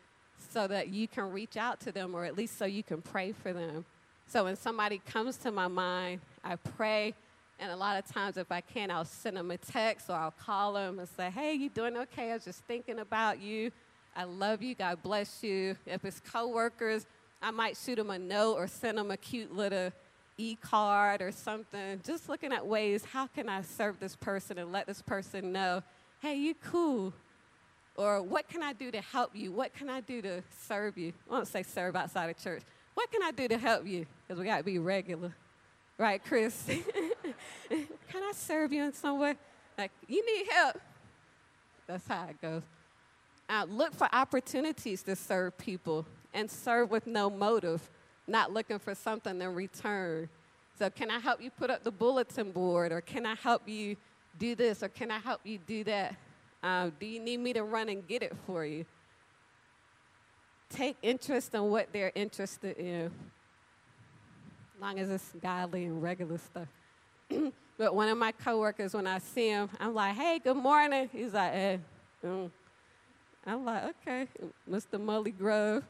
so 0.50 0.68
that 0.68 0.90
you 0.90 1.08
can 1.08 1.32
reach 1.32 1.58
out 1.58 1.80
to 1.82 1.92
them 1.92 2.16
or 2.16 2.26
at 2.26 2.36
least 2.36 2.58
so 2.58 2.66
you 2.66 2.84
can 2.84 3.02
pray 3.02 3.32
for 3.32 3.54
them. 3.54 3.86
So 4.28 4.46
when 4.46 4.56
somebody 4.56 5.02
comes 5.06 5.38
to 5.38 5.52
my 5.52 5.68
mind, 5.68 6.22
I 6.44 6.56
pray. 6.56 7.14
And 7.60 7.72
a 7.72 7.76
lot 7.76 7.98
of 7.98 8.12
times, 8.12 8.38
if 8.38 8.52
I 8.52 8.62
can, 8.62 8.90
I'll 8.90 9.06
send 9.06 9.38
them 9.38 9.52
a 9.52 9.58
text 9.58 10.10
or 10.10 10.14
I'll 10.14 10.32
call 10.32 10.74
them 10.74 11.00
and 11.00 11.08
say, 11.16 11.30
Hey, 11.30 11.54
you 11.54 11.70
doing 11.70 11.98
okay? 11.98 12.32
I 12.32 12.34
was 12.36 12.46
just 12.46 12.64
thinking 12.64 13.00
about 13.00 13.42
you. 13.42 13.72
I 14.16 14.26
love 14.26 14.62
you. 14.62 14.76
God 14.76 15.02
bless 15.02 15.44
you. 15.44 15.78
If 15.86 16.04
it's 16.06 16.20
coworkers, 16.20 17.06
I 17.42 17.52
might 17.52 17.78
shoot 17.78 17.96
them 17.96 18.10
a 18.10 18.20
note 18.20 18.56
or 18.56 18.68
send 18.68 18.98
them 18.98 19.12
a 19.12 19.18
cute 19.18 19.56
little 19.56 19.92
e 20.38 20.56
card 20.56 21.22
or 21.22 21.32
something. 21.32 22.02
Just 22.06 22.30
looking 22.30 22.52
at 22.52 22.66
ways, 22.66 23.06
how 23.06 23.28
can 23.28 23.48
I 23.48 23.62
serve 23.62 24.00
this 24.00 24.16
person 24.16 24.58
and 24.58 24.72
let 24.72 24.88
this 24.88 25.02
person 25.02 25.52
know, 25.52 25.84
hey, 26.22 26.36
you 26.36 26.56
cool. 26.56 27.14
Or 27.96 28.22
what 28.22 28.48
can 28.48 28.64
I 28.64 28.74
do 28.74 28.92
to 28.92 29.02
help 29.02 29.36
you? 29.36 29.52
What 29.52 29.74
can 29.74 29.90
I 29.90 30.02
do 30.02 30.22
to 30.22 30.44
serve 30.60 30.98
you? 30.98 31.14
I 31.30 31.34
won't 31.34 31.48
say 31.48 31.64
serve 31.64 31.96
outside 31.96 32.30
of 32.30 32.38
church. 32.38 32.64
What 32.94 33.12
can 33.12 33.24
I 33.24 33.32
do 33.32 33.48
to 33.48 33.58
help 33.58 33.86
you? 33.86 34.06
Because 34.28 34.40
we 34.40 34.46
got 34.46 34.58
to 34.58 34.64
be 34.64 34.80
regular. 34.80 35.34
Right, 35.98 36.24
Chris? 36.24 36.66
can 37.70 38.24
I 38.24 38.32
serve 38.34 38.74
you 38.74 38.84
in 38.84 38.94
some 38.94 39.20
way? 39.20 39.36
Like, 39.78 39.92
you 40.08 40.26
need 40.26 40.52
help. 40.52 40.80
That's 41.88 42.08
how 42.08 42.28
it 42.30 42.42
goes. 42.42 42.64
Uh, 43.52 43.66
look 43.66 43.94
for 43.94 44.08
opportunities 44.14 45.04
to 45.04 45.14
serve 45.14 45.58
people 45.58 46.06
and 46.34 46.50
serve 46.50 46.90
with 46.90 47.06
no 47.06 47.30
motive, 47.30 47.90
not 48.26 48.54
looking 48.54 48.80
for 48.80 48.96
something 48.96 49.42
in 49.42 49.54
return. 49.54 50.30
So, 50.80 50.90
can 50.90 51.12
I 51.12 51.20
help 51.20 51.42
you 51.42 51.52
put 51.52 51.70
up 51.70 51.84
the 51.84 51.92
bulletin 51.92 52.54
board, 52.54 52.94
or 52.94 53.02
can 53.02 53.26
I 53.26 53.36
help 53.36 53.68
you 53.68 53.98
do 54.40 54.56
this, 54.56 54.82
or 54.82 54.88
can 54.88 55.12
I 55.12 55.20
help 55.20 55.42
you 55.44 55.58
do 55.58 55.84
that? 55.84 56.16
Um, 56.64 56.94
do 56.98 57.06
you 57.06 57.20
need 57.20 57.42
me 57.42 57.52
to 57.52 57.64
run 57.64 57.90
and 57.90 58.08
get 58.08 58.24
it 58.24 58.34
for 58.46 58.66
you? 58.66 58.86
Take 60.70 60.96
interest 61.02 61.54
in 61.54 61.64
what 61.64 61.92
they're 61.92 62.14
interested 62.16 62.78
in, 62.78 63.12
as 64.76 64.82
long 64.82 64.98
as 64.98 65.10
it's 65.10 65.34
godly 65.42 65.84
and 65.84 66.02
regular 66.02 66.38
stuff. 66.38 66.70
but 67.78 67.94
one 67.94 68.08
of 68.08 68.18
my 68.18 68.32
coworkers, 68.32 68.94
when 68.94 69.08
I 69.08 69.20
see 69.20 69.50
him, 69.50 69.70
I'm 69.78 69.94
like, 69.94 70.16
"Hey, 70.16 70.40
good 70.40 70.56
morning." 70.56 71.10
He's 71.12 71.34
like, 71.34 71.52
"Eh." 71.54 71.78
Mm. 72.24 72.50
I'm 73.46 73.66
like, 73.66 73.84
"Okay, 73.84 74.28
Mr. 74.70 75.00
Mully 75.00 75.36
Grove." 75.38 75.84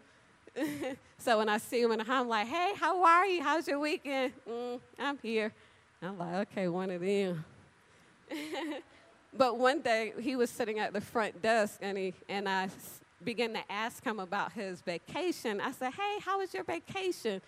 so 1.18 1.38
when 1.38 1.50
I 1.50 1.58
see 1.58 1.82
him, 1.82 1.92
and 1.92 2.02
I'm 2.02 2.28
like, 2.28 2.48
"Hey, 2.48 2.74
how 2.76 3.04
are 3.04 3.26
you? 3.26 3.44
How's 3.44 3.68
your 3.68 3.80
weekend?" 3.80 4.34
Mm, 4.48 4.80
I'm 5.00 5.18
here. 5.22 5.54
I'm 6.02 6.18
like, 6.18 6.50
"Okay, 6.50 6.68
one 6.68 6.90
of 6.90 7.02
them." 7.02 7.44
but 9.34 9.58
one 9.58 9.82
day 9.82 10.14
he 10.20 10.36
was 10.36 10.50
sitting 10.50 10.80
at 10.80 10.94
the 10.94 11.02
front 11.02 11.42
desk, 11.42 11.80
and 11.82 11.98
he 11.98 12.14
and 12.30 12.48
I 12.48 12.70
began 13.24 13.54
to 13.54 13.72
ask 13.72 14.04
him 14.04 14.20
about 14.20 14.54
his 14.54 14.82
vacation. 14.82 15.60
I 15.62 15.72
said, 15.72 15.94
"Hey, 15.94 16.20
how 16.24 16.40
was 16.40 16.54
your 16.54 16.64
vacation?" 16.64 17.42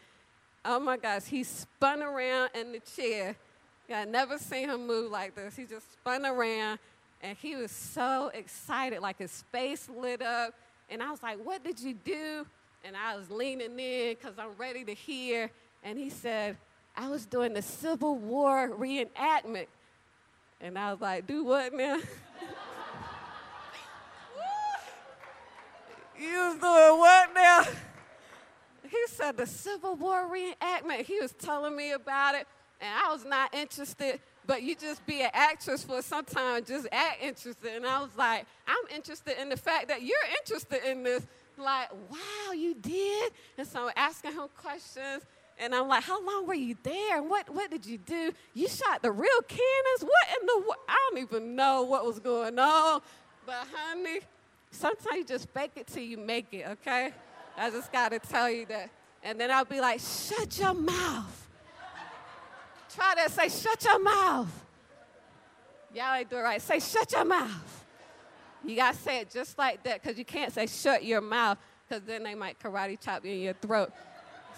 Oh 0.65 0.79
my 0.79 0.95
gosh, 0.95 1.25
he 1.25 1.43
spun 1.43 2.01
around 2.01 2.51
in 2.55 2.71
the 2.71 2.79
chair. 2.79 3.35
I 3.93 4.05
never 4.05 4.37
seen 4.37 4.69
him 4.69 4.87
move 4.87 5.11
like 5.11 5.35
this. 5.35 5.55
He 5.55 5.65
just 5.65 5.91
spun 5.91 6.25
around, 6.25 6.79
and 7.23 7.35
he 7.37 7.55
was 7.55 7.71
so 7.71 8.29
excited, 8.35 8.99
like 8.99 9.17
his 9.17 9.43
face 9.51 9.89
lit 9.89 10.21
up. 10.21 10.53
And 10.89 11.01
I 11.01 11.09
was 11.09 11.23
like, 11.23 11.43
"What 11.43 11.63
did 11.63 11.79
you 11.79 11.95
do?" 11.95 12.45
and 12.83 12.95
I 12.97 13.15
was 13.15 13.31
leaning 13.31 13.79
in 13.79 14.15
because 14.15 14.37
I'm 14.37 14.51
ready 14.57 14.83
to 14.85 14.93
hear. 14.93 15.49
And 15.83 15.97
he 15.97 16.09
said, 16.09 16.57
I 16.95 17.09
was 17.09 17.25
doing 17.25 17.53
the 17.53 17.61
Civil 17.61 18.15
War 18.15 18.69
reenactment. 18.69 19.67
And 20.59 20.77
I 20.77 20.91
was 20.91 21.01
like, 21.01 21.25
do 21.27 21.43
what 21.43 21.73
now? 21.73 21.95
you 26.19 26.37
was 26.37 26.55
doing 26.55 26.99
what 26.99 27.33
now? 27.33 27.63
He 28.89 29.07
said 29.07 29.37
the 29.37 29.47
Civil 29.47 29.95
War 29.95 30.29
reenactment. 30.29 31.05
He 31.05 31.19
was 31.19 31.31
telling 31.31 31.75
me 31.75 31.93
about 31.93 32.35
it, 32.35 32.47
and 32.79 32.89
I 32.93 33.11
was 33.11 33.25
not 33.25 33.53
interested. 33.53 34.19
But 34.45 34.63
you 34.63 34.75
just 34.75 35.05
be 35.05 35.21
an 35.21 35.29
actress 35.33 35.83
for 35.83 36.01
some 36.01 36.25
time, 36.25 36.65
just 36.65 36.87
act 36.91 37.23
interested. 37.23 37.75
And 37.75 37.85
I 37.85 38.01
was 38.01 38.11
like, 38.17 38.45
I'm 38.67 38.95
interested 38.95 39.41
in 39.41 39.49
the 39.49 39.57
fact 39.57 39.87
that 39.87 40.01
you're 40.01 40.17
interested 40.41 40.83
in 40.89 41.03
this 41.03 41.25
like, 41.57 41.91
wow, 42.09 42.51
you 42.53 42.75
did? 42.75 43.31
And 43.57 43.67
so 43.67 43.87
I'm 43.87 43.93
asking 43.95 44.33
him 44.33 44.47
questions. 44.57 45.23
And 45.59 45.73
I'm 45.73 45.87
like, 45.87 46.03
how 46.03 46.23
long 46.25 46.47
were 46.47 46.55
you 46.55 46.75
there? 46.83 47.21
What, 47.21 47.49
what 47.53 47.69
did 47.69 47.85
you 47.85 47.99
do? 47.99 48.31
You 48.53 48.67
shot 48.67 49.01
the 49.01 49.11
real 49.11 49.41
cannons? 49.47 50.01
What 50.01 50.41
in 50.41 50.47
the 50.47 50.75
I 50.89 51.09
don't 51.09 51.21
even 51.21 51.55
know 51.55 51.83
what 51.83 52.05
was 52.05 52.19
going 52.19 52.57
on. 52.57 53.01
But 53.45 53.67
honey, 53.73 54.21
sometimes 54.71 55.15
you 55.15 55.25
just 55.25 55.49
fake 55.49 55.73
it 55.75 55.87
till 55.87 56.03
you 56.03 56.17
make 56.17 56.47
it, 56.51 56.65
okay? 56.67 57.11
I 57.57 57.69
just 57.69 57.91
gotta 57.91 58.19
tell 58.19 58.49
you 58.49 58.65
that. 58.67 58.89
And 59.21 59.39
then 59.39 59.51
I'll 59.51 59.63
be 59.65 59.79
like, 59.79 59.99
shut 59.99 60.57
your 60.59 60.73
mouth. 60.73 61.42
Try 62.93 63.13
that, 63.15 63.31
say, 63.31 63.49
shut 63.49 63.83
your 63.83 63.99
mouth. 63.99 64.65
Y'all 65.93 66.15
ain't 66.15 66.29
doing 66.29 66.43
right. 66.43 66.61
Say, 66.61 66.79
shut 66.79 67.11
your 67.11 67.25
mouth. 67.25 67.85
You 68.63 68.75
got 68.75 68.93
to 68.93 68.99
say 68.99 69.19
it 69.19 69.29
just 69.29 69.57
like 69.57 69.83
that 69.83 70.01
because 70.01 70.17
you 70.17 70.25
can't 70.25 70.53
say 70.53 70.67
shut 70.67 71.03
your 71.03 71.21
mouth 71.21 71.57
because 71.87 72.03
then 72.03 72.23
they 72.23 72.35
might 72.35 72.59
karate 72.59 72.99
chop 72.99 73.25
you 73.25 73.31
in 73.31 73.39
your 73.41 73.53
throat. 73.53 73.91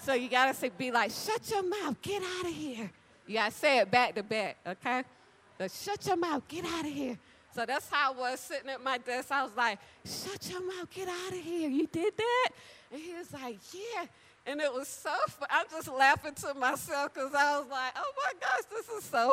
So 0.03 0.13
you 0.13 0.29
got 0.29 0.47
to 0.47 0.53
say, 0.53 0.69
be 0.77 0.91
like, 0.91 1.11
shut 1.11 1.49
your 1.49 1.63
mouth, 1.63 1.99
get 2.01 2.21
out 2.21 2.45
of 2.45 2.53
here. 2.53 2.91
You 3.25 3.35
got 3.35 3.51
to 3.51 3.57
say 3.57 3.79
it 3.79 3.89
back 3.89 4.15
to 4.15 4.23
back, 4.23 4.57
okay? 4.67 5.03
But 5.57 5.71
shut 5.71 6.05
your 6.05 6.17
mouth, 6.17 6.47
get 6.47 6.65
out 6.65 6.85
of 6.85 6.91
here. 6.91 7.17
So 7.55 7.65
that's 7.65 7.89
how 7.89 8.11
I 8.11 8.15
was 8.15 8.39
sitting 8.41 8.69
at 8.69 8.83
my 8.83 8.97
desk. 8.97 9.31
I 9.31 9.43
was 9.43 9.53
like, 9.55 9.79
shut 10.03 10.49
your 10.49 10.61
mouth, 10.61 10.89
get 10.91 11.07
out 11.07 11.31
of 11.31 11.39
here. 11.39 11.69
You 11.69 11.87
did 11.87 12.15
that? 12.17 12.49
And 12.91 13.01
he 13.01 13.13
was 13.13 13.31
like, 13.33 13.57
yeah. 13.73 14.05
And 14.45 14.61
it 14.61 14.71
was 14.71 14.87
so 14.87 15.11
fun. 15.27 15.47
I'm 15.49 15.65
just 15.71 15.87
laughing 15.91 16.33
to 16.35 16.53
myself 16.53 17.13
because 17.13 17.33
I 17.33 17.59
was 17.59 17.67
like, 17.69 17.93
oh 17.95 18.11
my 18.23 18.31
gosh, 18.39 18.65
this 18.71 18.89
is 18.89 19.03
so 19.03 19.31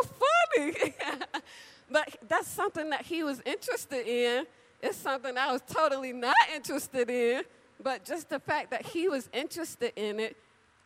funny. 0.57 0.95
but 1.91 2.17
that's 2.29 2.49
something 2.49 2.91
that 2.91 3.03
he 3.03 3.23
was 3.23 3.43
interested 3.45 4.07
in 4.07 4.47
it's 4.83 4.99
something 4.99 5.39
I 5.39 5.53
was 5.53 5.63
totally 5.69 6.13
not 6.13 6.35
interested 6.53 7.09
in, 7.09 7.45
but 7.81 8.05
just 8.05 8.29
the 8.29 8.41
fact 8.41 8.73
that 8.73 8.85
he 8.85 9.09
was 9.09 9.31
interested 9.33 9.93
in 9.95 10.19
it 10.19 10.37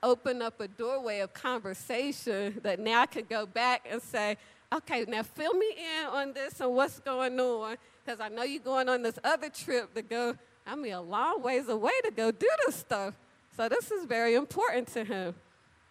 opened 0.03 0.43
up 0.43 0.61
a 0.61 0.69
doorway 0.69 1.21
of 1.21 1.33
conversation 1.33 2.61
that 2.63 2.79
now 2.79 3.03
I 3.03 3.07
could 3.07 3.27
go 3.27 3.47
back 3.47 3.87
and 3.91 4.03
say, 4.03 4.37
okay, 4.73 5.07
now 5.09 5.23
fill 5.23 5.55
me 5.55 5.75
in 5.79 6.07
on 6.09 6.33
this 6.35 6.61
and 6.61 6.75
what's 6.75 7.01
going 7.01 7.41
on, 7.41 7.77
because 8.05 8.21
I 8.21 8.29
know 8.29 8.43
you're 8.43 8.63
going 8.63 8.91
on 8.91 9.01
this 9.01 9.19
other 9.25 9.49
trip 9.49 9.95
to 9.95 10.03
go, 10.03 10.37
I 10.67 10.77
mean, 10.77 10.93
a 10.93 11.01
long 11.01 11.43
ways 11.43 11.69
away 11.69 11.93
to 12.05 12.11
go 12.11 12.31
do 12.31 12.49
this 12.67 12.77
stuff. 12.77 13.15
So 13.57 13.69
this 13.71 13.91
is 13.91 14.05
very 14.05 14.35
important 14.35 14.89
to 14.89 15.03
him. 15.03 15.35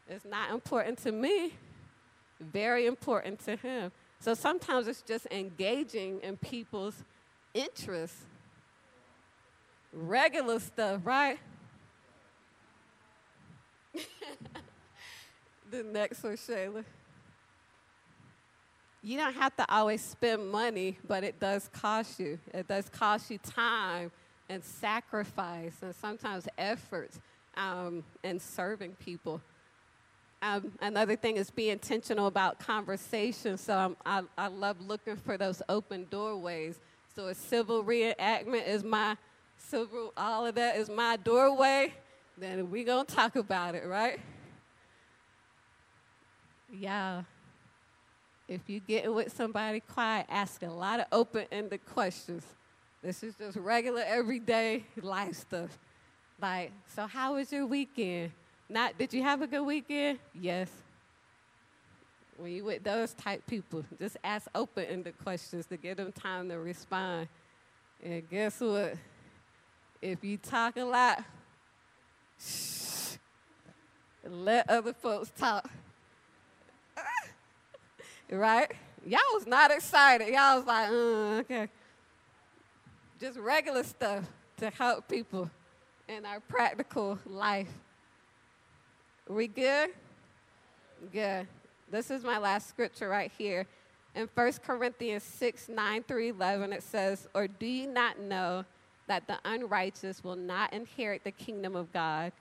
It's 0.07 0.24
not 0.24 0.51
important 0.51 0.99
to 0.99 1.11
me, 1.11 1.53
very 2.39 2.86
important 2.86 3.43
to 3.45 3.55
him. 3.55 3.91
So 4.20 4.36
sometimes 4.36 4.88
it's 4.88 5.01
just 5.01 5.26
engaging 5.32 6.20
in 6.22 6.38
people's 6.38 7.03
interests. 7.55 8.22
Regular 9.91 10.59
stuff, 10.59 11.01
right? 11.03 11.39
the 15.72 15.82
next 15.84 16.22
one, 16.24 16.34
Shayla. 16.34 16.84
You 19.01 19.18
don't 19.18 19.34
have 19.34 19.55
to 19.55 19.66
always 19.74 20.03
spend 20.03 20.51
money, 20.51 20.99
but 21.07 21.24
it 21.24 21.39
does 21.39 21.68
cost 21.74 22.20
you. 22.20 22.38
It 22.53 22.68
does 22.68 22.89
cost 22.89 23.32
you 23.32 23.39
time 23.39 24.11
and 24.49 24.63
sacrifice 24.63 25.78
and 25.82 25.95
sometimes 25.95 26.47
effort 26.57 27.11
um, 27.58 28.03
in 28.24 28.39
serving 28.39 28.95
people. 29.03 29.41
Um, 30.41 30.74
another 30.82 31.16
thing 31.16 31.38
is 31.38 31.49
be 31.49 31.70
intentional 31.70 32.28
about 32.28 32.60
conversation. 32.60 33.58
So 33.58 33.78
um, 33.78 33.97
I, 34.06 34.22
I 34.38 34.47
love 34.47 34.80
looking 34.82 35.16
for 35.16 35.38
those 35.38 35.62
open 35.70 36.08
doorways 36.10 36.80
so 37.16 37.28
a 37.28 37.34
civil 37.34 37.82
reenactment 37.82 38.68
is 38.68 38.84
my 38.84 39.16
civil, 39.58 40.12
all 40.18 40.45
of 40.45 40.56
that 40.56 40.76
is 40.76 40.89
my 40.89 41.16
doorway. 41.16 41.93
Then 42.38 42.70
we 42.70 42.84
gonna 42.84 43.06
talk 43.06 43.38
about 43.38 43.74
it, 43.74 43.86
right? 43.86 44.20
Yeah. 46.70 47.24
If 48.49 48.70
you 48.70 48.82
get 48.82 49.12
with 49.14 49.32
somebody 49.32 49.80
quiet, 49.80 50.26
ask 50.28 50.62
a 50.62 50.70
lot 50.70 50.99
of 50.99 51.06
open-ended 51.14 51.86
questions. 51.86 52.43
This 53.01 53.24
is 53.24 53.36
just 53.36 53.56
regular, 53.56 54.03
everyday 54.06 54.84
life 55.01 55.36
stuff. 55.36 55.80
Like, 56.41 56.71
so 56.93 57.07
how 57.07 57.36
was 57.36 57.51
your 57.51 57.65
weekend? 57.65 58.31
Not, 58.69 58.97
did 58.97 59.13
you 59.13 59.23
have 59.23 59.41
a 59.41 59.47
good 59.47 59.63
weekend? 59.63 60.19
Yes. 60.33 60.69
When 62.38 62.51
you 62.51 62.65
with 62.65 62.83
those 62.83 63.13
type 63.13 63.45
people, 63.47 63.86
just 63.97 64.17
ask 64.23 64.47
open-ended 64.53 65.15
questions 65.23 65.65
to 65.67 65.77
give 65.77 65.97
them 65.97 66.11
time 66.11 66.49
to 66.49 66.59
respond. 66.59 67.29
And 68.03 68.29
guess 68.29 68.59
what? 68.59 68.95
If 70.01 70.23
you 70.23 70.38
talk 70.38 70.75
a 70.75 70.83
lot, 70.83 71.23
shh, 72.38 73.15
let 74.27 74.69
other 74.69 74.93
folks 74.93 75.31
talk. 75.38 75.69
right? 78.29 78.71
Y'all 79.05 79.19
was 79.33 79.47
not 79.47 79.71
excited. 79.71 80.27
Y'all 80.27 80.57
was 80.57 80.65
like, 80.65 80.89
uh, 80.89 81.39
okay. 81.39 81.69
Just 83.21 83.38
regular 83.38 83.83
stuff 83.83 84.25
to 84.57 84.69
help 84.71 85.07
people 85.07 85.49
in 86.08 86.26
our 86.26 86.39
practical 86.39 87.20
life. 87.26 87.72
We 89.28 89.47
good? 89.47 89.89
Good. 91.12 91.47
This 91.89 92.12
is 92.12 92.24
my 92.24 92.38
last 92.38 92.70
scripture 92.70 93.10
right 93.10 93.32
here. 93.38 93.66
In 94.16 94.30
1 94.34 94.53
Corinthians 94.66 95.24
6 95.24 95.70
9 95.70 96.03
through 96.03 96.30
11, 96.30 96.74
it 96.74 96.84
says, 96.84 97.28
Or 97.34 97.47
do 97.47 97.66
you 97.66 97.88
not 97.88 98.20
know 98.20 98.66
that 99.08 99.28
the 99.28 99.38
unrighteous 99.45 100.24
will 100.24 100.36
not 100.36 100.74
inherit 100.74 101.24
the 101.24 101.32
kingdom 101.32 101.76
of 101.76 101.91
God? 101.91 102.32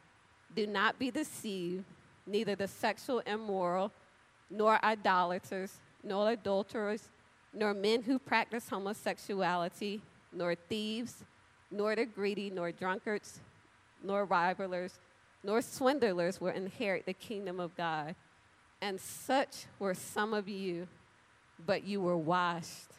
Do 0.54 0.66
not 0.66 0.98
be 0.98 1.10
deceived, 1.10 1.84
neither 2.26 2.54
the 2.54 2.68
sexual 2.68 3.20
immoral, 3.20 3.90
nor 4.50 4.82
idolaters, 4.84 5.78
nor 6.02 6.30
adulterers, 6.30 7.08
nor 7.52 7.74
men 7.74 8.02
who 8.02 8.18
practice 8.18 8.68
homosexuality, 8.68 10.00
nor 10.32 10.54
thieves, 10.54 11.24
nor 11.70 11.96
the 11.96 12.04
greedy, 12.04 12.50
nor 12.50 12.70
drunkards, 12.70 13.40
nor 14.04 14.24
revilers, 14.24 14.98
nor 15.42 15.62
swindlers 15.62 16.40
will 16.40 16.48
inherit 16.48 17.06
the 17.06 17.12
kingdom 17.12 17.58
of 17.58 17.76
God. 17.76 18.14
And 18.80 19.00
such 19.00 19.66
were 19.78 19.94
some 19.94 20.34
of 20.34 20.48
you, 20.48 20.86
but 21.66 21.84
you 21.84 22.00
were 22.00 22.16
washed. 22.16 22.90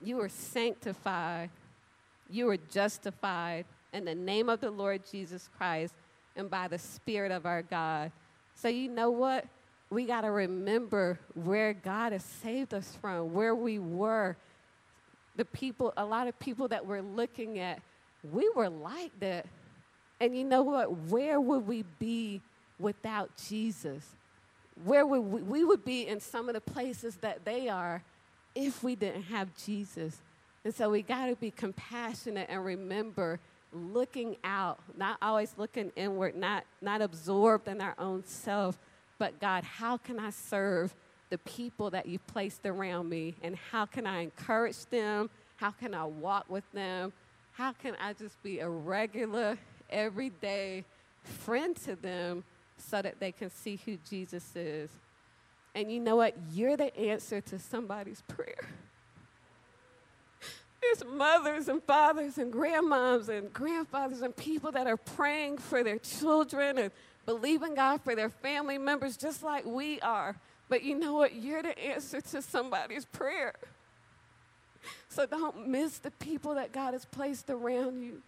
You 0.00 0.16
were 0.16 0.28
sanctified. 0.28 1.50
You 2.28 2.46
were 2.46 2.56
justified 2.56 3.66
in 3.92 4.04
the 4.04 4.14
name 4.14 4.48
of 4.48 4.60
the 4.60 4.70
Lord 4.70 5.02
Jesus 5.10 5.48
Christ 5.56 5.94
and 6.34 6.50
by 6.50 6.68
the 6.68 6.78
Spirit 6.78 7.30
of 7.30 7.46
our 7.46 7.62
God. 7.62 8.10
So, 8.54 8.68
you 8.68 8.88
know 8.88 9.10
what? 9.10 9.46
We 9.90 10.06
got 10.06 10.22
to 10.22 10.30
remember 10.30 11.18
where 11.34 11.74
God 11.74 12.12
has 12.12 12.24
saved 12.24 12.72
us 12.72 12.96
from, 13.00 13.34
where 13.34 13.54
we 13.54 13.78
were. 13.78 14.36
The 15.36 15.44
people, 15.44 15.92
a 15.96 16.04
lot 16.04 16.28
of 16.28 16.38
people 16.38 16.68
that 16.68 16.86
we're 16.86 17.02
looking 17.02 17.58
at, 17.58 17.80
we 18.30 18.50
were 18.54 18.68
like 18.68 19.18
that. 19.20 19.46
And 20.20 20.36
you 20.36 20.44
know 20.44 20.62
what? 20.62 20.92
Where 21.08 21.40
would 21.40 21.66
we 21.66 21.84
be 21.98 22.40
without 22.78 23.30
Jesus? 23.48 24.04
Where 24.84 25.06
would 25.06 25.20
we, 25.20 25.42
we 25.42 25.64
would 25.64 25.84
be 25.84 26.06
in 26.06 26.20
some 26.20 26.48
of 26.48 26.54
the 26.54 26.60
places 26.60 27.16
that 27.16 27.44
they 27.44 27.68
are 27.68 28.02
if 28.54 28.82
we 28.82 28.94
didn't 28.94 29.22
have 29.22 29.48
Jesus. 29.56 30.20
And 30.64 30.74
so 30.74 30.90
we 30.90 31.02
got 31.02 31.26
to 31.26 31.36
be 31.36 31.50
compassionate 31.50 32.46
and 32.48 32.64
remember 32.64 33.40
looking 33.72 34.36
out, 34.44 34.78
not 34.96 35.16
always 35.22 35.54
looking 35.56 35.90
inward, 35.96 36.36
not, 36.36 36.64
not 36.80 37.00
absorbed 37.00 37.68
in 37.68 37.80
our 37.80 37.94
own 37.98 38.24
self, 38.26 38.78
but 39.18 39.40
God, 39.40 39.64
how 39.64 39.96
can 39.96 40.18
I 40.18 40.30
serve 40.30 40.94
the 41.30 41.38
people 41.38 41.90
that 41.90 42.06
you've 42.06 42.26
placed 42.26 42.66
around 42.66 43.08
me? 43.08 43.34
And 43.42 43.56
how 43.56 43.86
can 43.86 44.06
I 44.06 44.20
encourage 44.20 44.84
them? 44.86 45.30
How 45.56 45.70
can 45.70 45.94
I 45.94 46.04
walk 46.04 46.50
with 46.50 46.70
them? 46.72 47.12
How 47.52 47.72
can 47.72 47.94
I 48.00 48.14
just 48.14 48.42
be 48.42 48.60
a 48.60 48.68
regular, 48.68 49.58
everyday 49.90 50.84
friend 51.22 51.76
to 51.84 51.96
them 51.96 52.44
so 52.78 53.02
that 53.02 53.20
they 53.20 53.30
can 53.30 53.50
see 53.50 53.78
who 53.84 53.98
Jesus 54.08 54.56
is? 54.56 54.90
And 55.74 55.92
you 55.92 56.00
know 56.00 56.16
what? 56.16 56.34
You're 56.52 56.76
the 56.76 56.96
answer 56.96 57.40
to 57.42 57.58
somebody's 57.58 58.22
prayer. 58.22 58.68
There's 60.82 61.04
mothers 61.04 61.68
and 61.68 61.82
fathers 61.82 62.38
and 62.38 62.52
grandmoms 62.52 63.28
and 63.28 63.52
grandfathers 63.52 64.22
and 64.22 64.34
people 64.34 64.72
that 64.72 64.86
are 64.86 64.96
praying 64.96 65.58
for 65.58 65.84
their 65.84 65.98
children 65.98 66.78
and 66.78 66.90
believing 67.26 67.74
God 67.74 68.00
for 68.02 68.14
their 68.14 68.30
family 68.30 68.78
members 68.78 69.16
just 69.16 69.42
like 69.42 69.64
we 69.64 70.00
are. 70.00 70.36
But 70.68 70.82
you 70.82 70.98
know 70.98 71.14
what? 71.14 71.34
You're 71.34 71.62
the 71.62 71.78
answer 71.78 72.20
to 72.20 72.40
somebody's 72.40 73.04
prayer. 73.04 73.54
So 75.12 75.26
don't 75.26 75.68
miss 75.68 75.98
the 75.98 76.10
people 76.10 76.54
that 76.54 76.72
God 76.72 76.94
has 76.94 77.04
placed 77.04 77.50
around 77.50 78.02
you. 78.02 78.22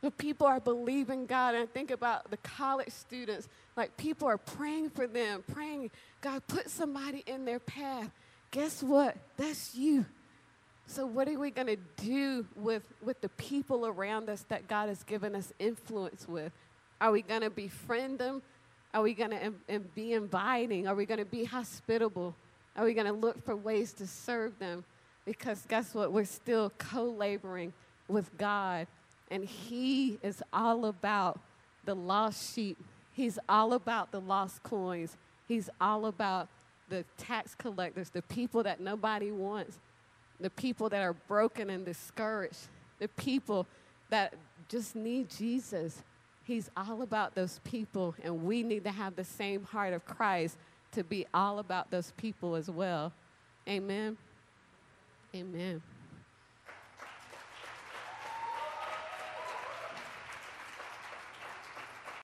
The 0.00 0.10
people 0.10 0.46
are 0.46 0.60
believing 0.60 1.26
God. 1.26 1.54
And 1.54 1.64
I 1.64 1.66
think 1.66 1.90
about 1.90 2.30
the 2.30 2.38
college 2.38 2.90
students. 2.90 3.46
Like 3.76 3.94
people 3.98 4.28
are 4.28 4.38
praying 4.38 4.90
for 4.90 5.06
them, 5.06 5.44
praying, 5.52 5.90
God, 6.22 6.42
put 6.46 6.70
somebody 6.70 7.22
in 7.26 7.44
their 7.44 7.58
path. 7.58 8.10
Guess 8.50 8.82
what? 8.82 9.14
That's 9.36 9.74
you. 9.74 10.06
So, 10.86 11.04
what 11.04 11.28
are 11.28 11.38
we 11.38 11.50
going 11.50 11.66
to 11.66 11.76
do 11.96 12.46
with, 12.54 12.84
with 13.02 13.20
the 13.20 13.28
people 13.30 13.86
around 13.86 14.30
us 14.30 14.46
that 14.48 14.68
God 14.68 14.88
has 14.88 15.02
given 15.02 15.34
us 15.34 15.52
influence 15.58 16.26
with? 16.28 16.52
Are 17.00 17.10
we 17.10 17.22
going 17.22 17.40
to 17.42 17.50
befriend 17.50 18.20
them? 18.20 18.40
Are 18.94 19.02
we 19.02 19.12
going 19.12 19.30
to 19.30 19.52
Im- 19.68 19.90
be 19.94 20.12
inviting? 20.12 20.86
Are 20.86 20.94
we 20.94 21.04
going 21.04 21.18
to 21.18 21.26
be 21.26 21.44
hospitable? 21.44 22.34
Are 22.76 22.84
we 22.84 22.94
going 22.94 23.06
to 23.06 23.12
look 23.12 23.44
for 23.44 23.56
ways 23.56 23.92
to 23.94 24.06
serve 24.06 24.58
them? 24.58 24.84
Because 25.26 25.66
guess 25.68 25.94
what? 25.94 26.12
We're 26.12 26.24
still 26.24 26.72
co 26.78 27.04
laboring 27.04 27.74
with 28.08 28.30
God, 28.38 28.86
and 29.30 29.44
He 29.44 30.18
is 30.22 30.42
all 30.52 30.86
about 30.86 31.38
the 31.84 31.94
lost 31.94 32.54
sheep. 32.54 32.78
He's 33.12 33.38
all 33.48 33.74
about 33.74 34.12
the 34.12 34.20
lost 34.20 34.62
coins. 34.62 35.16
He's 35.46 35.68
all 35.80 36.06
about 36.06 36.48
the 36.88 37.04
tax 37.18 37.54
collectors, 37.54 38.08
the 38.10 38.22
people 38.22 38.62
that 38.62 38.80
nobody 38.80 39.30
wants 39.30 39.78
the 40.40 40.50
people 40.50 40.88
that 40.90 41.02
are 41.02 41.14
broken 41.14 41.70
and 41.70 41.84
discouraged, 41.84 42.68
the 42.98 43.08
people 43.08 43.66
that 44.10 44.34
just 44.68 44.96
need 44.96 45.30
Jesus. 45.30 46.02
He's 46.44 46.70
all 46.76 47.02
about 47.02 47.34
those 47.34 47.60
people, 47.64 48.14
and 48.22 48.44
we 48.44 48.62
need 48.62 48.84
to 48.84 48.92
have 48.92 49.16
the 49.16 49.24
same 49.24 49.64
heart 49.64 49.92
of 49.92 50.04
Christ 50.04 50.56
to 50.92 51.02
be 51.02 51.26
all 51.34 51.58
about 51.58 51.90
those 51.90 52.12
people 52.16 52.54
as 52.54 52.70
well. 52.70 53.12
Amen. 53.68 54.16
Amen. 55.36 55.82